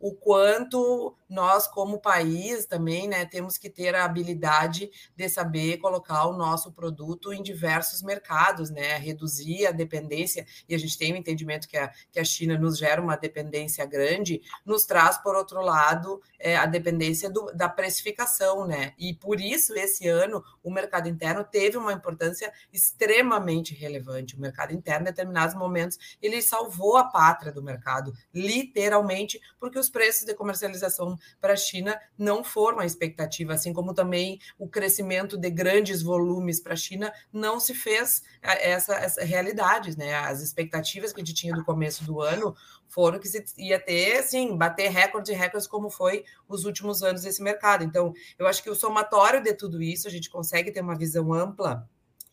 o 0.00 0.14
quanto 0.14 1.16
nós, 1.28 1.66
como 1.66 2.00
país, 2.00 2.64
também 2.64 3.06
né, 3.06 3.26
temos 3.26 3.58
que 3.58 3.68
ter 3.68 3.94
a 3.94 4.04
habilidade 4.04 4.90
de 5.14 5.28
saber 5.28 5.76
colocar 5.76 6.26
o 6.26 6.32
nosso 6.32 6.72
produto 6.72 7.32
em 7.32 7.42
diversos 7.42 8.02
mercados, 8.02 8.70
né, 8.70 8.96
reduzir 8.96 9.66
a 9.66 9.70
dependência, 9.70 10.46
e 10.68 10.74
a 10.74 10.78
gente 10.78 10.96
tem 10.96 11.12
o 11.12 11.14
um 11.14 11.18
entendimento 11.18 11.68
que 11.68 11.76
a, 11.76 11.92
que 12.10 12.18
a 12.18 12.24
China 12.24 12.56
nos 12.56 12.78
gera 12.78 13.02
uma 13.02 13.16
dependência 13.16 13.84
grande, 13.84 14.40
nos 14.64 14.84
traz, 14.84 15.18
por 15.18 15.36
outro 15.36 15.60
lado, 15.60 16.22
é, 16.38 16.56
a 16.56 16.64
dependência 16.64 17.28
do, 17.28 17.52
da 17.52 17.68
precificação, 17.68 18.66
né? 18.66 18.94
E 18.98 19.12
por 19.14 19.40
isso, 19.40 19.74
esse 19.74 20.08
ano, 20.08 20.42
o 20.62 20.70
mercado 20.70 21.08
interno 21.08 21.44
teve 21.44 21.76
uma 21.76 21.92
importância 21.92 22.52
extremamente 22.72 23.74
relevante. 23.74 24.36
O 24.36 24.40
mercado 24.40 24.72
interno, 24.72 25.02
em 25.02 25.10
determinados 25.10 25.54
momentos, 25.54 26.16
ele 26.22 26.40
salvou 26.40 26.96
a 26.96 27.04
pátria 27.04 27.52
do 27.52 27.62
mercado, 27.62 28.12
literalmente, 28.32 29.40
porque 29.58 29.78
os 29.78 29.87
preços 29.88 30.24
de 30.24 30.34
comercialização 30.34 31.16
para 31.40 31.52
a 31.52 31.56
China 31.56 31.98
não 32.16 32.42
foram 32.42 32.80
a 32.80 32.86
expectativa, 32.86 33.54
assim 33.54 33.72
como 33.72 33.94
também 33.94 34.38
o 34.58 34.68
crescimento 34.68 35.36
de 35.36 35.50
grandes 35.50 36.02
volumes 36.02 36.60
para 36.60 36.74
a 36.74 36.76
China 36.76 37.12
não 37.32 37.58
se 37.60 37.74
fez 37.74 38.22
é, 38.42 38.70
essa, 38.70 38.94
essa 38.94 39.24
realidade, 39.24 39.96
né? 39.96 40.14
As 40.14 40.40
expectativas 40.40 41.12
que 41.12 41.20
a 41.20 41.24
gente 41.24 41.34
tinha 41.34 41.54
do 41.54 41.64
começo 41.64 42.04
do 42.04 42.20
ano 42.20 42.54
foram 42.88 43.18
que 43.18 43.28
se 43.28 43.44
ia 43.56 43.78
ter, 43.78 44.18
assim, 44.18 44.56
bater 44.56 44.90
recordes 44.90 45.30
e 45.30 45.34
recordes 45.34 45.66
como 45.66 45.90
foi 45.90 46.24
os 46.48 46.64
últimos 46.64 47.02
anos 47.02 47.22
desse 47.22 47.42
mercado. 47.42 47.84
Então, 47.84 48.12
eu 48.38 48.46
acho 48.46 48.62
que 48.62 48.70
o 48.70 48.74
somatório 48.74 49.42
de 49.42 49.52
tudo 49.54 49.82
isso, 49.82 50.08
a 50.08 50.10
gente 50.10 50.30
consegue 50.30 50.70
ter 50.70 50.80
uma 50.80 50.96
visão 50.96 51.32
ampla 51.32 51.88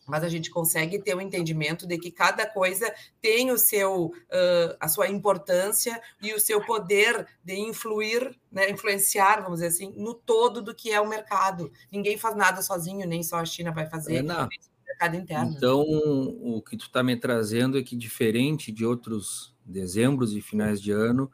mas 0.06 0.22
a 0.22 0.28
gente 0.28 0.50
consegue 0.50 0.98
ter 0.98 1.14
o 1.14 1.18
um 1.18 1.20
entendimento 1.20 1.86
de 1.86 1.98
que 1.98 2.10
cada 2.10 2.46
coisa 2.46 2.92
tem 3.20 3.50
o 3.50 3.58
seu, 3.58 4.06
uh, 4.06 4.76
a 4.80 4.88
sua 4.88 5.08
importância 5.08 6.00
e 6.22 6.32
o 6.32 6.40
seu 6.40 6.64
poder 6.64 7.26
de 7.44 7.54
influir, 7.54 8.38
né, 8.50 8.70
influenciar, 8.70 9.42
vamos 9.42 9.60
dizer 9.60 9.68
assim, 9.68 9.92
no 9.96 10.14
todo 10.14 10.62
do 10.62 10.74
que 10.74 10.90
é 10.92 11.00
o 11.00 11.08
mercado. 11.08 11.70
Ninguém 11.90 12.16
faz 12.16 12.36
nada 12.36 12.62
sozinho, 12.62 13.06
nem 13.06 13.22
só 13.22 13.36
a 13.36 13.44
China 13.44 13.72
vai 13.72 13.88
fazer. 13.88 14.18
Ana, 14.18 14.48
mercado 14.86 15.16
interno. 15.16 15.52
Então, 15.54 15.80
o 15.80 16.62
que 16.62 16.76
tu 16.76 16.86
está 16.86 17.02
me 17.02 17.16
trazendo 17.16 17.78
é 17.78 17.82
que, 17.82 17.96
diferente 17.96 18.72
de 18.72 18.84
outros 18.84 19.54
dezembros 19.64 20.32
e 20.34 20.40
finais 20.40 20.80
de 20.80 20.92
ano, 20.92 21.30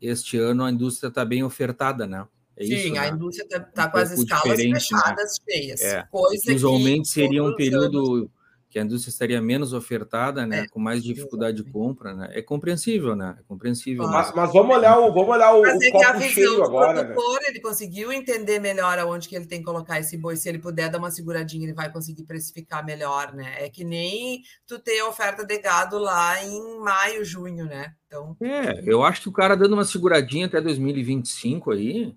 este 0.00 0.38
ano 0.38 0.64
a 0.64 0.70
indústria 0.70 1.08
está 1.08 1.24
bem 1.24 1.44
ofertada, 1.44 2.06
né? 2.06 2.26
É 2.62 2.66
Sim, 2.66 2.74
isso, 2.74 2.98
a 2.98 3.02
né? 3.02 3.08
indústria 3.08 3.44
está 3.44 3.60
tá 3.60 3.88
com 3.88 3.98
as 3.98 4.12
escalas 4.12 4.58
né? 4.58 4.80
fechadas, 4.80 5.40
né? 5.46 5.52
cheias. 5.52 5.80
É. 5.80 6.02
Coisa 6.10 6.54
Usualmente 6.54 7.08
seria 7.08 7.42
um 7.42 7.54
período 7.54 8.16
anos... 8.16 8.28
que 8.70 8.78
a 8.78 8.82
indústria 8.82 9.10
estaria 9.10 9.42
menos 9.42 9.72
ofertada, 9.72 10.46
né? 10.46 10.60
É. 10.60 10.68
Com 10.68 10.80
mais 10.80 11.02
dificuldade 11.02 11.58
Exatamente. 11.58 11.66
de 11.66 11.72
compra, 11.72 12.14
né? 12.14 12.30
É 12.32 12.40
compreensível, 12.40 13.16
né? 13.16 13.36
É 13.38 13.42
compreensível. 13.42 14.06
Mas, 14.06 14.32
mas 14.34 14.52
vamos 14.52 14.76
olhar 14.76 14.98
o, 14.98 15.12
vamos 15.12 15.28
olhar 15.28 15.52
o, 15.52 15.62
mas 15.62 15.76
o 15.76 15.82
é 15.82 15.90
copo 15.90 16.20
cheio 16.22 16.62
agora. 16.62 16.94
Né? 16.94 17.04
Produtor, 17.12 17.40
né? 17.40 17.48
Ele 17.48 17.60
conseguiu 17.60 18.12
entender 18.12 18.60
melhor 18.60 18.98
aonde 18.98 19.28
que 19.28 19.36
ele 19.36 19.46
tem 19.46 19.58
que 19.58 19.64
colocar 19.64 20.00
esse 20.00 20.16
boi. 20.16 20.36
Se 20.36 20.48
ele 20.48 20.58
puder 20.58 20.88
dar 20.88 20.98
uma 20.98 21.10
seguradinha, 21.10 21.64
ele 21.64 21.74
vai 21.74 21.92
conseguir 21.92 22.24
precificar 22.24 22.84
melhor, 22.84 23.34
né? 23.34 23.56
É 23.58 23.68
que 23.68 23.84
nem 23.84 24.42
tu 24.66 24.78
ter 24.78 25.02
oferta 25.02 25.44
de 25.44 25.58
gado 25.58 25.98
lá 25.98 26.42
em 26.44 26.78
maio, 26.78 27.24
junho, 27.24 27.66
né? 27.66 27.92
Então... 28.06 28.36
É, 28.42 28.82
eu 28.84 29.02
acho 29.02 29.22
que 29.22 29.28
o 29.28 29.32
cara 29.32 29.56
dando 29.56 29.72
uma 29.72 29.84
seguradinha 29.84 30.44
até 30.46 30.60
2025 30.60 31.70
aí, 31.72 32.14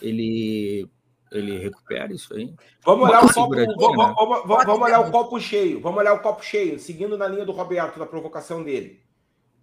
ele 0.00 0.88
ele 1.32 1.58
recupera 1.58 2.12
isso 2.12 2.34
aí. 2.34 2.54
Vamos 2.84 3.08
olhar, 3.08 3.24
o 3.24 3.32
copo, 3.32 3.54
vamos, 3.54 3.96
né? 3.96 4.14
vamos, 4.16 4.42
vamos, 4.46 4.82
olhar 4.82 5.00
o 5.00 5.10
copo 5.10 5.40
cheio. 5.40 5.80
Vamos 5.80 5.98
olhar 5.98 6.14
o 6.14 6.20
copo 6.20 6.44
cheio, 6.44 6.78
seguindo 6.78 7.18
na 7.18 7.26
linha 7.26 7.44
do 7.44 7.52
Roberto, 7.52 7.98
da 7.98 8.06
provocação 8.06 8.62
dele. 8.62 9.02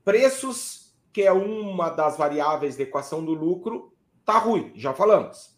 Preços, 0.03 0.93
que 1.13 1.21
é 1.21 1.31
uma 1.31 1.89
das 1.89 2.17
variáveis 2.17 2.75
da 2.75 2.83
equação 2.83 3.23
do 3.23 3.33
lucro, 3.33 3.93
tá 4.25 4.37
ruim, 4.37 4.73
já 4.75 4.93
falamos. 4.93 5.55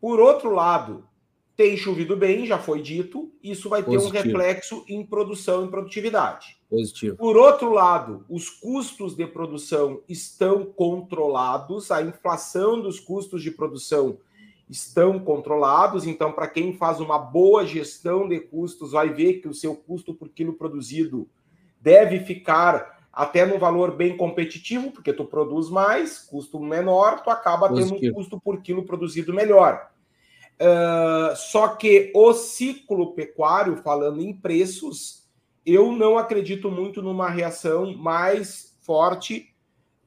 Por 0.00 0.20
outro 0.20 0.50
lado, 0.50 1.07
tem 1.58 1.76
chovido 1.76 2.16
bem, 2.16 2.46
já 2.46 2.56
foi 2.56 2.80
dito, 2.80 3.32
isso 3.42 3.68
vai 3.68 3.82
Positivo. 3.82 4.12
ter 4.12 4.20
um 4.20 4.22
reflexo 4.22 4.84
em 4.86 5.04
produção 5.04 5.64
e 5.64 5.68
produtividade. 5.68 6.56
Positivo. 6.70 7.16
Por 7.16 7.36
outro 7.36 7.72
lado, 7.72 8.24
os 8.28 8.48
custos 8.48 9.16
de 9.16 9.26
produção 9.26 10.00
estão 10.08 10.64
controlados, 10.64 11.90
a 11.90 12.00
inflação 12.00 12.80
dos 12.80 13.00
custos 13.00 13.42
de 13.42 13.50
produção 13.50 14.18
estão 14.70 15.18
controlados, 15.18 16.06
então, 16.06 16.30
para 16.30 16.46
quem 16.46 16.74
faz 16.74 17.00
uma 17.00 17.18
boa 17.18 17.66
gestão 17.66 18.28
de 18.28 18.38
custos, 18.38 18.92
vai 18.92 19.12
ver 19.12 19.40
que 19.40 19.48
o 19.48 19.54
seu 19.54 19.74
custo 19.74 20.14
por 20.14 20.28
quilo 20.28 20.52
produzido 20.52 21.28
deve 21.80 22.20
ficar 22.20 23.00
até 23.12 23.44
no 23.44 23.58
valor 23.58 23.96
bem 23.96 24.16
competitivo, 24.16 24.92
porque 24.92 25.12
tu 25.12 25.24
produz 25.24 25.68
mais, 25.68 26.20
custo 26.20 26.60
menor, 26.60 27.20
tu 27.24 27.30
acaba 27.30 27.68
Positivo. 27.68 27.98
tendo 27.98 28.12
um 28.12 28.14
custo 28.14 28.40
por 28.40 28.62
quilo 28.62 28.84
produzido 28.84 29.34
melhor. 29.34 29.90
Uh, 30.60 31.36
só 31.36 31.68
que 31.68 32.10
o 32.14 32.32
ciclo 32.32 33.14
pecuário, 33.14 33.76
falando 33.76 34.20
em 34.20 34.32
preços, 34.32 35.28
eu 35.64 35.92
não 35.92 36.18
acredito 36.18 36.70
muito 36.70 37.00
numa 37.00 37.28
reação 37.28 37.94
mais 37.96 38.76
forte 38.80 39.54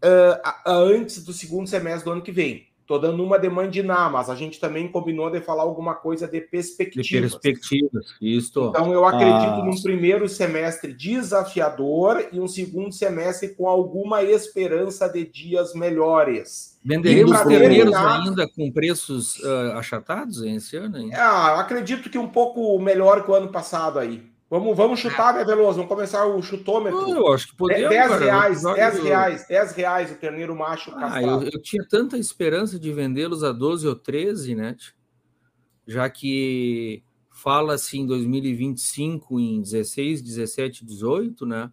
uh, 0.04 0.52
antes 0.66 1.24
do 1.24 1.32
segundo 1.32 1.68
semestre 1.68 2.06
do 2.06 2.12
ano 2.12 2.22
que 2.22 2.32
vem. 2.32 2.71
Estou 2.92 3.00
dando 3.00 3.24
uma 3.24 3.40
demandiná, 3.40 4.10
mas 4.10 4.30
a 4.30 4.36
gente 4.36 4.60
também 4.60 4.86
combinou 4.86 5.30
de 5.30 5.40
falar 5.40 5.64
alguma 5.64 5.96
coisa 5.96 6.28
de 6.28 6.42
perspectivas. 6.42 7.08
De 7.08 7.22
perspectivas, 7.22 8.06
isso. 8.22 8.68
Então 8.68 8.92
eu 8.92 9.06
acredito 9.06 9.62
ah. 9.62 9.64
num 9.64 9.82
primeiro 9.82 10.28
semestre 10.28 10.92
desafiador 10.92 12.28
e 12.34 12.40
um 12.42 12.50
segundo 12.50 12.92
semestre 12.92 13.56
com 13.56 13.66
alguma 13.66 14.24
esperança 14.24 15.08
de 15.08 15.26
dias 15.26 15.74
melhores. 15.74 16.78
Venderemos 16.84 17.40
terminar... 17.44 18.24
ainda 18.24 18.46
com 18.50 18.70
preços 18.70 19.40
uh, 19.40 19.78
achatados 19.78 20.42
esse 20.42 20.76
ano? 20.76 20.98
Ah, 21.14 21.62
acredito 21.62 22.10
que 22.10 22.18
um 22.18 22.28
pouco 22.28 22.78
melhor 22.78 23.24
que 23.24 23.32
o 23.32 23.34
ano 23.34 23.54
passado 23.54 24.00
aí. 24.00 24.31
Vamos, 24.52 24.76
vamos 24.76 25.00
chutar, 25.00 25.34
né, 25.34 25.46
Veloso? 25.46 25.78
Vamos 25.78 25.88
começar 25.88 26.26
o 26.26 26.42
chutômetro. 26.42 27.04
Não, 27.04 27.20
eu 27.20 27.34
acho 27.34 27.48
que 27.48 27.56
podemos. 27.56 27.88
10 27.88 28.08
cara, 28.10 28.26
reais, 28.26 28.62
10 28.62 29.00
reais, 29.00 29.48
10 29.48 29.72
reais 29.72 30.12
o 30.12 30.16
terneiro 30.16 30.54
macho 30.54 30.92
ah, 30.94 31.24
eu, 31.24 31.44
eu, 31.44 31.62
tinha 31.62 31.88
tanta 31.88 32.18
esperança 32.18 32.78
de 32.78 32.92
vendê-los 32.92 33.46
a 33.46 33.54
12 33.54 33.88
ou 33.88 33.96
13, 33.96 34.54
né? 34.56 34.76
Já 35.88 36.10
que 36.10 37.02
fala-se 37.30 37.98
em 37.98 38.06
2025 38.06 39.40
em 39.40 39.62
16, 39.62 40.22
17, 40.22 40.84
18, 40.84 41.46
né? 41.46 41.72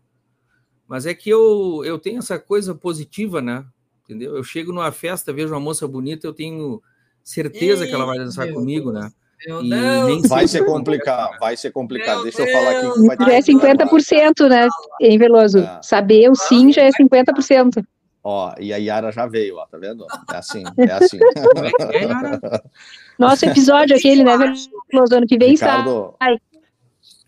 Mas 0.87 1.05
é 1.05 1.13
que 1.13 1.29
eu, 1.29 1.83
eu 1.85 1.99
tenho 1.99 2.21
essa 2.21 2.39
coisa 2.39 2.77
positiva, 2.77 3.43
né? 3.43 3.67
Entendeu? 4.05 4.37
Eu 4.37 4.45
chego 4.45 4.73
numa 4.73 4.93
festa, 4.93 5.33
vejo 5.33 5.53
uma 5.53 5.59
moça 5.59 5.89
bonita, 5.89 6.29
eu 6.29 6.33
tenho 6.33 6.81
certeza 7.25 7.89
que 7.89 7.93
ela 7.93 8.07
vai 8.07 8.19
dançar 8.19 8.49
comigo, 8.53 8.93
né? 8.93 9.11
Meu 9.47 9.63
Deus. 9.63 10.29
Vai 10.29 10.49
ser 10.49 10.65
complicado, 10.65 11.39
vai 11.39 11.57
ser 11.57 11.71
complicado. 11.71 12.23
Deixa 12.23 12.43
eu 12.43 12.53
falar 12.53 12.71
aqui. 12.71 13.07
Vai 13.07 13.17
já 13.29 13.35
é 13.35 13.41
50%, 13.41 14.49
né, 14.49 14.69
em 15.01 15.19
Veloso? 15.19 15.59
É. 15.59 15.81
Saber 15.83 16.31
o 16.31 16.35
sim 16.35 16.73
já 16.73 16.83
é 16.83 16.91
50%. 16.91 17.85
Ó, 18.25 18.53
e 18.59 18.75
a 18.75 18.77
Yara 18.77 19.13
já 19.13 19.27
veio, 19.27 19.57
ó, 19.57 19.67
tá 19.67 19.79
vendo? 19.79 20.05
É 20.33 20.37
assim, 20.37 20.65
é 20.79 20.93
assim. 20.93 21.19
Nosso 23.19 23.47
episódio 23.47 23.97
aquele, 23.97 24.25
né, 24.25 24.37
Veloso, 24.37 25.15
ano 25.15 25.27
que 25.27 25.39
vem 25.39 25.53
Ricardo, 25.53 26.15
sai. 26.21 26.37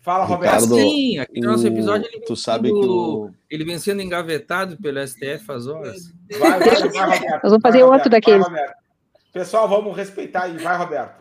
Fala, 0.01 0.25
Roberto. 0.25 0.53
Ricardo, 0.53 0.75
Sim, 0.75 1.19
aqui 1.19 1.39
no 1.39 1.51
nosso 1.51 1.67
episódio 1.67 2.09
ele, 2.11 2.25
tu 2.25 2.35
sabe 2.35 2.69
que 2.69 2.85
o... 2.85 3.29
ele 3.49 3.63
vem 3.63 3.77
sendo 3.77 4.01
engavetado 4.01 4.75
pelo 4.77 4.99
STF 5.07 5.51
às 5.51 5.67
horas. 5.67 6.11
Vai, 6.39 6.59
vai, 6.59 6.59
vai, 6.59 7.19
Roberto. 7.19 7.43
Nós 7.43 7.51
vamos 7.51 7.61
fazer 7.61 7.83
vai, 7.83 7.89
outro 7.89 8.09
daqueles. 8.09 8.47
Pessoal, 9.31 9.69
vamos 9.69 9.95
respeitar 9.95 10.43
aí. 10.43 10.57
Vai, 10.57 10.75
Roberto. 10.75 11.20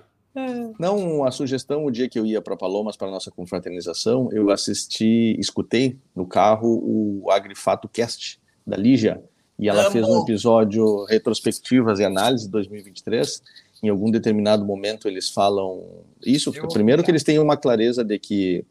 Não, 0.78 1.24
a 1.24 1.31
sugestão, 1.31 1.85
o 1.85 1.91
dia 1.91 2.09
que 2.09 2.18
eu 2.18 2.24
ia 2.24 2.41
para 2.41 2.57
Palomas 2.57 2.97
para 2.97 3.11
nossa 3.11 3.31
confraternização, 3.31 4.28
eu 4.33 4.51
assisti, 4.51 5.37
escutei 5.39 5.99
no 6.14 6.26
carro 6.26 6.81
o 6.83 7.31
Agrifato 7.31 7.89
Cast 7.89 8.41
da 8.66 8.76
Lígia, 8.76 9.22
e 9.61 9.68
ela 9.68 9.83
Amo. 9.83 9.91
fez 9.91 10.09
um 10.09 10.22
episódio 10.22 11.05
retrospectivas 11.05 11.99
e 12.01 12.05
análise 12.05 12.47
de 12.47 12.51
2023. 12.51 13.43
Em 13.83 13.91
algum 13.91 14.11
determinado 14.11 14.64
momento 14.64 15.07
eles 15.07 15.28
falam 15.28 15.85
isso. 16.24 16.51
Eu 16.57 16.66
primeiro 16.68 17.03
que 17.05 17.11
eles 17.11 17.22
têm 17.22 17.39
uma 17.39 17.59
clareza 17.59 18.03
de 18.03 18.18
que 18.18 18.64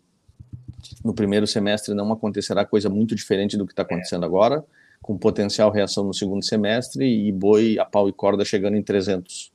no 1.06 1.14
primeiro 1.14 1.46
semestre 1.46 1.94
não 1.94 2.12
acontecerá 2.12 2.66
coisa 2.66 2.90
muito 2.90 3.14
diferente 3.14 3.56
do 3.56 3.68
que 3.68 3.74
está 3.74 3.84
acontecendo 3.84 4.24
é. 4.24 4.26
agora, 4.26 4.66
com 5.00 5.16
potencial 5.16 5.70
reação 5.70 6.04
no 6.04 6.14
segundo 6.14 6.44
semestre 6.44 7.06
e 7.06 7.32
boi 7.32 7.78
a 7.78 7.86
pau 7.86 8.10
e 8.10 8.14
corda 8.14 8.44
chegando 8.44 8.76
em 8.76 8.82
300. 8.82 9.52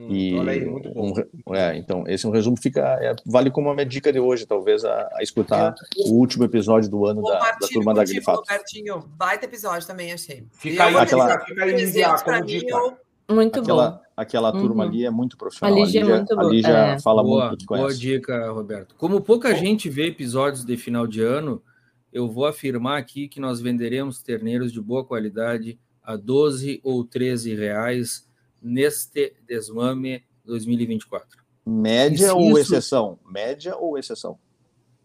Hum, 0.00 0.08
e 0.10 0.48
aí, 0.48 0.66
um, 0.66 1.54
é, 1.54 1.76
então 1.76 2.04
esse 2.06 2.24
é 2.24 2.28
um 2.28 2.32
resumo 2.32 2.56
fica 2.56 2.80
é, 3.02 3.14
vale 3.26 3.50
como 3.50 3.70
uma 3.70 3.84
dica 3.84 4.10
de 4.10 4.18
hoje 4.18 4.46
talvez 4.46 4.82
a, 4.82 5.10
a 5.12 5.22
escutar 5.22 5.74
o 6.06 6.14
último 6.14 6.44
episódio 6.44 6.88
do 6.88 7.04
ano 7.04 7.20
da, 7.20 7.38
da 7.38 7.68
turma 7.70 7.92
da 7.92 8.02
Grifato. 8.02 8.40
Robertinho, 8.40 9.04
baita 9.14 9.44
episódio 9.44 9.86
também 9.86 10.10
achei. 10.10 10.46
Fica 10.52 10.86
aí, 10.86 10.96
aquela, 10.96 11.38
fica 11.40 11.64
aí 11.64 11.82
enviar 11.82 12.24
como 12.24 12.46
dica. 12.46 12.96
Muito 13.30 13.60
aquela, 13.60 13.90
bom. 13.90 14.00
Aquela 14.16 14.52
turma 14.52 14.84
uhum. 14.84 14.90
ali 14.90 15.04
é 15.04 15.10
muito 15.10 15.36
profissional. 15.36 15.76
A 15.76 15.80
Lígia, 15.80 16.00
é 16.00 16.04
muito 16.04 16.34
boa. 16.34 16.48
A 16.48 16.50
Lígia 16.50 16.68
é. 16.70 16.98
fala 16.98 17.22
boa, 17.22 17.48
muito 17.48 17.60
que 17.60 17.66
conhece. 17.66 17.86
Boa 17.86 17.98
dica, 17.98 18.50
Roberto. 18.50 18.94
Como 18.96 19.20
pouca 19.20 19.54
gente 19.54 19.90
vê 19.90 20.06
episódios 20.06 20.64
de 20.64 20.76
final 20.78 21.06
de 21.06 21.20
ano, 21.20 21.62
eu 22.10 22.26
vou 22.26 22.46
afirmar 22.46 22.98
aqui 22.98 23.28
que 23.28 23.38
nós 23.38 23.60
venderemos 23.60 24.22
terneiros 24.22 24.72
de 24.72 24.80
boa 24.80 25.04
qualidade 25.04 25.78
a 26.02 26.16
12 26.16 26.80
ou 26.82 27.04
13 27.04 27.54
reais 27.54 28.29
neste 28.62 29.34
desmame 29.46 30.22
2024. 30.44 31.40
Média 31.66 32.34
ou 32.34 32.50
isso... 32.50 32.74
exceção? 32.74 33.18
Média 33.24 33.76
ou 33.76 33.98
exceção? 33.98 34.38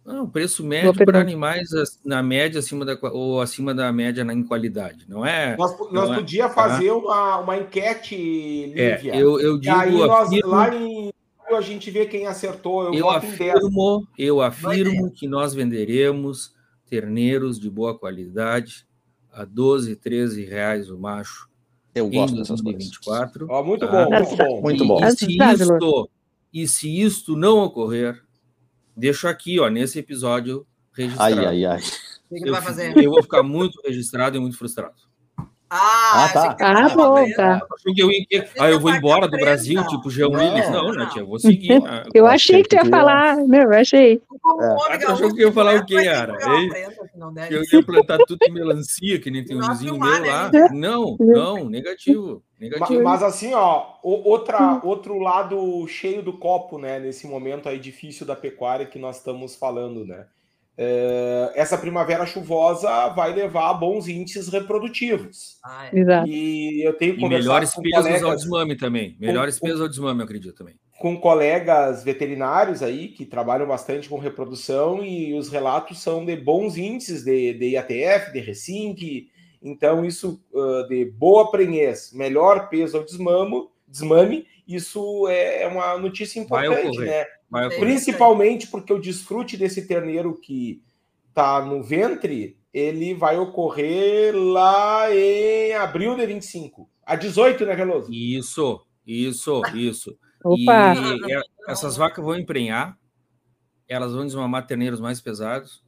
Não, 0.05 0.29
preço 0.29 0.63
médio 0.63 0.93
para 1.03 1.19
animais 1.19 1.67
na 2.03 2.21
média 2.21 2.59
acima 2.59 2.85
da 2.85 2.95
ou 3.11 3.41
acima 3.41 3.73
da 3.73 3.91
média 3.91 4.23
na, 4.23 4.35
em 4.35 4.43
qualidade, 4.43 5.09
não 5.09 5.25
é? 5.25 5.57
Nós, 5.57 5.91
nós 5.91 6.11
é, 6.11 6.15
podia 6.15 6.47
fazer 6.47 6.89
tá? 6.89 6.95
uma, 6.95 7.37
uma 7.39 7.57
enquete, 7.57 8.15
Lívia. 8.15 9.15
É, 9.15 9.19
eu, 9.19 9.39
eu 9.39 9.57
digo, 9.57 9.75
e 9.75 9.79
aí 9.79 9.97
nós, 9.97 10.27
afirmo, 10.27 10.51
lá 10.51 10.75
em 10.75 11.11
a 11.49 11.61
gente 11.61 11.89
vê 11.89 12.05
quem 12.05 12.27
acertou. 12.27 12.85
Eu, 12.85 12.93
eu 12.93 13.09
afirmo, 13.09 14.07
eu 14.17 14.41
afirmo 14.41 15.11
que 15.11 15.27
nós 15.27 15.53
venderemos 15.53 16.53
terneiros 16.87 17.59
de 17.59 17.69
boa 17.69 17.97
qualidade 17.97 18.87
a 19.31 19.43
12, 19.43 19.95
13 19.95 20.45
reais 20.45 20.89
o 20.89 20.99
macho 20.99 21.49
eu 21.95 22.09
gosto 22.09 22.35
dessas 22.35 22.61
2024. 22.61 23.47
Coisas. 23.47 23.55
Oh, 23.55 23.63
muito 23.63 23.87
bom, 23.87 24.09
muito 24.09 24.35
bom. 24.35 24.61
Muito 24.61 24.85
bom. 24.85 24.99
E, 24.99 25.07
e, 25.07 25.17
se 25.17 25.37
isto, 25.37 26.09
e 26.53 26.67
se 26.67 27.01
isto 27.01 27.37
não 27.37 27.59
ocorrer, 27.59 28.21
deixo 28.95 29.27
aqui, 29.27 29.59
ó, 29.59 29.69
nesse 29.69 29.97
episódio 29.97 30.67
registrado. 30.93 31.39
Ai, 31.39 31.45
ai, 31.45 31.65
ai. 31.65 31.79
O 31.79 32.35
que, 32.35 32.41
que 32.41 32.49
eu, 32.49 32.53
vai 32.53 32.61
fazer? 32.61 32.97
Eu 32.97 33.11
vou 33.11 33.23
ficar 33.23 33.43
muito 33.43 33.81
registrado 33.85 34.35
e 34.35 34.39
muito 34.39 34.57
frustrado. 34.57 34.95
Ah, 35.69 36.25
ah 36.25 36.29
tá. 36.29 36.57
Ah, 36.59 36.89
bom, 36.89 37.15
tá. 37.33 37.61
Eu, 37.97 38.11
ia, 38.11 38.49
ah, 38.59 38.69
eu 38.69 38.79
vou 38.79 38.93
embora 38.93 39.27
do 39.27 39.37
Brasil, 39.37 39.85
tipo 39.87 40.09
Jean 40.09 40.29
Willis. 40.29 40.69
Não, 40.69 40.91
né, 40.91 41.09
tia? 41.11 41.21
Eu 41.21 41.27
vou 41.27 41.39
seguir. 41.39 41.81
Eu 42.13 42.27
achei 42.27 42.61
que 42.61 42.69
tu 42.69 42.75
ia 42.75 42.85
falar. 42.85 43.37
Não, 43.37 43.61
eu 43.61 43.73
achei. 43.73 44.21
É. 44.61 45.05
Achou 45.07 45.33
que 45.33 45.41
eu 45.41 45.47
ia 45.47 45.53
falar 45.53 45.75
o 45.75 45.85
quê, 45.85 46.07
Ara? 47.21 47.53
Eu 47.53 47.61
ia 47.63 47.85
plantar 47.85 48.17
tudo 48.27 48.39
em 48.47 48.51
melancia, 48.51 49.19
que 49.19 49.31
nem 49.31 49.43
tem 49.45 49.57
um 49.57 49.67
vizinho 49.67 49.99
meu 49.99 50.25
lá. 50.25 50.51
Não, 50.73 51.15
não, 51.19 51.69
negativo. 51.69 52.43
negativo. 52.59 53.03
Mas, 53.03 53.21
mas 53.21 53.23
assim, 53.23 53.53
ó, 53.53 53.97
outra, 54.03 54.81
outro 54.83 55.19
lado 55.19 55.87
cheio 55.87 56.21
do 56.21 56.33
copo, 56.33 56.77
né, 56.77 56.99
nesse 56.99 57.27
momento 57.27 57.69
aí 57.69 57.79
difícil 57.79 58.25
da 58.25 58.35
pecuária 58.35 58.85
que 58.85 58.99
nós 58.99 59.17
estamos 59.17 59.55
falando, 59.55 60.05
né? 60.05 60.25
É, 60.77 61.53
essa 61.55 61.77
primavera 61.77 62.25
chuvosa 62.25 63.07
vai 63.09 63.33
levar 63.33 63.69
a 63.69 63.73
bons 63.73 64.09
índices 64.09 64.49
reprodutivos. 64.49 65.57
Ah, 65.63 65.87
é. 65.91 65.99
Exato. 65.99 66.27
E 66.27 66.85
eu 66.85 66.93
tenho 66.93 67.17
e 67.17 67.29
melhores 67.29 67.71
com 67.71 67.81
pesos 67.81 68.03
colegas, 68.03 68.23
ao 68.23 68.35
desmame 68.35 68.75
também. 68.75 69.15
Melhores 69.19 69.57
com, 69.57 69.67
pesos 69.67 69.81
ao 69.81 69.87
desmame, 69.87 70.19
eu 70.19 70.25
acredito 70.25 70.53
também. 70.53 70.75
Com 70.97 71.19
colegas 71.19 72.03
veterinários 72.03 72.81
aí 72.81 73.09
que 73.09 73.25
trabalham 73.25 73.67
bastante 73.67 74.07
com 74.07 74.17
reprodução 74.17 75.03
e 75.03 75.33
os 75.33 75.49
relatos 75.49 76.01
são 76.01 76.25
de 76.25 76.35
bons 76.35 76.77
índices 76.77 77.23
de, 77.23 77.53
de 77.53 77.71
IATF, 77.71 78.31
de 78.31 78.39
Resync. 78.39 79.29
Então, 79.61 80.05
isso 80.05 80.41
uh, 80.53 80.87
de 80.87 81.05
boa 81.05 81.51
prenhez, 81.51 82.11
melhor 82.13 82.69
peso 82.69 82.97
ao 82.97 83.03
desmamo, 83.03 83.71
desmame, 83.87 84.45
isso 84.67 85.27
é, 85.27 85.63
é 85.63 85.67
uma 85.67 85.97
notícia 85.97 86.39
importante, 86.39 86.97
né? 86.99 87.25
Principalmente 87.79 88.67
porque 88.67 88.91
o 88.91 88.99
desfrute 88.99 89.55
desse 89.55 89.87
terneiro 89.87 90.33
que 90.39 90.81
está 91.29 91.63
no 91.63 91.83
ventre, 91.83 92.57
ele 92.73 93.13
vai 93.13 93.37
ocorrer 93.37 94.35
lá 94.35 95.13
em 95.13 95.73
abril 95.73 96.15
de 96.15 96.25
25. 96.25 96.89
A 97.05 97.15
18, 97.15 97.65
né, 97.65 97.75
Veloso? 97.75 98.11
Isso, 98.11 98.81
isso, 99.05 99.61
isso. 99.73 100.17
Opa. 100.45 100.93
E 101.27 101.71
essas 101.71 101.97
vacas 101.97 102.23
vão 102.23 102.37
emprenhar, 102.37 102.97
elas 103.87 104.13
vão 104.13 104.25
desmamar 104.25 104.67
terneiros 104.67 104.99
mais 104.99 105.19
pesados 105.19 105.83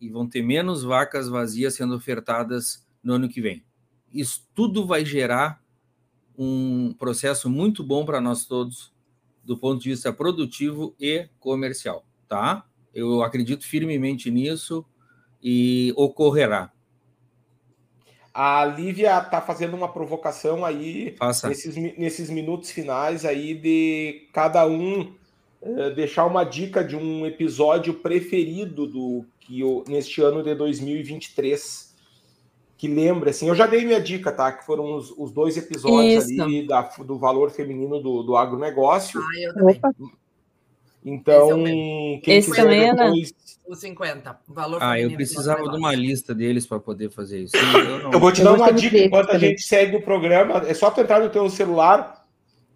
e 0.00 0.10
vão 0.10 0.28
ter 0.28 0.42
menos 0.42 0.82
vacas 0.82 1.28
vazias 1.28 1.74
sendo 1.74 1.94
ofertadas 1.94 2.86
no 3.02 3.14
ano 3.14 3.28
que 3.28 3.40
vem. 3.40 3.64
Isso 4.12 4.46
tudo 4.54 4.86
vai 4.86 5.04
gerar 5.04 5.62
um 6.36 6.92
processo 6.98 7.48
muito 7.48 7.84
bom 7.84 8.04
para 8.04 8.20
nós 8.20 8.44
todos, 8.44 8.92
do 9.44 9.56
ponto 9.56 9.82
de 9.82 9.90
vista 9.90 10.12
produtivo 10.12 10.94
e 10.98 11.28
comercial, 11.38 12.04
tá? 12.28 12.66
Eu 12.92 13.22
acredito 13.22 13.66
firmemente 13.66 14.30
nisso 14.30 14.84
e 15.42 15.92
ocorrerá. 15.96 16.71
A 18.34 18.64
Lívia 18.64 19.18
está 19.18 19.40
fazendo 19.40 19.74
uma 19.74 19.88
provocação 19.88 20.64
aí 20.64 21.16
nesses, 21.44 21.76
nesses, 21.98 22.30
minutos 22.30 22.70
finais 22.70 23.24
aí 23.24 23.54
de 23.54 24.28
cada 24.32 24.66
um 24.66 25.12
uh, 25.60 25.90
deixar 25.94 26.24
uma 26.24 26.44
dica 26.44 26.82
de 26.82 26.96
um 26.96 27.26
episódio 27.26 27.94
preferido 27.94 28.86
do 28.86 29.24
que 29.38 29.60
eu, 29.60 29.84
neste 29.86 30.22
ano 30.22 30.42
de 30.42 30.54
2023 30.54 31.92
que 32.82 32.88
lembra, 32.88 33.30
assim, 33.30 33.46
eu 33.46 33.54
já 33.54 33.64
dei 33.64 33.84
minha 33.84 34.00
dica, 34.00 34.32
tá? 34.32 34.50
Que 34.50 34.66
foram 34.66 34.96
os, 34.96 35.14
os 35.16 35.30
dois 35.30 35.56
episódios 35.56 36.28
Isso. 36.28 36.42
ali 36.42 36.66
da, 36.66 36.82
do 36.82 37.16
valor 37.16 37.48
feminino 37.52 38.00
do, 38.00 38.24
do 38.24 38.36
agronegócio. 38.36 39.20
Ah, 39.20 39.40
eu 39.40 39.54
também. 39.54 39.80
Então, 41.04 41.64
quem 42.22 42.36
Esse 42.38 42.50
quiser 42.50 42.62
também 42.62 42.94
depois... 42.94 43.34
Os 43.66 43.78
50, 43.80 44.40
valor 44.48 44.78
Ah, 44.82 44.98
eu 45.00 45.12
precisava 45.12 45.62
de 45.62 45.76
uma 45.76 45.94
lista 45.94 46.34
deles 46.34 46.66
para 46.66 46.80
poder 46.80 47.10
fazer 47.10 47.40
isso. 47.40 47.56
Eu, 47.56 48.12
eu 48.12 48.20
vou 48.20 48.32
te 48.32 48.42
dar 48.42 48.54
uma 48.54 48.72
dica 48.72 48.98
enquanto 48.98 49.30
a 49.30 49.38
gente 49.38 49.62
segue 49.62 49.96
o 49.96 50.02
programa. 50.02 50.62
É 50.66 50.74
só 50.74 50.90
tu 50.90 51.00
entrar 51.00 51.20
no 51.20 51.30
teu 51.30 51.48
celular, 51.48 52.24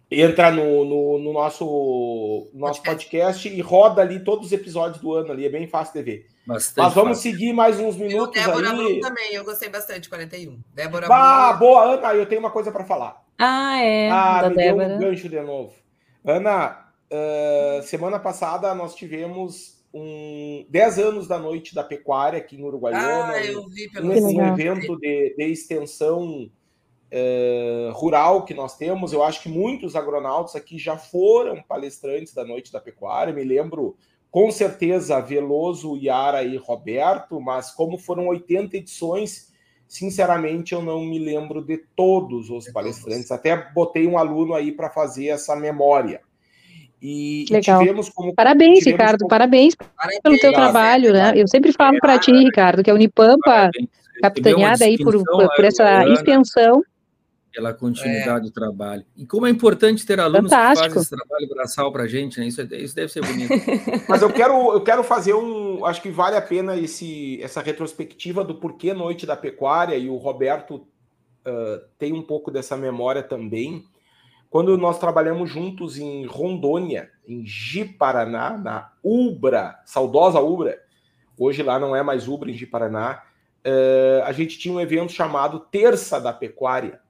entra 0.09 0.49
no, 0.49 0.85
no, 0.85 1.19
no 1.19 1.33
nosso, 1.33 2.47
nosso 2.53 2.81
podcast. 2.81 3.43
podcast. 3.43 3.49
e 3.49 3.61
roda 3.61 4.01
ali 4.01 4.21
todos 4.21 4.47
os 4.47 4.51
episódios 4.53 5.01
do 5.01 5.13
ano 5.13 5.33
ali. 5.33 5.45
É 5.45 5.49
bem 5.49 5.67
fácil 5.67 5.93
de 5.95 6.03
ver. 6.03 6.25
Bastante 6.47 6.85
Mas 6.85 6.93
vamos 6.93 7.17
fácil. 7.17 7.31
seguir 7.33 7.51
mais 7.53 7.77
uns 7.79 7.97
minutos 7.97 8.41
eu, 8.41 8.47
Débora 8.47 8.71
aí. 8.71 9.01
também, 9.01 9.33
eu 9.33 9.43
gostei 9.43 9.67
bastante, 9.67 10.07
41. 10.07 10.57
Débora 10.73 11.07
Ah, 11.11 11.51
boa, 11.53 11.95
Ana, 11.95 12.13
eu 12.15 12.25
tenho 12.25 12.39
uma 12.39 12.49
coisa 12.49 12.71
para 12.71 12.85
falar. 12.85 13.21
Ah, 13.37 13.77
é. 13.83 14.09
Ah, 14.09 14.41
da 14.43 14.49
me 14.49 14.55
Débora. 14.55 14.87
deu 14.87 14.95
um 14.95 14.99
gancho 14.99 15.27
de 15.27 15.39
novo. 15.41 15.73
Ana, 16.25 16.86
uh, 17.11 17.83
semana 17.83 18.19
passada 18.19 18.73
nós 18.73 18.95
tivemos 18.95 19.77
um 19.93 20.65
10 20.69 20.99
anos 20.99 21.27
da 21.27 21.39
noite 21.39 21.73
da 21.73 21.83
pecuária 21.83 22.39
aqui 22.39 22.57
no 22.57 22.67
Uruguaiana. 22.67 23.33
Ah, 23.33 23.43
eu 23.43 23.67
vi 23.67 23.89
pelo 23.89 24.11
um, 24.11 24.37
um 24.37 24.47
evento 24.47 24.95
de, 24.97 25.35
de 25.35 25.43
extensão 25.45 26.49
uh, 27.11 27.91
rural 27.93 28.45
que 28.45 28.53
nós 28.53 28.77
temos. 28.77 29.13
Eu 29.13 29.23
acho 29.23 29.41
que 29.41 29.49
muitos 29.49 29.95
agronautas 29.95 30.55
aqui 30.55 30.77
já 30.77 30.97
foram 30.97 31.61
palestrantes 31.63 32.33
da 32.33 32.45
noite 32.45 32.71
da 32.71 32.79
pecuária. 32.79 33.33
Me 33.33 33.43
lembro 33.43 33.97
com 34.29 34.51
certeza 34.51 35.19
Veloso, 35.21 35.97
Yara 35.97 36.43
e 36.43 36.57
Roberto, 36.57 37.39
mas 37.39 37.71
como 37.71 37.97
foram 37.97 38.27
80 38.27 38.77
edições, 38.77 39.53
sinceramente 39.87 40.73
eu 40.73 40.81
não 40.81 41.01
me 41.01 41.17
lembro 41.17 41.61
de 41.63 41.77
todos 41.95 42.49
os 42.49 42.69
palestrantes. 42.71 43.31
Até 43.31 43.71
botei 43.71 44.05
um 44.05 44.17
aluno 44.17 44.53
aí 44.53 44.71
para 44.71 44.89
fazer 44.89 45.27
essa 45.27 45.55
memória. 45.55 46.21
E, 47.01 47.45
Legal. 47.49 47.79
tivemos 47.79 48.09
como. 48.09 48.33
Parabéns, 48.33 48.79
tivemos 48.79 48.99
Ricardo, 48.99 49.19
como... 49.19 49.29
parabéns, 49.29 49.75
parabéns 49.75 50.21
pelo 50.21 50.37
teu 50.39 50.53
trabalho, 50.53 51.13
né? 51.13 51.33
Eu 51.35 51.47
sempre 51.47 51.71
falo 51.71 51.99
para 51.99 52.17
ti, 52.17 52.31
Ricardo, 52.31 52.83
que 52.83 52.89
a 52.89 52.93
Unipampa, 52.93 53.39
parabéns. 53.43 53.89
capitaneada 54.21 54.85
aí 54.85 54.97
por, 54.97 55.13
por, 55.23 55.55
por 55.55 55.65
essa 55.65 56.07
extensão 56.09 56.81
pela 57.57 57.73
continuidade 57.73 58.45
é. 58.45 58.49
do 58.49 58.51
trabalho. 58.51 59.03
E 59.15 59.25
como 59.25 59.47
é 59.47 59.49
importante 59.49 60.05
ter 60.05 60.19
alunos 60.19 60.51
Fantástico. 60.51 60.89
que 60.89 60.93
fazem 60.93 61.01
esse 61.01 61.09
trabalho 61.09 61.49
braçal 61.49 61.91
para 61.91 62.03
a 62.03 62.07
gente, 62.07 62.39
né? 62.39 62.45
Isso, 62.45 62.61
é, 62.61 62.65
isso 62.77 62.95
deve 62.95 63.11
ser 63.11 63.25
bonito. 63.25 63.51
Mas 64.07 64.21
eu 64.21 64.31
quero, 64.31 64.73
eu 64.73 64.81
quero 64.81 65.03
fazer 65.03 65.33
um. 65.33 65.83
Acho 65.83 65.99
que 65.99 66.11
vale 66.11 66.35
a 66.35 66.41
pena 66.41 66.77
esse, 66.77 67.41
essa 67.41 67.59
retrospectiva 67.59 68.43
do 68.43 68.53
porquê 68.55 68.93
Noite 68.93 69.25
da 69.25 69.35
Pecuária, 69.35 69.95
e 69.95 70.07
o 70.07 70.17
Roberto 70.17 70.75
uh, 70.75 71.81
tem 71.97 72.13
um 72.13 72.21
pouco 72.21 72.51
dessa 72.51 72.77
memória 72.77 73.23
também. 73.23 73.83
Quando 74.49 74.77
nós 74.77 74.99
trabalhamos 74.99 75.49
juntos 75.49 75.97
em 75.97 76.25
Rondônia, 76.25 77.11
em 77.27 77.45
Ji-Paraná, 77.45 78.57
na 78.57 78.91
Ubra, 79.03 79.79
saudosa 79.85 80.39
Ubra, 80.39 80.79
hoje 81.37 81.61
lá 81.61 81.77
não 81.77 81.95
é 81.95 82.01
mais 82.01 82.27
Ubra 82.27 82.49
em 82.49 82.53
Ji-Paraná, 82.53 83.23
uh, 83.65 84.23
a 84.23 84.31
gente 84.31 84.57
tinha 84.57 84.73
um 84.73 84.81
evento 84.81 85.11
chamado 85.11 85.59
Terça 85.59 86.19
da 86.19 86.31
Pecuária 86.31 87.01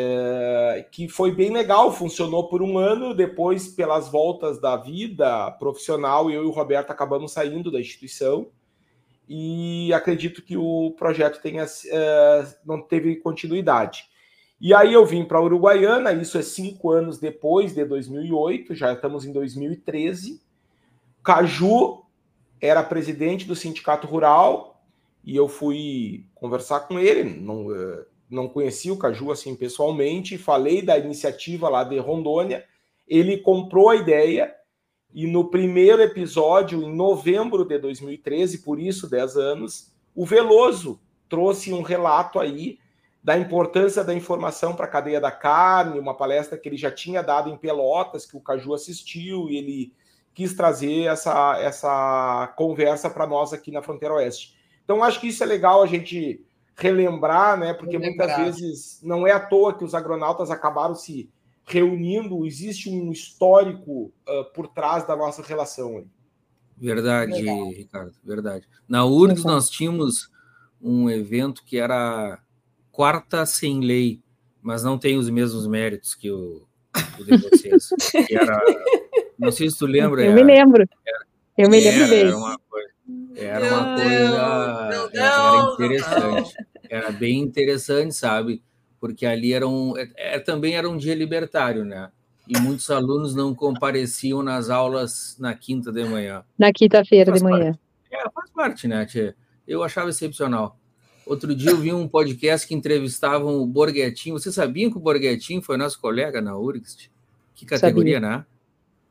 é, 0.00 0.86
que 0.92 1.08
foi 1.08 1.32
bem 1.32 1.52
legal, 1.52 1.92
funcionou 1.92 2.48
por 2.48 2.62
um 2.62 2.78
ano, 2.78 3.12
depois, 3.12 3.66
pelas 3.66 4.08
voltas 4.08 4.60
da 4.60 4.76
vida 4.76 5.50
profissional, 5.52 6.30
eu 6.30 6.44
e 6.44 6.46
o 6.46 6.52
Roberto 6.52 6.92
acabamos 6.92 7.32
saindo 7.32 7.68
da 7.68 7.80
instituição 7.80 8.46
e 9.28 9.92
acredito 9.92 10.40
que 10.40 10.56
o 10.56 10.94
projeto 10.96 11.42
tenha, 11.42 11.66
é, 11.90 12.46
não 12.64 12.80
teve 12.80 13.16
continuidade. 13.16 14.04
E 14.60 14.74
aí 14.74 14.92
eu 14.92 15.06
vim 15.06 15.24
para 15.24 15.40
Uruguaiana, 15.40 16.12
isso 16.12 16.36
é 16.36 16.42
cinco 16.42 16.90
anos 16.90 17.18
depois 17.18 17.74
de 17.74 17.84
2008, 17.84 18.74
já 18.74 18.92
estamos 18.92 19.24
em 19.24 19.32
2013. 19.32 20.40
Caju 21.22 22.02
era 22.60 22.82
presidente 22.82 23.46
do 23.46 23.54
sindicato 23.54 24.06
rural 24.06 24.82
e 25.24 25.36
eu 25.36 25.48
fui 25.48 26.26
conversar 26.34 26.80
com 26.80 26.98
ele, 26.98 27.22
não, 27.22 27.72
é, 27.72 28.04
não 28.28 28.48
conhecia 28.48 28.92
o 28.92 28.98
Caju 28.98 29.30
assim 29.30 29.54
pessoalmente, 29.54 30.36
falei 30.36 30.82
da 30.82 30.98
iniciativa 30.98 31.68
lá 31.68 31.84
de 31.84 31.98
Rondônia, 31.98 32.64
ele 33.06 33.38
comprou 33.38 33.90
a 33.90 33.96
ideia 33.96 34.52
e 35.14 35.26
no 35.26 35.50
primeiro 35.50 36.02
episódio, 36.02 36.82
em 36.82 36.94
novembro 36.94 37.64
de 37.64 37.78
2013, 37.78 38.58
por 38.58 38.78
isso 38.78 39.08
10 39.08 39.36
anos, 39.36 39.92
o 40.14 40.26
Veloso 40.26 41.00
trouxe 41.28 41.72
um 41.72 41.82
relato 41.82 42.38
aí 42.38 42.78
da 43.22 43.38
importância 43.38 44.04
da 44.04 44.14
informação 44.14 44.74
para 44.74 44.86
a 44.86 44.88
cadeia 44.88 45.20
da 45.20 45.30
carne, 45.30 45.98
uma 45.98 46.16
palestra 46.16 46.56
que 46.56 46.68
ele 46.68 46.76
já 46.76 46.90
tinha 46.90 47.22
dado 47.22 47.50
em 47.50 47.56
Pelotas, 47.56 48.24
que 48.24 48.36
o 48.36 48.40
Caju 48.40 48.74
assistiu, 48.74 49.48
e 49.48 49.56
ele 49.56 49.92
quis 50.34 50.54
trazer 50.54 51.02
essa, 51.04 51.58
essa 51.60 52.52
conversa 52.56 53.10
para 53.10 53.26
nós 53.26 53.52
aqui 53.52 53.72
na 53.72 53.82
Fronteira 53.82 54.14
Oeste. 54.14 54.56
Então, 54.84 55.02
acho 55.02 55.20
que 55.20 55.28
isso 55.28 55.42
é 55.42 55.46
legal 55.46 55.82
a 55.82 55.86
gente 55.86 56.44
relembrar, 56.76 57.58
né? 57.58 57.74
Porque 57.74 57.98
relembrar. 57.98 58.28
muitas 58.28 58.44
vezes 58.44 59.00
não 59.02 59.26
é 59.26 59.32
à 59.32 59.40
toa 59.40 59.76
que 59.76 59.84
os 59.84 59.94
agronautas 59.94 60.50
acabaram 60.50 60.94
se 60.94 61.28
reunindo, 61.66 62.46
existe 62.46 62.88
um 62.88 63.12
histórico 63.12 64.12
uh, 64.26 64.52
por 64.54 64.68
trás 64.68 65.06
da 65.06 65.14
nossa 65.14 65.42
relação. 65.42 65.98
Aí. 65.98 66.06
Verdade, 66.76 67.32
Legal. 67.32 67.70
Ricardo, 67.70 68.14
verdade. 68.24 68.68
Na 68.88 69.04
URGS 69.04 69.44
nós 69.44 69.68
tínhamos 69.68 70.30
um 70.80 71.10
evento 71.10 71.64
que 71.64 71.78
era 71.78 72.40
quarta 72.98 73.46
sem 73.46 73.78
lei, 73.78 74.20
mas 74.60 74.82
não 74.82 74.98
tem 74.98 75.16
os 75.16 75.30
mesmos 75.30 75.68
méritos 75.68 76.16
que 76.16 76.32
o, 76.32 76.66
o 77.16 77.24
de 77.24 77.36
vocês. 77.36 77.90
era, 78.28 78.60
não 79.38 79.52
sei 79.52 79.70
se 79.70 79.78
tu 79.78 79.86
lembra. 79.86 80.24
Eu 80.24 80.32
era, 80.32 80.34
me 80.34 80.42
lembro. 80.42 80.84
Era, 81.06 81.18
eu 81.56 81.70
me 81.70 81.78
lembro 81.78 82.08
bem. 82.08 82.26
Era 82.26 82.36
uma 82.36 82.58
coisa, 82.58 82.90
era 83.36 83.66
uma 83.68 83.94
coisa 83.94 84.88
não, 84.90 85.10
não, 85.10 85.58
era 85.60 85.72
interessante. 85.74 86.54
Era 86.90 87.12
bem 87.12 87.38
interessante, 87.38 88.16
sabe? 88.16 88.64
Porque 88.98 89.24
ali 89.24 89.52
era 89.52 89.68
um, 89.68 89.96
é, 89.96 90.10
é, 90.16 90.40
também 90.40 90.74
era 90.74 90.90
um 90.90 90.96
dia 90.96 91.14
libertário, 91.14 91.84
né? 91.84 92.10
E 92.48 92.58
muitos 92.58 92.90
alunos 92.90 93.32
não 93.32 93.54
compareciam 93.54 94.42
nas 94.42 94.70
aulas 94.70 95.36
na 95.38 95.54
quinta 95.54 95.92
de 95.92 96.02
manhã. 96.04 96.44
Na 96.58 96.72
quinta-feira 96.72 97.30
de 97.30 97.44
manhã. 97.44 97.78
É, 98.10 98.28
faz 98.30 98.50
parte, 98.50 98.88
né, 98.88 99.06
tia? 99.06 99.36
Eu 99.68 99.84
achava 99.84 100.10
excepcional. 100.10 100.77
Outro 101.28 101.54
dia 101.54 101.70
eu 101.70 101.76
vi 101.76 101.92
um 101.92 102.08
podcast 102.08 102.66
que 102.66 102.74
entrevistavam 102.74 103.60
o 103.60 103.66
Borghetinho. 103.66 104.38
Vocês 104.38 104.54
sabiam 104.54 104.90
que 104.90 104.96
o 104.96 105.00
Borghetinho 105.00 105.60
foi 105.60 105.76
nosso 105.76 106.00
colega 106.00 106.40
na 106.40 106.56
URGS? 106.56 107.10
Que 107.54 107.66
categoria, 107.66 108.14
Sabia. 108.14 108.38
né? 108.38 108.46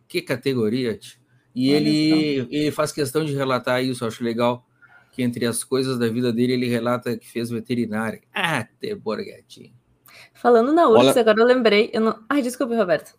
Que 0.08 0.22
categoria, 0.24 0.98
tia? 0.98 1.20
E 1.54 1.72
ele, 1.72 2.48
ele 2.52 2.72
faz 2.72 2.92
questão 2.92 3.24
de 3.24 3.36
relatar 3.36 3.84
isso, 3.84 4.06
acho 4.06 4.24
legal, 4.24 4.66
que 5.12 5.22
entre 5.22 5.46
as 5.46 5.64
coisas 5.64 5.98
da 6.00 6.08
vida 6.08 6.32
dele, 6.34 6.54
ele 6.54 6.68
relata 6.68 7.18
que 7.18 7.28
fez 7.28 7.50
veterinária. 7.50 8.22
Ah, 8.34 8.64
te 8.64 8.96
borgatinho. 8.96 9.74
Falando 10.34 10.74
na 10.74 10.88
URSS, 10.88 11.10
Olha... 11.10 11.22
agora 11.22 11.42
eu 11.42 11.46
lembrei. 11.46 11.90
Eu 11.94 12.02
não... 12.02 12.20
Ai, 12.30 12.42
desculpe, 12.42 12.76
Roberto. 12.76 13.16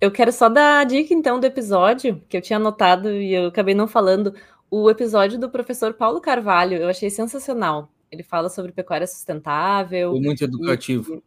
Eu 0.00 0.10
quero 0.10 0.30
só 0.30 0.48
dar 0.48 0.80
a 0.80 0.84
dica, 0.84 1.12
então, 1.12 1.40
do 1.40 1.46
episódio, 1.46 2.22
que 2.28 2.36
eu 2.36 2.42
tinha 2.42 2.58
anotado 2.58 3.10
e 3.10 3.34
eu 3.34 3.48
acabei 3.48 3.74
não 3.74 3.88
falando. 3.88 4.34
O 4.70 4.90
episódio 4.90 5.38
do 5.38 5.50
professor 5.50 5.94
Paulo 5.94 6.20
Carvalho, 6.20 6.76
eu 6.76 6.88
achei 6.88 7.08
sensacional. 7.08 7.90
Ele 8.10 8.22
fala 8.22 8.48
sobre 8.48 8.72
pecuária 8.72 9.06
sustentável. 9.06 10.10
Foi 10.10 10.20
muito 10.20 10.44
educativo. 10.44 11.22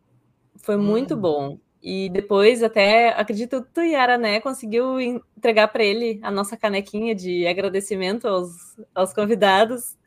Foi 0.57 0.77
muito 0.77 1.15
hum. 1.15 1.19
bom. 1.19 1.59
E 1.81 2.09
depois, 2.09 2.61
até 2.61 3.09
acredito 3.09 3.65
tu, 3.73 3.81
Yara, 3.81 4.15
né, 4.15 4.39
conseguiu 4.39 4.99
entregar 4.99 5.67
para 5.69 5.83
ele 5.83 6.19
a 6.21 6.29
nossa 6.29 6.55
canequinha 6.55 7.15
de 7.15 7.47
agradecimento 7.47 8.27
aos, 8.27 8.77
aos 8.93 9.13
convidados. 9.13 9.97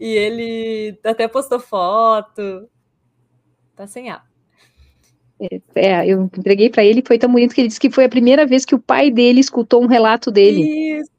E 0.00 0.06
ele 0.06 0.98
até 1.04 1.28
postou 1.28 1.60
foto. 1.60 2.68
Tá 3.76 3.86
sem 3.86 4.10
ar. 4.10 4.28
É, 5.40 5.60
é 5.76 6.06
eu 6.06 6.24
entreguei 6.24 6.68
para 6.68 6.84
ele, 6.84 7.02
foi 7.06 7.18
tão 7.18 7.30
bonito 7.30 7.54
que 7.54 7.60
ele 7.60 7.68
disse 7.68 7.80
que 7.80 7.90
foi 7.90 8.04
a 8.04 8.08
primeira 8.08 8.44
vez 8.44 8.64
que 8.64 8.74
o 8.74 8.80
pai 8.80 9.10
dele 9.10 9.40
escutou 9.40 9.82
um 9.82 9.86
relato 9.86 10.30
dele. 10.32 10.98
Isso. 10.98 11.10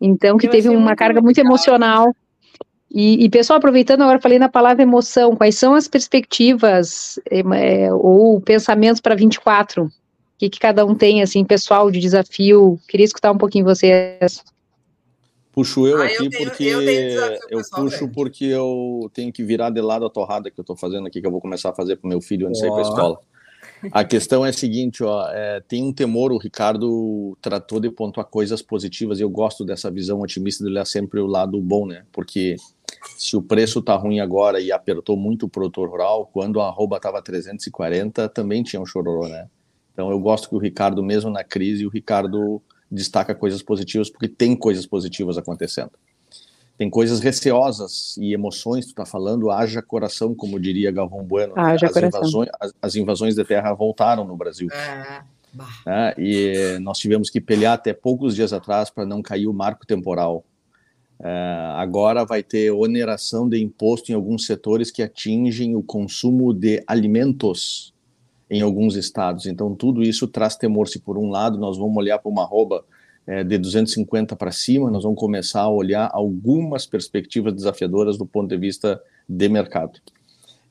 Então, 0.00 0.36
que 0.36 0.46
eu 0.46 0.50
teve 0.50 0.68
uma 0.68 0.96
carga 0.96 1.20
muito 1.20 1.38
emocional. 1.38 2.14
E, 2.90 3.24
e, 3.24 3.28
pessoal, 3.28 3.58
aproveitando 3.58 4.02
agora, 4.02 4.20
falei 4.20 4.38
na 4.38 4.48
palavra 4.48 4.82
emoção, 4.82 5.34
quais 5.34 5.56
são 5.56 5.74
as 5.74 5.88
perspectivas 5.88 7.18
é, 7.28 7.92
ou 7.92 8.40
pensamentos 8.40 9.00
para 9.00 9.16
24? 9.16 9.84
O 9.84 9.90
que, 10.38 10.48
que, 10.48 10.60
cada 10.60 10.86
um 10.86 10.94
tem, 10.94 11.20
assim, 11.20 11.44
pessoal, 11.44 11.90
de 11.90 11.98
desafio? 11.98 12.78
Queria 12.88 13.04
escutar 13.04 13.32
um 13.32 13.38
pouquinho 13.38 13.64
vocês. 13.64 14.44
Puxo 15.52 15.86
eu 15.86 16.02
ah, 16.02 16.06
aqui 16.06 16.24
eu 16.24 16.30
tenho, 16.30 16.44
porque 16.44 16.64
eu, 16.64 16.80
eu 17.50 17.60
puxo 17.72 18.08
porque 18.08 18.44
eu 18.44 19.10
tenho 19.14 19.32
que 19.32 19.44
virar 19.44 19.70
de 19.70 19.80
lado 19.80 20.04
a 20.04 20.10
torrada 20.10 20.50
que 20.50 20.58
eu 20.58 20.62
estou 20.62 20.76
fazendo 20.76 21.06
aqui, 21.06 21.20
que 21.20 21.26
eu 21.26 21.30
vou 21.30 21.40
começar 21.40 21.70
a 21.70 21.74
fazer 21.74 21.96
para 21.96 22.06
o 22.06 22.08
meu 22.08 22.20
filho 22.20 22.48
antes 22.48 22.60
de 22.60 22.66
sair 22.66 22.74
para 22.74 22.84
a 22.84 22.88
escola. 22.88 23.18
A 23.92 24.04
questão 24.04 24.44
é 24.44 24.50
a 24.50 24.52
seguinte, 24.52 25.02
ó, 25.02 25.28
é, 25.28 25.60
tem 25.60 25.82
um 25.82 25.92
temor, 25.92 26.32
o 26.32 26.38
Ricardo 26.38 27.36
tratou 27.40 27.80
de 27.80 27.90
pontuar 27.90 28.26
coisas 28.26 28.62
positivas, 28.62 29.18
e 29.18 29.22
eu 29.22 29.30
gosto 29.30 29.64
dessa 29.64 29.90
visão 29.90 30.20
otimista 30.20 30.64
de 30.64 30.70
olhar 30.70 30.84
sempre 30.84 31.20
o 31.20 31.26
lado 31.26 31.60
bom, 31.60 31.86
né? 31.86 32.04
Porque 32.12 32.56
se 33.16 33.36
o 33.36 33.42
preço 33.42 33.82
tá 33.82 33.94
ruim 33.96 34.20
agora 34.20 34.60
e 34.60 34.72
apertou 34.72 35.16
muito 35.16 35.46
o 35.46 35.48
produtor 35.48 35.88
rural, 35.88 36.30
quando 36.32 36.60
a 36.60 36.68
arroba 36.68 36.96
estava 36.96 37.22
340, 37.22 38.28
também 38.28 38.62
tinha 38.62 38.80
um 38.80 38.86
chororô, 38.86 39.28
né? 39.28 39.48
Então 39.92 40.10
eu 40.10 40.18
gosto 40.18 40.48
que 40.48 40.54
o 40.54 40.58
Ricardo, 40.58 41.02
mesmo 41.02 41.30
na 41.30 41.44
crise, 41.44 41.86
o 41.86 41.90
Ricardo 41.90 42.60
destaca 42.90 43.34
coisas 43.34 43.62
positivas, 43.62 44.10
porque 44.10 44.28
tem 44.28 44.56
coisas 44.56 44.86
positivas 44.86 45.38
acontecendo. 45.38 45.92
Tem 46.76 46.90
coisas 46.90 47.20
receosas 47.20 48.16
e 48.16 48.32
emoções, 48.34 48.86
tu 48.86 48.94
tá 48.94 49.06
falando, 49.06 49.50
haja 49.50 49.80
coração, 49.80 50.34
como 50.34 50.58
diria 50.58 50.90
Galvão 50.90 51.22
Bueno. 51.22 51.54
Haja 51.56 51.86
as, 51.86 51.96
invasões, 51.96 52.48
as, 52.60 52.72
as, 52.82 52.96
invasões 52.96 53.34
de 53.36 53.44
terra 53.44 53.72
voltaram 53.72 54.24
no 54.24 54.36
Brasil. 54.36 54.68
É. 54.72 55.22
É, 55.86 56.14
e 56.18 56.78
nós 56.80 56.98
tivemos 56.98 57.30
que 57.30 57.40
pelear 57.40 57.74
até 57.74 57.92
poucos 57.92 58.34
dias 58.34 58.52
atrás 58.52 58.90
para 58.90 59.06
não 59.06 59.22
cair 59.22 59.46
o 59.46 59.52
marco 59.52 59.86
temporal 59.86 60.44
Uh, 61.20 61.76
agora 61.76 62.24
vai 62.24 62.42
ter 62.42 62.70
oneração 62.72 63.48
de 63.48 63.62
imposto 63.62 64.10
em 64.10 64.14
alguns 64.14 64.46
setores 64.46 64.90
que 64.90 65.02
atingem 65.02 65.76
o 65.76 65.82
consumo 65.82 66.52
de 66.52 66.82
alimentos 66.86 67.94
em 68.50 68.60
alguns 68.60 68.96
estados. 68.96 69.46
Então, 69.46 69.74
tudo 69.74 70.02
isso 70.02 70.26
traz 70.26 70.56
temor. 70.56 70.88
Se, 70.88 70.98
por 70.98 71.16
um 71.16 71.30
lado, 71.30 71.58
nós 71.58 71.78
vamos 71.78 71.96
olhar 71.96 72.18
para 72.18 72.30
uma 72.30 72.42
arroba 72.42 72.84
é, 73.26 73.42
de 73.42 73.58
250 73.58 74.36
para 74.36 74.50
cima, 74.50 74.90
nós 74.90 75.02
vamos 75.02 75.18
começar 75.18 75.62
a 75.62 75.68
olhar 75.68 76.10
algumas 76.12 76.86
perspectivas 76.86 77.54
desafiadoras 77.54 78.18
do 78.18 78.26
ponto 78.26 78.48
de 78.48 78.56
vista 78.56 79.00
de 79.28 79.48
mercado. 79.48 80.00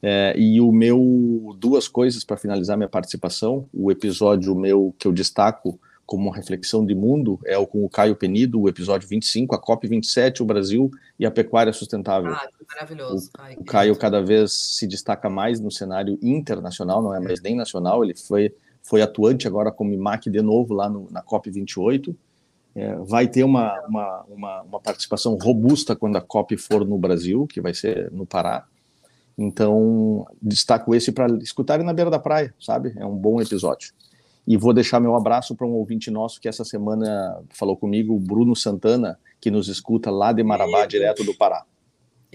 É, 0.01 0.33
e 0.37 0.59
o 0.59 0.71
meu, 0.71 1.55
duas 1.57 1.87
coisas 1.87 2.23
para 2.23 2.37
finalizar 2.37 2.77
minha 2.77 2.89
participação: 2.89 3.67
o 3.73 3.91
episódio 3.91 4.53
meu 4.53 4.93
que 4.99 5.07
eu 5.07 5.11
destaco 5.11 5.79
como 6.05 6.27
uma 6.27 6.35
reflexão 6.35 6.85
de 6.85 6.93
mundo, 6.93 7.39
é 7.45 7.57
o 7.57 7.65
com 7.65 7.83
o 7.83 7.89
Caio 7.89 8.15
Penido, 8.15 8.59
o 8.59 8.69
episódio 8.69 9.07
25, 9.07 9.55
a 9.55 9.57
COP 9.57 9.87
27, 9.87 10.43
o 10.43 10.45
Brasil 10.45 10.91
e 11.17 11.25
a 11.25 11.31
pecuária 11.31 11.71
sustentável. 11.71 12.33
Ah, 12.33 12.47
maravilhoso. 12.69 13.29
O, 13.29 13.41
Ai, 13.41 13.55
o 13.57 13.63
Caio 13.63 13.95
cada 13.95 14.21
vez 14.21 14.51
se 14.51 14.85
destaca 14.85 15.29
mais 15.29 15.59
no 15.59 15.71
cenário 15.71 16.19
internacional, 16.21 17.01
não 17.01 17.15
é 17.15 17.19
mais 17.19 17.41
nem 17.41 17.55
nacional, 17.55 18.03
ele 18.03 18.15
foi, 18.15 18.53
foi 18.81 19.01
atuante 19.01 19.47
agora 19.47 19.71
como 19.71 19.93
IMAC 19.93 20.29
de 20.29 20.41
novo 20.41 20.73
lá 20.73 20.89
no, 20.89 21.07
na 21.09 21.21
COP 21.21 21.49
28. 21.49 22.15
É, 22.75 22.95
vai 22.95 23.27
ter 23.27 23.43
uma, 23.43 23.79
uma, 23.87 24.25
uma, 24.27 24.61
uma 24.63 24.79
participação 24.79 25.37
robusta 25.37 25.95
quando 25.95 26.15
a 26.17 26.21
COP 26.21 26.57
for 26.57 26.85
no 26.85 26.97
Brasil, 26.97 27.45
que 27.47 27.61
vai 27.61 27.73
ser 27.73 28.11
no 28.11 28.25
Pará. 28.25 28.65
Então, 29.37 30.25
destaco 30.41 30.93
esse 30.93 31.11
para 31.11 31.27
escutarem 31.37 31.85
na 31.85 31.93
beira 31.93 32.09
da 32.09 32.19
praia, 32.19 32.53
sabe? 32.59 32.93
É 32.97 33.05
um 33.05 33.15
bom 33.15 33.41
episódio. 33.41 33.93
E 34.45 34.57
vou 34.57 34.73
deixar 34.73 34.99
meu 34.99 35.15
abraço 35.15 35.55
para 35.55 35.65
um 35.65 35.73
ouvinte 35.73 36.11
nosso 36.11 36.39
que 36.39 36.47
essa 36.47 36.65
semana 36.65 37.41
falou 37.49 37.77
comigo, 37.77 38.13
o 38.13 38.19
Bruno 38.19 38.55
Santana, 38.55 39.17
que 39.39 39.49
nos 39.49 39.67
escuta 39.67 40.11
lá 40.11 40.33
de 40.33 40.43
Marabá, 40.43 40.85
direto 40.85 41.23
do 41.23 41.33
Pará. 41.33 41.63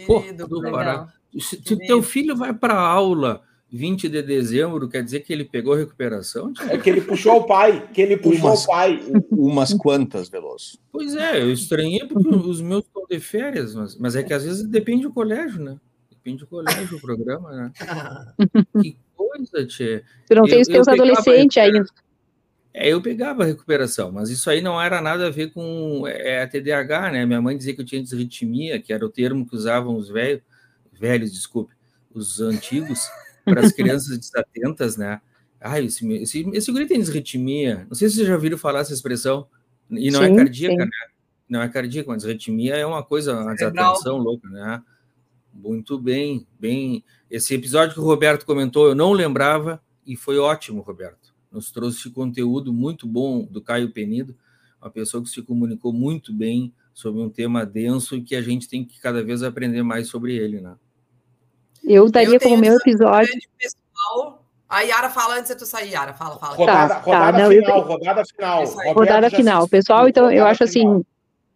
Pô, 0.07 0.21
do 0.21 0.63
Pará. 0.63 1.13
Se, 1.39 1.61
se 1.63 1.77
teu 1.77 2.03
filho 2.03 2.37
vai 2.37 2.55
para 2.55 2.79
aula 2.79 3.43
20 3.71 4.09
de 4.09 4.23
dezembro, 4.23 4.89
quer 4.89 5.03
dizer 5.03 5.21
que 5.21 5.33
ele 5.33 5.45
pegou 5.45 5.75
recuperação? 5.75 6.53
É 6.71 6.79
que 6.79 6.89
ele 6.89 7.03
puxou 7.03 7.37
o 7.37 7.45
pai, 7.45 7.87
que 7.93 8.01
ele 8.01 8.17
puxou 8.17 8.49
umas, 8.49 8.65
o 8.65 8.67
pai. 8.67 9.03
Umas 9.31 9.75
quantas, 9.75 10.29
Veloso? 10.29 10.79
Pois 10.91 11.15
é, 11.15 11.43
eu 11.43 11.53
estranhei 11.53 12.07
porque 12.07 12.29
os 12.29 12.61
meus 12.61 12.85
estão 12.85 13.07
de 13.07 13.21
férias, 13.21 13.75
mas, 13.75 13.97
mas 13.97 14.17
é 14.17 14.23
que 14.23 14.33
às 14.33 14.45
vezes 14.45 14.65
depende 14.65 15.03
do 15.03 15.13
colégio, 15.13 15.61
né? 15.61 15.79
Depende 16.11 16.39
do 16.39 16.47
colégio, 16.47 16.97
o 16.97 17.01
programa, 17.01 17.53
né? 17.53 17.73
que 18.83 18.97
coisa, 19.15 19.67
Tchê. 19.67 20.03
Tu 20.27 20.35
não 20.35 20.45
tem 20.45 20.63
os 20.63 20.69
teus 20.69 20.89
adolescentes 20.89 21.57
ainda. 21.59 21.85
É, 22.73 22.89
eu 22.89 23.03
pegava 23.03 23.45
recuperação, 23.45 24.13
mas 24.13 24.31
isso 24.31 24.49
aí 24.49 24.61
não 24.61 24.81
era 24.81 25.01
nada 25.01 25.27
a 25.27 25.31
ver 25.31 25.53
com 25.53 26.07
é, 26.07 26.43
a 26.43 26.49
TDAH, 26.49 27.11
né? 27.11 27.27
Minha 27.27 27.43
mãe 27.43 27.57
dizia 27.57 27.75
que 27.75 27.81
eu 27.81 27.85
tinha 27.85 28.03
desritmia, 28.03 28.81
que 28.81 28.93
era 28.93 29.05
o 29.05 29.11
termo 29.11 29.47
que 29.47 29.57
usavam 29.57 29.97
os 29.97 30.09
velhos, 30.09 30.43
velhos, 30.93 31.33
desculpe, 31.33 31.75
os 32.15 32.41
antigos, 32.41 33.09
para 33.49 33.65
as 33.65 33.73
crianças 33.73 34.19
desatentas, 34.19 34.97
né? 34.97 35.21
Ai, 35.61 35.87
esse, 35.87 36.07
esse, 36.15 36.49
esse 36.53 36.73
guri 36.73 36.87
tem 36.87 36.99
desritmia. 36.99 37.87
Não 37.89 37.95
sei 37.95 38.09
se 38.09 38.17
vocês 38.17 38.29
já 38.29 38.35
ouviram 38.35 38.57
falar 38.57 38.81
essa 38.81 38.95
expressão. 38.95 39.47
E 39.91 40.11
não 40.11 40.23
é 40.23 40.27
sim, 40.27 40.33
é 40.33 40.37
cardíaca, 40.37 40.83
sim. 40.83 40.89
né? 40.91 41.09
Não 41.49 41.63
é 41.63 41.69
cardíaca, 41.69 42.11
mas 42.11 42.23
desritmia 42.23 42.77
é 42.77 42.87
uma 42.87 43.03
coisa, 43.03 43.41
uma 43.41 43.55
desatenção 43.55 44.19
louca, 44.19 44.49
né? 44.49 44.83
Muito 45.53 45.99
bem, 45.99 46.47
bem. 46.59 47.05
Esse 47.31 47.55
episódio 47.55 47.95
que 47.95 48.01
o 48.01 48.05
Roberto 48.05 48.47
comentou, 48.47 48.87
eu 48.87 48.95
não 48.95 49.13
lembrava 49.13 49.83
e 50.07 50.15
foi 50.17 50.39
ótimo, 50.39 50.83
Roberto. 50.83 51.35
Nos 51.51 51.71
trouxe 51.71 52.11
conteúdo 52.11 52.73
muito 52.73 53.07
bom 53.07 53.45
do 53.45 53.61
Caio 53.61 53.91
Penido, 53.91 54.37
uma 54.81 54.91
pessoa 54.91 55.23
que 55.23 55.29
se 55.29 55.43
comunicou 55.43 55.93
muito 55.93 56.33
bem 56.33 56.73
sobre 56.95 57.21
um 57.21 57.31
tema 57.31 57.65
denso 57.65 58.17
e 58.17 58.23
que 58.23 58.37
a 58.37 58.43
gente 58.43 58.69
tem 58.69 58.85
que 58.85 59.01
cada 59.01 59.23
vez 59.23 59.43
aprender 59.43 59.83
mais 59.83 60.09
sobre 60.09 60.37
ele, 60.37 60.61
né? 60.61 60.77
Eu 61.85 62.11
daria 62.11 62.37
eu 62.37 62.41
como 62.41 62.57
meu 62.57 62.75
episódio. 62.75 63.33
Pessoal. 63.59 64.43
A 64.69 64.83
Yara 64.83 65.09
fala 65.09 65.39
antes 65.39 65.51
de 65.51 65.57
tu 65.57 65.65
sair, 65.65 65.93
Yara. 65.93 66.13
Fala, 66.13 66.37
fala. 66.37 66.55
Rodada, 66.55 66.95
tá, 66.97 67.01
rodada 67.01 67.39
tá, 67.39 67.49
final, 67.49 67.81
não, 67.81 67.87
rodada 67.87 68.25
final. 68.25 68.65
Rodada 68.95 69.31
final. 69.31 69.69
Pessoal, 69.69 70.09
então 70.09 70.31
eu 70.31 70.45
acho 70.45 70.65
assim, 70.65 70.81
final. 70.81 70.95
assim, 70.97 71.05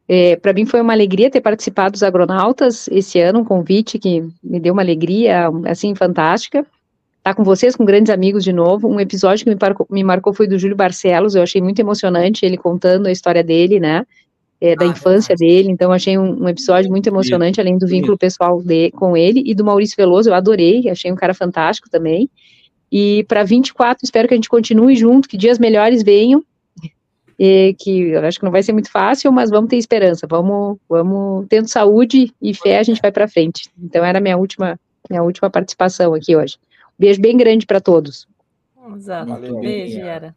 é, 0.08 0.36
para 0.36 0.52
mim 0.52 0.64
foi 0.64 0.80
uma 0.80 0.94
alegria 0.94 1.30
ter 1.30 1.40
participado 1.40 1.92
dos 1.92 2.02
Agronautas 2.02 2.88
esse 2.88 3.20
ano, 3.20 3.40
um 3.40 3.44
convite 3.44 3.98
que 3.98 4.26
me 4.42 4.58
deu 4.58 4.72
uma 4.72 4.82
alegria, 4.82 5.50
assim, 5.66 5.94
fantástica. 5.94 6.60
Estar 6.60 7.30
tá 7.30 7.34
com 7.34 7.44
vocês, 7.44 7.76
com 7.76 7.84
grandes 7.84 8.10
amigos 8.10 8.42
de 8.42 8.52
novo. 8.52 8.88
Um 8.88 8.98
episódio 8.98 9.44
que 9.44 9.50
me 9.50 9.58
marcou, 9.60 9.86
me 9.90 10.02
marcou 10.02 10.32
foi 10.32 10.48
do 10.48 10.58
Júlio 10.58 10.74
Barcelos, 10.74 11.34
eu 11.34 11.42
achei 11.42 11.60
muito 11.60 11.78
emocionante 11.78 12.44
ele 12.44 12.56
contando 12.56 13.06
a 13.06 13.12
história 13.12 13.44
dele, 13.44 13.78
né? 13.78 14.06
É, 14.64 14.76
da 14.76 14.84
ah, 14.84 14.88
infância 14.88 15.34
dele, 15.34 15.72
então 15.72 15.90
achei 15.90 16.16
um, 16.16 16.44
um, 16.44 16.48
episódio 16.48 16.88
muito 16.88 17.08
emocionante, 17.08 17.60
além 17.60 17.76
do 17.76 17.84
vínculo 17.84 18.16
pessoal 18.16 18.62
de, 18.62 18.92
com 18.92 19.16
ele, 19.16 19.42
e 19.44 19.56
do 19.56 19.64
Maurício 19.64 19.96
Veloso, 19.96 20.30
eu 20.30 20.34
adorei, 20.34 20.88
achei 20.88 21.10
um 21.10 21.16
cara 21.16 21.34
fantástico 21.34 21.90
também. 21.90 22.30
E 22.90 23.24
para 23.24 23.42
24, 23.42 24.04
espero 24.04 24.28
que 24.28 24.34
a 24.34 24.36
gente 24.36 24.48
continue 24.48 24.94
junto, 24.94 25.28
que 25.28 25.36
dias 25.36 25.58
melhores 25.58 26.04
venham, 26.04 26.44
e 27.36 27.74
que 27.76 28.10
eu 28.10 28.24
acho 28.24 28.38
que 28.38 28.44
não 28.44 28.52
vai 28.52 28.62
ser 28.62 28.72
muito 28.72 28.88
fácil, 28.88 29.32
mas 29.32 29.50
vamos 29.50 29.68
ter 29.68 29.78
esperança, 29.78 30.28
vamos, 30.28 30.78
vamos 30.88 31.44
tendo 31.48 31.66
saúde 31.66 32.32
e 32.40 32.54
fé, 32.54 32.78
a 32.78 32.84
gente 32.84 33.02
vai 33.02 33.10
para 33.10 33.26
frente. 33.26 33.68
Então 33.76 34.04
era 34.04 34.20
minha 34.20 34.36
última, 34.36 34.78
minha 35.10 35.24
última 35.24 35.50
participação 35.50 36.14
aqui 36.14 36.36
hoje. 36.36 36.56
Um 36.90 37.00
beijo 37.00 37.20
bem 37.20 37.36
grande 37.36 37.66
para 37.66 37.80
todos. 37.80 38.28
Exato. 38.94 39.28
Valeu, 39.28 39.58
beijo, 39.58 39.98
Yara. 39.98 40.36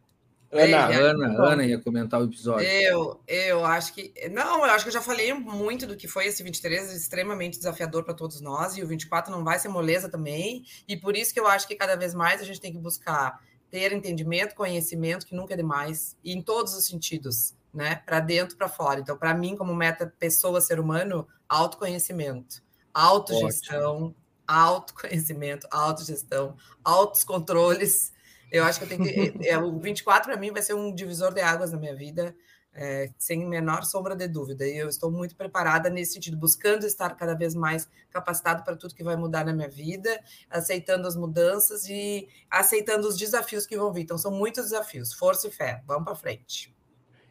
Ana, 0.58 0.86
Ana, 0.86 1.42
Ana 1.44 1.64
ia 1.64 1.78
comentar 1.78 2.20
o 2.20 2.24
episódio. 2.24 2.66
Eu, 2.66 3.20
eu 3.26 3.64
acho 3.64 3.92
que. 3.94 4.12
Não, 4.30 4.58
eu 4.58 4.70
acho 4.70 4.84
que 4.84 4.88
eu 4.88 4.92
já 4.92 5.00
falei 5.00 5.32
muito 5.32 5.86
do 5.86 5.96
que 5.96 6.08
foi 6.08 6.26
esse 6.26 6.42
23, 6.42 6.92
extremamente 6.92 7.58
desafiador 7.58 8.04
para 8.04 8.14
todos 8.14 8.40
nós, 8.40 8.76
e 8.76 8.82
o 8.82 8.86
24 8.86 9.30
não 9.30 9.44
vai 9.44 9.58
ser 9.58 9.68
moleza 9.68 10.08
também. 10.08 10.64
E 10.88 10.96
por 10.96 11.16
isso 11.16 11.32
que 11.32 11.40
eu 11.40 11.46
acho 11.46 11.66
que 11.66 11.74
cada 11.74 11.96
vez 11.96 12.14
mais 12.14 12.40
a 12.40 12.44
gente 12.44 12.60
tem 12.60 12.72
que 12.72 12.78
buscar 12.78 13.40
ter 13.70 13.92
entendimento, 13.92 14.54
conhecimento, 14.54 15.26
que 15.26 15.34
nunca 15.34 15.54
é 15.54 15.56
demais, 15.56 16.16
e 16.24 16.32
em 16.32 16.40
todos 16.40 16.74
os 16.74 16.86
sentidos, 16.86 17.54
né? 17.72 17.96
Para 18.06 18.20
dentro, 18.20 18.56
para 18.56 18.68
fora. 18.68 19.00
Então, 19.00 19.16
para 19.16 19.34
mim, 19.34 19.56
como 19.56 19.74
meta 19.74 20.12
pessoa, 20.18 20.60
ser 20.60 20.80
humano, 20.80 21.26
autoconhecimento, 21.48 22.62
autogestão, 22.94 23.96
Ótimo. 23.96 24.16
autoconhecimento, 24.46 25.66
autogestão, 25.70 26.56
altos 26.82 27.24
controles 27.24 28.12
eu 28.50 28.64
acho 28.64 28.78
que 28.78 28.84
eu 28.84 28.88
tenho 28.88 29.02
que. 29.04 29.48
É, 29.48 29.58
o 29.58 29.78
24 29.78 30.30
para 30.30 30.40
mim 30.40 30.50
vai 30.50 30.62
ser 30.62 30.74
um 30.74 30.94
divisor 30.94 31.32
de 31.32 31.40
águas 31.40 31.72
na 31.72 31.78
minha 31.78 31.94
vida, 31.94 32.34
é, 32.72 33.10
sem 33.18 33.46
menor 33.46 33.84
sombra 33.84 34.14
de 34.14 34.28
dúvida. 34.28 34.66
E 34.66 34.76
eu 34.76 34.88
estou 34.88 35.10
muito 35.10 35.34
preparada 35.34 35.88
nesse 35.88 36.14
sentido, 36.14 36.36
buscando 36.36 36.84
estar 36.84 37.16
cada 37.16 37.34
vez 37.34 37.54
mais 37.54 37.88
capacitado 38.10 38.62
para 38.62 38.76
tudo 38.76 38.94
que 38.94 39.02
vai 39.02 39.16
mudar 39.16 39.44
na 39.44 39.52
minha 39.52 39.68
vida, 39.68 40.20
aceitando 40.50 41.08
as 41.08 41.16
mudanças 41.16 41.88
e 41.88 42.28
aceitando 42.50 43.08
os 43.08 43.16
desafios 43.16 43.66
que 43.66 43.76
vão 43.76 43.92
vir. 43.92 44.02
Então, 44.02 44.18
são 44.18 44.30
muitos 44.30 44.64
desafios. 44.64 45.12
Força 45.12 45.48
e 45.48 45.50
fé. 45.50 45.82
Vamos 45.86 46.04
para 46.04 46.14
frente. 46.14 46.74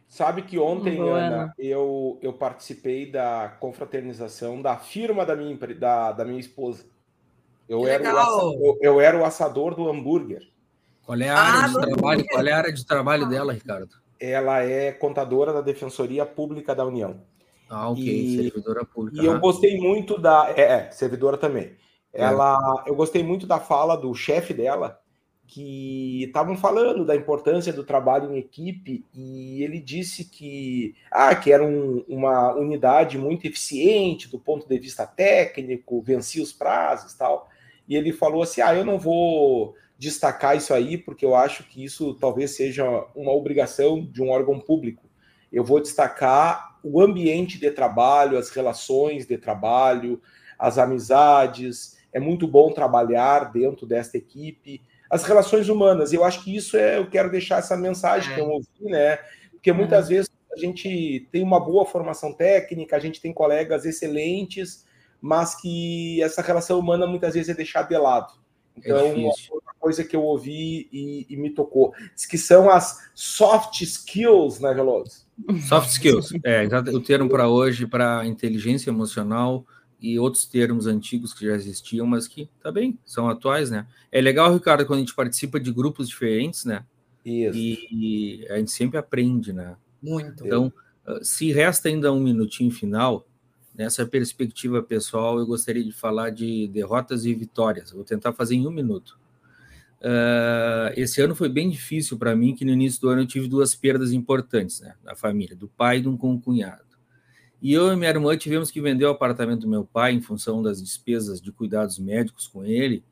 Sabe 0.08 0.42
que 0.42 0.58
ontem, 0.58 1.00
Ana, 1.00 1.52
eu, 1.58 2.18
eu 2.22 2.32
participei 2.32 3.10
da 3.10 3.56
confraternização 3.60 4.62
da 4.62 4.76
firma 4.76 5.26
da 5.26 5.34
minha, 5.34 5.56
da, 5.74 6.12
da 6.12 6.24
minha 6.24 6.38
esposa. 6.38 6.84
Eu 7.68 7.86
era, 7.86 8.14
o 8.14 8.18
assador, 8.18 8.78
eu 8.80 9.00
era 9.00 9.18
o 9.18 9.24
assador 9.24 9.74
do 9.74 9.88
hambúrguer. 9.88 10.48
Qual 11.06 11.20
é 11.20 11.28
a 11.28 11.38
área 11.38 11.64
ah, 11.64 11.68
de 11.68 11.74
trabalho? 11.80 12.26
Qual 12.26 12.46
é 12.46 12.52
a 12.52 12.58
área 12.58 12.72
de 12.72 12.84
trabalho 12.84 13.28
dela, 13.28 13.52
Ricardo? 13.52 13.94
Ela 14.18 14.64
é 14.64 14.90
contadora 14.90 15.52
da 15.52 15.60
Defensoria 15.60 16.26
Pública 16.26 16.74
da 16.74 16.84
União. 16.84 17.20
Ah, 17.70 17.90
ok, 17.90 18.02
e, 18.02 18.36
servidora 18.42 18.84
pública. 18.84 19.22
E 19.22 19.24
eu 19.24 19.38
gostei 19.38 19.78
muito 19.78 20.18
da. 20.20 20.52
É, 20.56 20.62
é 20.62 20.90
servidora 20.90 21.36
também. 21.36 21.76
É. 22.12 22.22
Ela, 22.22 22.82
é. 22.84 22.90
eu 22.90 22.96
gostei 22.96 23.22
muito 23.22 23.46
da 23.46 23.60
fala 23.60 23.96
do 23.96 24.12
chefe 24.14 24.52
dela, 24.52 25.00
que 25.46 26.24
estavam 26.24 26.56
falando 26.56 27.04
da 27.04 27.14
importância 27.14 27.72
do 27.72 27.84
trabalho 27.84 28.32
em 28.32 28.38
equipe 28.38 29.04
e 29.14 29.62
ele 29.62 29.78
disse 29.78 30.24
que, 30.24 30.96
ah, 31.10 31.34
que 31.36 31.52
era 31.52 31.64
um, 31.64 32.04
uma 32.08 32.52
unidade 32.54 33.16
muito 33.16 33.46
eficiente 33.46 34.28
do 34.28 34.40
ponto 34.40 34.68
de 34.68 34.78
vista 34.78 35.06
técnico, 35.06 36.02
vencia 36.02 36.42
os 36.42 36.52
prazos 36.52 37.14
tal. 37.14 37.48
E 37.88 37.94
ele 37.94 38.12
falou 38.12 38.42
assim: 38.42 38.60
ah, 38.60 38.74
eu 38.74 38.84
não 38.84 38.98
vou 38.98 39.76
destacar 39.98 40.56
isso 40.56 40.74
aí, 40.74 40.98
porque 40.98 41.24
eu 41.24 41.34
acho 41.34 41.64
que 41.64 41.82
isso 41.82 42.14
talvez 42.14 42.52
seja 42.52 42.84
uma 43.14 43.32
obrigação 43.32 44.04
de 44.04 44.22
um 44.22 44.30
órgão 44.30 44.60
público. 44.60 45.08
Eu 45.50 45.64
vou 45.64 45.80
destacar 45.80 46.78
o 46.82 47.00
ambiente 47.00 47.58
de 47.58 47.70
trabalho, 47.70 48.38
as 48.38 48.50
relações 48.50 49.26
de 49.26 49.38
trabalho, 49.38 50.20
as 50.58 50.78
amizades. 50.78 51.96
É 52.12 52.20
muito 52.20 52.46
bom 52.46 52.72
trabalhar 52.72 53.52
dentro 53.52 53.86
desta 53.86 54.16
equipe. 54.16 54.82
As 55.08 55.24
relações 55.24 55.68
humanas, 55.68 56.12
eu 56.12 56.24
acho 56.24 56.42
que 56.44 56.54
isso 56.54 56.76
é, 56.76 56.98
eu 56.98 57.08
quero 57.08 57.30
deixar 57.30 57.58
essa 57.58 57.76
mensagem 57.76 58.34
que 58.34 58.40
eu 58.40 58.48
ouvi, 58.48 58.84
né? 58.84 59.18
Porque 59.52 59.72
muitas 59.72 60.08
vezes 60.08 60.30
a 60.52 60.58
gente 60.58 61.28
tem 61.30 61.42
uma 61.42 61.60
boa 61.60 61.84
formação 61.84 62.32
técnica, 62.32 62.96
a 62.96 63.00
gente 63.00 63.20
tem 63.20 63.32
colegas 63.32 63.84
excelentes, 63.84 64.84
mas 65.20 65.54
que 65.54 66.22
essa 66.22 66.42
relação 66.42 66.78
humana 66.78 67.06
muitas 67.06 67.34
vezes 67.34 67.48
é 67.48 67.54
deixada 67.54 67.88
de 67.88 67.96
lado. 67.96 68.32
Então, 68.76 68.96
é 68.98 69.30
coisa 69.86 70.02
que 70.02 70.16
eu 70.16 70.22
ouvi 70.24 70.88
e, 70.92 71.26
e, 71.30 71.36
me 71.36 71.48
tocou. 71.48 71.94
Diz 72.12 72.26
que 72.26 72.36
são 72.36 72.68
as 72.68 73.08
soft 73.14 73.82
skills, 73.82 74.58
né, 74.58 74.74
Veloso? 74.74 75.24
Soft 75.68 75.90
skills, 75.90 76.32
é 76.42 76.66
o 76.92 77.00
termo 77.00 77.30
para 77.30 77.48
hoje 77.48 77.86
para 77.86 78.26
inteligência 78.26 78.90
emocional 78.90 79.64
e 80.00 80.18
outros 80.18 80.44
termos 80.44 80.88
antigos 80.88 81.32
que 81.32 81.46
já 81.46 81.54
existiam, 81.54 82.04
mas 82.04 82.26
que 82.26 82.50
também 82.60 82.94
tá 82.94 82.98
são 83.04 83.28
atuais, 83.28 83.70
né? 83.70 83.86
É 84.10 84.20
legal, 84.20 84.52
Ricardo, 84.52 84.84
quando 84.84 84.98
a 84.98 85.02
gente 85.02 85.14
participa 85.14 85.60
de 85.60 85.70
grupos 85.70 86.08
diferentes, 86.08 86.64
né? 86.64 86.84
Isso. 87.24 87.56
E, 87.56 87.86
e 87.92 88.46
a 88.50 88.56
gente 88.56 88.72
sempre 88.72 88.98
aprende, 88.98 89.52
né? 89.52 89.76
Muito. 90.02 90.44
Então, 90.44 90.72
se 91.22 91.52
resta 91.52 91.88
ainda 91.88 92.12
um 92.12 92.18
minutinho 92.18 92.72
final, 92.72 93.24
nessa 93.72 94.04
perspectiva 94.04 94.82
pessoal, 94.82 95.38
eu 95.38 95.46
gostaria 95.46 95.84
de 95.84 95.92
falar 95.92 96.30
de 96.30 96.66
derrotas 96.66 97.24
e 97.24 97.32
vitórias. 97.32 97.92
Vou 97.92 98.02
tentar 98.02 98.32
fazer 98.32 98.56
em 98.56 98.66
um 98.66 98.72
minuto. 98.72 99.16
Uh, 100.00 100.92
esse 100.94 101.20
ano 101.20 101.34
foi 101.34 101.48
bem 101.48 101.70
difícil 101.70 102.18
para 102.18 102.36
mim, 102.36 102.54
que 102.54 102.64
no 102.64 102.70
início 102.72 103.00
do 103.00 103.08
ano 103.08 103.22
eu 103.22 103.26
tive 103.26 103.48
duas 103.48 103.74
perdas 103.74 104.12
importantes 104.12 104.80
né, 104.80 104.94
na 105.02 105.14
família, 105.14 105.56
do 105.56 105.68
pai 105.68 105.98
e 105.98 106.02
de 106.02 106.08
um 106.08 106.16
concunhado. 106.16 106.84
E 107.60 107.72
eu 107.72 107.90
e 107.92 107.96
minha 107.96 108.10
irmã 108.10 108.36
tivemos 108.36 108.70
que 108.70 108.80
vender 108.80 109.06
o 109.06 109.10
apartamento 109.10 109.62
do 109.62 109.68
meu 109.68 109.84
pai 109.84 110.12
em 110.12 110.20
função 110.20 110.62
das 110.62 110.82
despesas 110.82 111.40
de 111.40 111.50
cuidados 111.50 111.98
médicos 111.98 112.46
com 112.46 112.64
ele. 112.64 113.02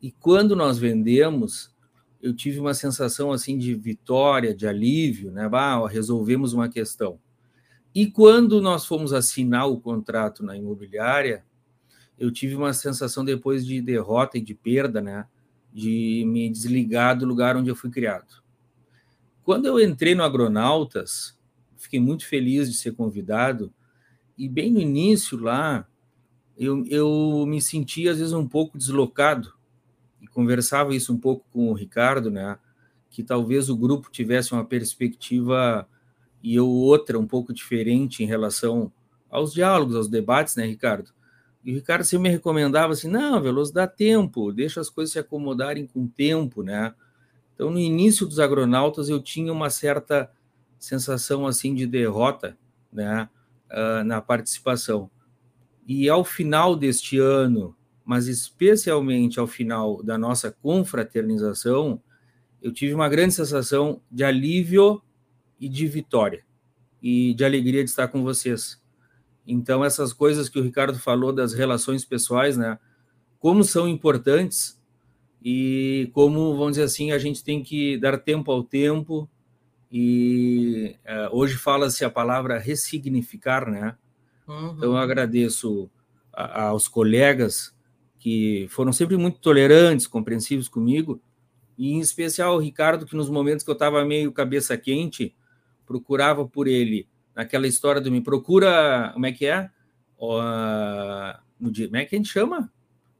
E 0.00 0.10
quando 0.10 0.56
nós 0.56 0.78
vendemos, 0.78 1.72
eu 2.20 2.34
tive 2.34 2.58
uma 2.58 2.72
sensação 2.72 3.30
assim 3.30 3.58
de 3.58 3.74
vitória, 3.74 4.54
de 4.54 4.66
alívio, 4.66 5.30
né? 5.30 5.48
Ah, 5.52 5.86
resolvemos 5.86 6.54
uma 6.54 6.68
questão. 6.68 7.18
E 7.94 8.06
quando 8.06 8.60
nós 8.60 8.86
fomos 8.86 9.12
assinar 9.12 9.68
o 9.68 9.78
contrato 9.78 10.42
na 10.42 10.56
imobiliária, 10.56 11.44
eu 12.18 12.30
tive 12.32 12.54
uma 12.54 12.72
sensação 12.72 13.24
depois 13.24 13.64
de 13.64 13.80
derrota 13.80 14.38
e 14.38 14.40
de 14.40 14.54
perda, 14.54 15.00
né? 15.00 15.26
De 15.74 16.24
me 16.26 16.48
desligar 16.48 17.18
do 17.18 17.26
lugar 17.26 17.56
onde 17.56 17.68
eu 17.68 17.74
fui 17.74 17.90
criado. 17.90 18.42
Quando 19.42 19.66
eu 19.66 19.78
entrei 19.78 20.14
no 20.14 20.22
Agronautas, 20.22 21.38
fiquei 21.76 22.00
muito 22.00 22.26
feliz 22.26 22.70
de 22.70 22.78
ser 22.78 22.92
convidado, 22.92 23.74
e 24.38 24.48
bem 24.48 24.72
no 24.72 24.80
início 24.80 25.38
lá, 25.38 25.86
eu, 26.56 26.84
eu 26.86 27.44
me 27.46 27.60
sentia 27.60 28.12
às 28.12 28.18
vezes 28.18 28.32
um 28.32 28.48
pouco 28.48 28.78
deslocado, 28.78 29.52
e 30.20 30.26
conversava 30.26 30.94
isso 30.94 31.12
um 31.12 31.18
pouco 31.18 31.44
com 31.52 31.70
o 31.70 31.74
Ricardo, 31.74 32.30
né? 32.30 32.58
Que 33.10 33.22
talvez 33.22 33.68
o 33.68 33.76
grupo 33.76 34.10
tivesse 34.10 34.52
uma 34.52 34.64
perspectiva 34.64 35.86
e 36.42 36.54
eu 36.54 36.66
outra 36.66 37.18
um 37.18 37.26
pouco 37.26 37.52
diferente 37.52 38.22
em 38.22 38.26
relação 38.26 38.90
aos 39.30 39.52
diálogos, 39.52 39.96
aos 39.96 40.08
debates, 40.08 40.56
né, 40.56 40.64
Ricardo? 40.64 41.10
E 41.64 41.72
o 41.72 41.74
Ricardo 41.74 42.04
sempre 42.04 42.28
me 42.28 42.34
recomendava 42.34 42.92
assim: 42.92 43.08
não, 43.08 43.40
Veloso, 43.40 43.72
dá 43.72 43.86
tempo, 43.86 44.52
deixa 44.52 44.80
as 44.80 44.90
coisas 44.90 45.12
se 45.12 45.18
acomodarem 45.18 45.86
com 45.86 46.04
o 46.04 46.08
tempo, 46.08 46.62
né? 46.62 46.94
Então, 47.54 47.70
no 47.70 47.78
início 47.78 48.26
dos 48.26 48.38
agronautas, 48.38 49.08
eu 49.08 49.22
tinha 49.22 49.52
uma 49.52 49.70
certa 49.70 50.30
sensação 50.78 51.46
assim 51.46 51.74
de 51.74 51.86
derrota, 51.86 52.58
né, 52.92 53.28
uh, 53.70 54.04
na 54.04 54.20
participação. 54.20 55.10
E 55.86 56.08
ao 56.08 56.24
final 56.24 56.76
deste 56.76 57.18
ano, 57.18 57.74
mas 58.04 58.26
especialmente 58.26 59.40
ao 59.40 59.46
final 59.46 60.02
da 60.02 60.18
nossa 60.18 60.50
confraternização, 60.50 62.02
eu 62.60 62.72
tive 62.72 62.92
uma 62.92 63.08
grande 63.08 63.34
sensação 63.34 64.00
de 64.10 64.24
alívio 64.24 65.02
e 65.60 65.68
de 65.68 65.86
vitória 65.86 66.44
e 67.02 67.34
de 67.34 67.44
alegria 67.44 67.84
de 67.84 67.90
estar 67.90 68.08
com 68.08 68.22
vocês. 68.22 68.82
Então, 69.46 69.84
essas 69.84 70.12
coisas 70.12 70.48
que 70.48 70.58
o 70.58 70.62
Ricardo 70.62 70.98
falou 70.98 71.32
das 71.32 71.52
relações 71.52 72.04
pessoais, 72.04 72.56
né? 72.56 72.78
Como 73.38 73.62
são 73.62 73.86
importantes 73.86 74.80
e 75.42 76.10
como, 76.14 76.56
vamos 76.56 76.72
dizer 76.72 76.84
assim, 76.84 77.12
a 77.12 77.18
gente 77.18 77.44
tem 77.44 77.62
que 77.62 77.98
dar 77.98 78.18
tempo 78.18 78.50
ao 78.50 78.62
tempo. 78.62 79.28
E 79.92 80.96
uh, 81.04 81.36
hoje 81.36 81.56
fala-se 81.56 82.04
a 82.04 82.10
palavra 82.10 82.58
ressignificar, 82.58 83.70
né? 83.70 83.96
Uhum. 84.48 84.72
Então, 84.76 84.92
eu 84.92 84.96
agradeço 84.96 85.90
a, 86.32 86.68
aos 86.68 86.88
colegas 86.88 87.74
que 88.18 88.66
foram 88.70 88.92
sempre 88.92 89.18
muito 89.18 89.38
tolerantes, 89.38 90.06
compreensivos 90.06 90.66
comigo, 90.66 91.20
e 91.76 91.92
em 91.92 92.00
especial 92.00 92.56
o 92.56 92.58
Ricardo, 92.58 93.04
que 93.04 93.14
nos 93.14 93.28
momentos 93.28 93.62
que 93.62 93.70
eu 93.70 93.74
estava 93.74 94.02
meio 94.04 94.32
cabeça 94.32 94.78
quente, 94.78 95.34
procurava 95.84 96.48
por 96.48 96.66
ele 96.66 97.06
naquela 97.34 97.66
história 97.66 98.00
do 98.00 98.10
me 98.10 98.20
procura, 98.20 99.10
como 99.12 99.26
é 99.26 99.32
que 99.32 99.46
é? 99.46 99.70
Uh, 100.18 101.38
no, 101.58 101.72
como 101.72 101.96
é 101.96 102.04
que 102.04 102.14
a 102.14 102.18
gente 102.18 102.30
chama? 102.30 102.70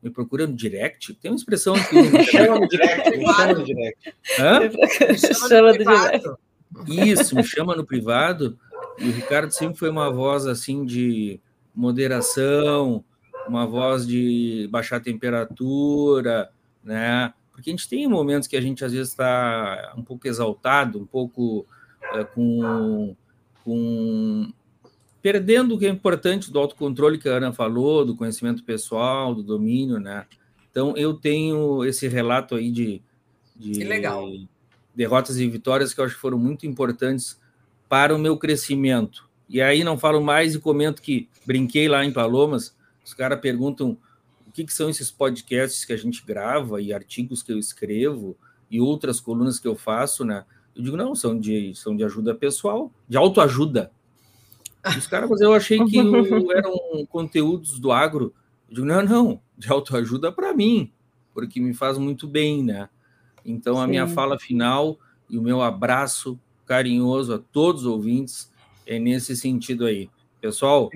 Me 0.02 0.10
procura 0.10 0.46
no 0.46 0.54
direct? 0.54 1.14
Tem 1.14 1.30
uma 1.30 1.36
expressão 1.36 1.74
que. 1.74 1.94
me 2.12 2.24
chama 2.24 2.60
no 2.60 2.68
direct, 2.68 3.16
me 3.16 3.26
chama 3.26 3.52
no 3.54 3.64
direct. 3.64 4.14
Hã? 4.38 4.60
Me 4.60 5.18
chama 5.18 5.72
no 5.72 5.78
direct. 5.78 6.28
Isso, 6.88 7.34
me 7.34 7.44
chama 7.44 7.76
no 7.76 7.84
privado. 7.84 8.58
E 8.98 9.08
o 9.08 9.12
Ricardo 9.12 9.50
sempre 9.50 9.78
foi 9.78 9.90
uma 9.90 10.10
voz 10.10 10.46
assim 10.46 10.84
de 10.84 11.40
moderação, 11.74 13.04
uma 13.48 13.66
voz 13.66 14.06
de 14.06 14.68
baixar 14.70 14.96
a 14.96 15.00
temperatura, 15.00 16.50
né? 16.82 17.32
Porque 17.52 17.70
a 17.70 17.72
gente 17.72 17.88
tem 17.88 18.06
momentos 18.08 18.48
que 18.48 18.56
a 18.56 18.60
gente 18.60 18.84
às 18.84 18.92
vezes 18.92 19.08
está 19.10 19.94
um 19.96 20.02
pouco 20.02 20.26
exaltado, 20.26 20.98
um 20.98 21.06
pouco 21.06 21.66
é, 22.12 22.24
com 22.24 23.16
com 23.64 24.52
perdendo 25.22 25.74
o 25.74 25.78
que 25.78 25.86
é 25.86 25.88
importante 25.88 26.52
do 26.52 26.58
autocontrole 26.58 27.16
que 27.18 27.28
a 27.28 27.38
Ana 27.38 27.52
falou, 27.52 28.04
do 28.04 28.14
conhecimento 28.14 28.62
pessoal, 28.62 29.34
do 29.34 29.42
domínio, 29.42 29.98
né? 29.98 30.26
Então 30.70 30.94
eu 30.96 31.14
tenho 31.14 31.82
esse 31.84 32.06
relato 32.06 32.56
aí 32.56 32.70
de, 32.70 33.00
de 33.56 33.72
derrotas 34.94 35.38
e 35.38 35.48
vitórias 35.48 35.94
que 35.94 36.00
eu 36.00 36.04
acho 36.04 36.14
que 36.14 36.20
foram 36.20 36.38
muito 36.38 36.66
importantes 36.66 37.40
para 37.88 38.14
o 38.14 38.18
meu 38.18 38.36
crescimento. 38.36 39.28
E 39.48 39.62
aí 39.62 39.82
não 39.82 39.98
falo 39.98 40.22
mais 40.22 40.54
e 40.54 40.60
comento 40.60 41.00
que 41.00 41.28
brinquei 41.46 41.88
lá 41.88 42.04
em 42.04 42.12
Palomas, 42.12 42.76
os 43.04 43.14
caras 43.14 43.40
perguntam 43.40 43.96
o 44.46 44.52
que, 44.52 44.64
que 44.64 44.72
são 44.72 44.90
esses 44.90 45.10
podcasts 45.10 45.84
que 45.84 45.92
a 45.92 45.96
gente 45.96 46.24
grava 46.24 46.82
e 46.82 46.92
artigos 46.92 47.42
que 47.42 47.52
eu 47.52 47.58
escrevo 47.58 48.36
e 48.70 48.80
outras 48.80 49.20
colunas 49.20 49.58
que 49.58 49.68
eu 49.68 49.76
faço, 49.76 50.24
né? 50.24 50.44
Eu 50.77 50.83
digo, 50.83 50.97
não, 50.97 51.14
são 51.14 51.39
de, 51.39 51.75
são 51.75 51.97
de 51.97 52.05
ajuda 52.05 52.35
pessoal, 52.35 52.93
de 53.09 53.16
autoajuda. 53.16 53.91
Os 54.99 55.07
caras, 55.07 55.31
mas 55.31 55.41
eu 55.41 55.55
achei 55.55 55.79
que 55.85 55.99
eram 56.55 57.07
conteúdos 57.09 57.79
do 57.79 57.93
agro. 57.93 58.35
Eu 58.68 58.75
digo, 58.75 58.87
não, 58.87 59.03
não, 59.03 59.41
de 59.57 59.70
autoajuda 59.70 60.33
para 60.33 60.53
mim, 60.53 60.93
porque 61.33 61.61
me 61.61 61.72
faz 61.72 61.97
muito 61.97 62.27
bem, 62.27 62.62
né? 62.62 62.89
Então, 63.45 63.79
a 63.81 63.85
Sim. 63.85 63.91
minha 63.91 64.07
fala 64.07 64.39
final 64.39 64.99
e 65.29 65.39
o 65.39 65.43
meu 65.43 65.62
abraço 65.62 66.39
carinhoso 66.66 67.35
a 67.35 67.39
todos 67.39 67.83
os 67.83 67.87
ouvintes 67.87 68.53
é 68.87 68.99
nesse 68.99 69.37
sentido 69.37 69.87
aí. 69.87 70.11
Pessoal, 70.41 70.91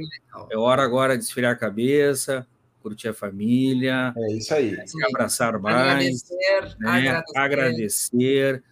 é 0.50 0.56
hora 0.56 0.82
agora 0.82 1.16
de 1.16 1.24
esfriar 1.24 1.52
a 1.52 1.56
cabeça, 1.56 2.46
curtir 2.82 3.08
a 3.08 3.14
família. 3.14 4.12
É 4.16 4.32
isso 4.34 4.52
aí. 4.52 4.76
Se 4.86 5.04
abraçar 5.04 5.58
mais. 5.58 5.76
Agradecer. 5.76 6.76
Né? 6.78 6.90
agradecer. 6.90 7.38
agradecer 7.38 8.62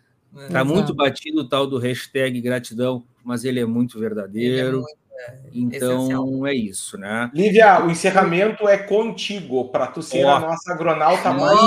Está 0.42 0.64
muito 0.64 0.94
batido 0.94 1.40
o 1.40 1.48
tal 1.48 1.66
do 1.66 1.78
hashtag 1.78 2.40
gratidão, 2.40 3.04
mas 3.24 3.44
ele 3.44 3.60
é 3.60 3.64
muito 3.64 3.98
verdadeiro. 3.98 4.68
É 4.68 4.72
muito, 4.72 5.06
é, 5.18 5.34
então 5.54 5.98
essencial. 6.02 6.46
é 6.46 6.54
isso, 6.54 6.98
né? 6.98 7.30
Lívia, 7.34 7.84
o 7.84 7.90
encerramento 7.90 8.68
é 8.68 8.76
contigo, 8.76 9.68
para 9.68 9.86
tu 9.86 10.02
ser 10.02 10.24
oh. 10.24 10.30
a 10.30 10.40
nossa 10.40 10.72
agronauta 10.72 11.32
mais. 11.32 11.58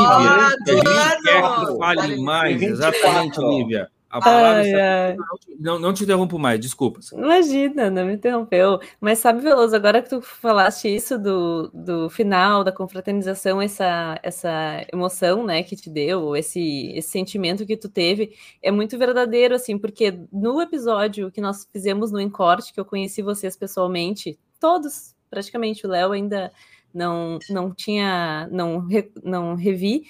Lívia, 0.68 0.84
quer 1.24 1.42
que 1.42 1.78
fale 1.78 2.22
mais, 2.22 2.62
exatamente, 2.62 3.40
Lívia. 3.40 3.90
A 4.10 4.20
palavra 4.20 4.62
ai, 4.62 4.74
ai. 4.74 5.18
Não, 5.60 5.78
não 5.78 5.94
te 5.94 6.04
interrompo 6.04 6.40
mais, 6.40 6.60
desculpa. 6.60 7.00
Imagina, 7.14 7.92
não 7.92 8.06
me 8.06 8.14
interrompeu. 8.14 8.80
Mas 9.00 9.20
sabe, 9.20 9.42
Veloso, 9.42 9.76
agora 9.76 10.02
que 10.02 10.10
tu 10.10 10.20
falaste 10.20 10.88
isso 10.88 11.20
do, 11.20 11.70
do 11.72 12.10
final, 12.10 12.64
da 12.64 12.72
confraternização, 12.72 13.62
essa, 13.62 14.20
essa 14.24 14.86
emoção 14.92 15.46
né, 15.46 15.62
que 15.62 15.76
te 15.76 15.92
deu, 15.92 16.36
esse, 16.36 16.92
esse 16.96 17.10
sentimento 17.10 17.68
que 17.68 17.78
tu 17.78 17.88
teve, 17.88 18.36
é 18.64 18.72
muito 18.72 18.98
verdadeiro, 18.98 19.54
assim, 19.54 19.78
porque 19.78 20.20
no 20.32 20.60
episódio 20.60 21.32
que 21.32 21.42
nós 21.42 21.68
fizemos 21.72 22.12
no 22.12 22.20
Encorte, 22.20 22.74
que 22.74 22.80
eu 22.80 22.86
conheci 22.86 23.22
vocês 23.22 23.56
pessoalmente, 23.56 24.40
todos, 24.60 25.16
praticamente, 25.30 25.86
o 25.86 25.90
Léo 25.90 26.14
ainda 26.14 26.52
não, 26.92 27.38
não 27.50 27.72
tinha, 27.72 28.50
não, 28.52 28.88
não 29.24 29.56
revi, 29.56 30.06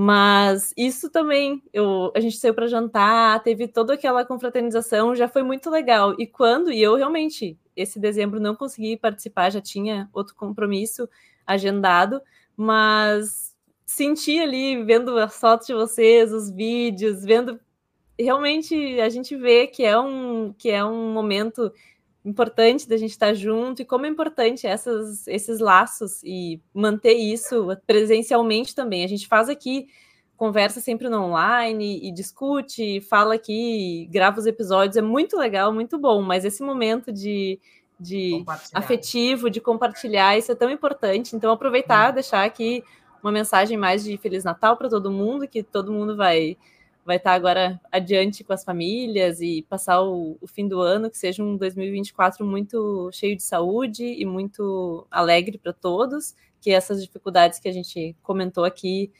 mas 0.00 0.72
isso 0.76 1.10
também, 1.10 1.60
eu, 1.72 2.12
a 2.14 2.20
gente 2.20 2.36
saiu 2.36 2.54
para 2.54 2.68
jantar, 2.68 3.42
teve 3.42 3.66
toda 3.66 3.94
aquela 3.94 4.24
confraternização, 4.24 5.12
já 5.12 5.26
foi 5.26 5.42
muito 5.42 5.68
legal. 5.68 6.14
E 6.20 6.24
quando, 6.24 6.70
e 6.70 6.80
eu 6.80 6.94
realmente, 6.94 7.58
esse 7.74 7.98
dezembro 7.98 8.38
não 8.38 8.54
consegui 8.54 8.96
participar, 8.96 9.50
já 9.50 9.60
tinha 9.60 10.08
outro 10.12 10.36
compromisso 10.36 11.08
agendado, 11.44 12.22
mas 12.56 13.56
senti 13.84 14.38
ali, 14.38 14.84
vendo 14.84 15.18
as 15.18 15.36
fotos 15.36 15.66
de 15.66 15.74
vocês, 15.74 16.32
os 16.32 16.48
vídeos, 16.48 17.24
vendo. 17.24 17.58
Realmente 18.16 19.00
a 19.00 19.08
gente 19.08 19.34
vê 19.34 19.66
que 19.66 19.82
é 19.82 19.98
um, 19.98 20.52
que 20.56 20.70
é 20.70 20.84
um 20.84 21.12
momento 21.12 21.72
importante 22.28 22.88
da 22.88 22.96
gente 22.96 23.10
estar 23.10 23.34
junto 23.34 23.82
e 23.82 23.84
como 23.84 24.06
é 24.06 24.08
importante 24.08 24.66
essas, 24.66 25.26
esses 25.26 25.58
laços 25.58 26.22
e 26.22 26.60
manter 26.74 27.14
isso 27.14 27.68
presencialmente 27.86 28.74
também. 28.74 29.04
A 29.04 29.08
gente 29.08 29.26
faz 29.26 29.48
aqui 29.48 29.88
conversa 30.38 30.80
sempre 30.80 31.08
no 31.08 31.20
online 31.20 31.98
e 32.00 32.12
discute, 32.12 33.00
fala 33.00 33.34
aqui, 33.34 34.08
grava 34.08 34.38
os 34.38 34.46
episódios, 34.46 34.96
é 34.96 35.02
muito 35.02 35.36
legal, 35.36 35.74
muito 35.74 35.98
bom, 35.98 36.22
mas 36.22 36.44
esse 36.44 36.62
momento 36.62 37.12
de, 37.12 37.58
de 37.98 38.44
afetivo, 38.72 39.50
de 39.50 39.60
compartilhar, 39.60 40.38
isso 40.38 40.52
é 40.52 40.54
tão 40.54 40.70
importante. 40.70 41.34
Então, 41.34 41.50
aproveitar, 41.50 42.12
hum. 42.12 42.14
deixar 42.14 42.44
aqui 42.44 42.84
uma 43.20 43.32
mensagem 43.32 43.76
mais 43.76 44.04
de 44.04 44.16
Feliz 44.16 44.44
Natal 44.44 44.76
para 44.76 44.88
todo 44.88 45.10
mundo, 45.10 45.48
que 45.48 45.60
todo 45.60 45.92
mundo 45.92 46.16
vai 46.16 46.56
vai 47.08 47.16
estar 47.16 47.32
agora 47.32 47.80
adiante 47.90 48.44
com 48.44 48.52
as 48.52 48.62
famílias 48.62 49.40
e 49.40 49.62
passar 49.62 50.02
o, 50.02 50.36
o, 50.42 50.46
fim 50.46 50.68
do 50.68 50.78
ano, 50.78 51.08
que 51.08 51.16
seja 51.16 51.42
um 51.42 51.56
2024 51.56 52.44
muito 52.44 53.08
cheio 53.14 53.34
de 53.34 53.42
saúde 53.42 54.04
e 54.04 54.26
muito 54.26 55.06
alegre 55.10 55.56
para 55.56 55.72
todos, 55.72 56.36
que 56.60 56.70
essas 56.70 57.02
dificuldades 57.02 57.58
que 57.58 57.66
a 57.66 57.72
gente 57.72 58.14
comentou 58.22 58.62
aqui 58.62 59.10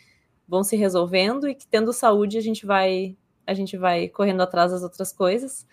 vão 0.47 0.62
se 0.62 0.76
resolvendo 0.76 1.49
e 1.49 1.55
que 1.55 1.66
tendo 1.66 1.91
saúde 1.95 2.36
a 2.36 2.43
gente 2.43 2.66
vai 2.66 3.16
a 3.47 3.55
gente 3.55 3.78
vai 3.78 4.07
correndo 4.09 4.43
atrás 4.43 4.70
das 4.70 4.82
outras 4.82 5.11
coisas. 5.11 5.66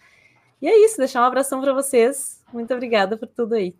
E 0.61 0.69
é 0.69 0.85
isso, 0.85 0.95
deixar 0.95 1.21
um 1.21 1.25
abração 1.25 1.59
para 1.59 1.73
vocês. 1.73 2.41
Muito 2.53 2.73
obrigada 2.73 3.17
por 3.17 3.27
tudo 3.27 3.55
aí. 3.55 3.75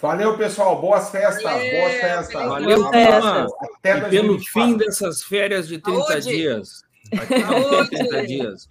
Valeu, 0.00 0.36
pessoal. 0.36 0.80
Boas 0.80 1.08
festas. 1.10 1.40
Valeu, 1.44 1.80
boas 1.80 1.94
festas. 2.00 2.48
Valeu, 2.48 2.90
turma. 2.90 3.46
Até 3.78 3.98
e 3.98 4.10
pelo 4.10 4.40
fim 4.40 4.76
dessas 4.76 5.22
férias 5.22 5.68
de 5.68 5.78
30 5.78 6.02
Saúde. 6.02 6.26
dias. 6.26 6.85
Até 7.12 7.86
30 7.86 8.26
dias. 8.26 8.68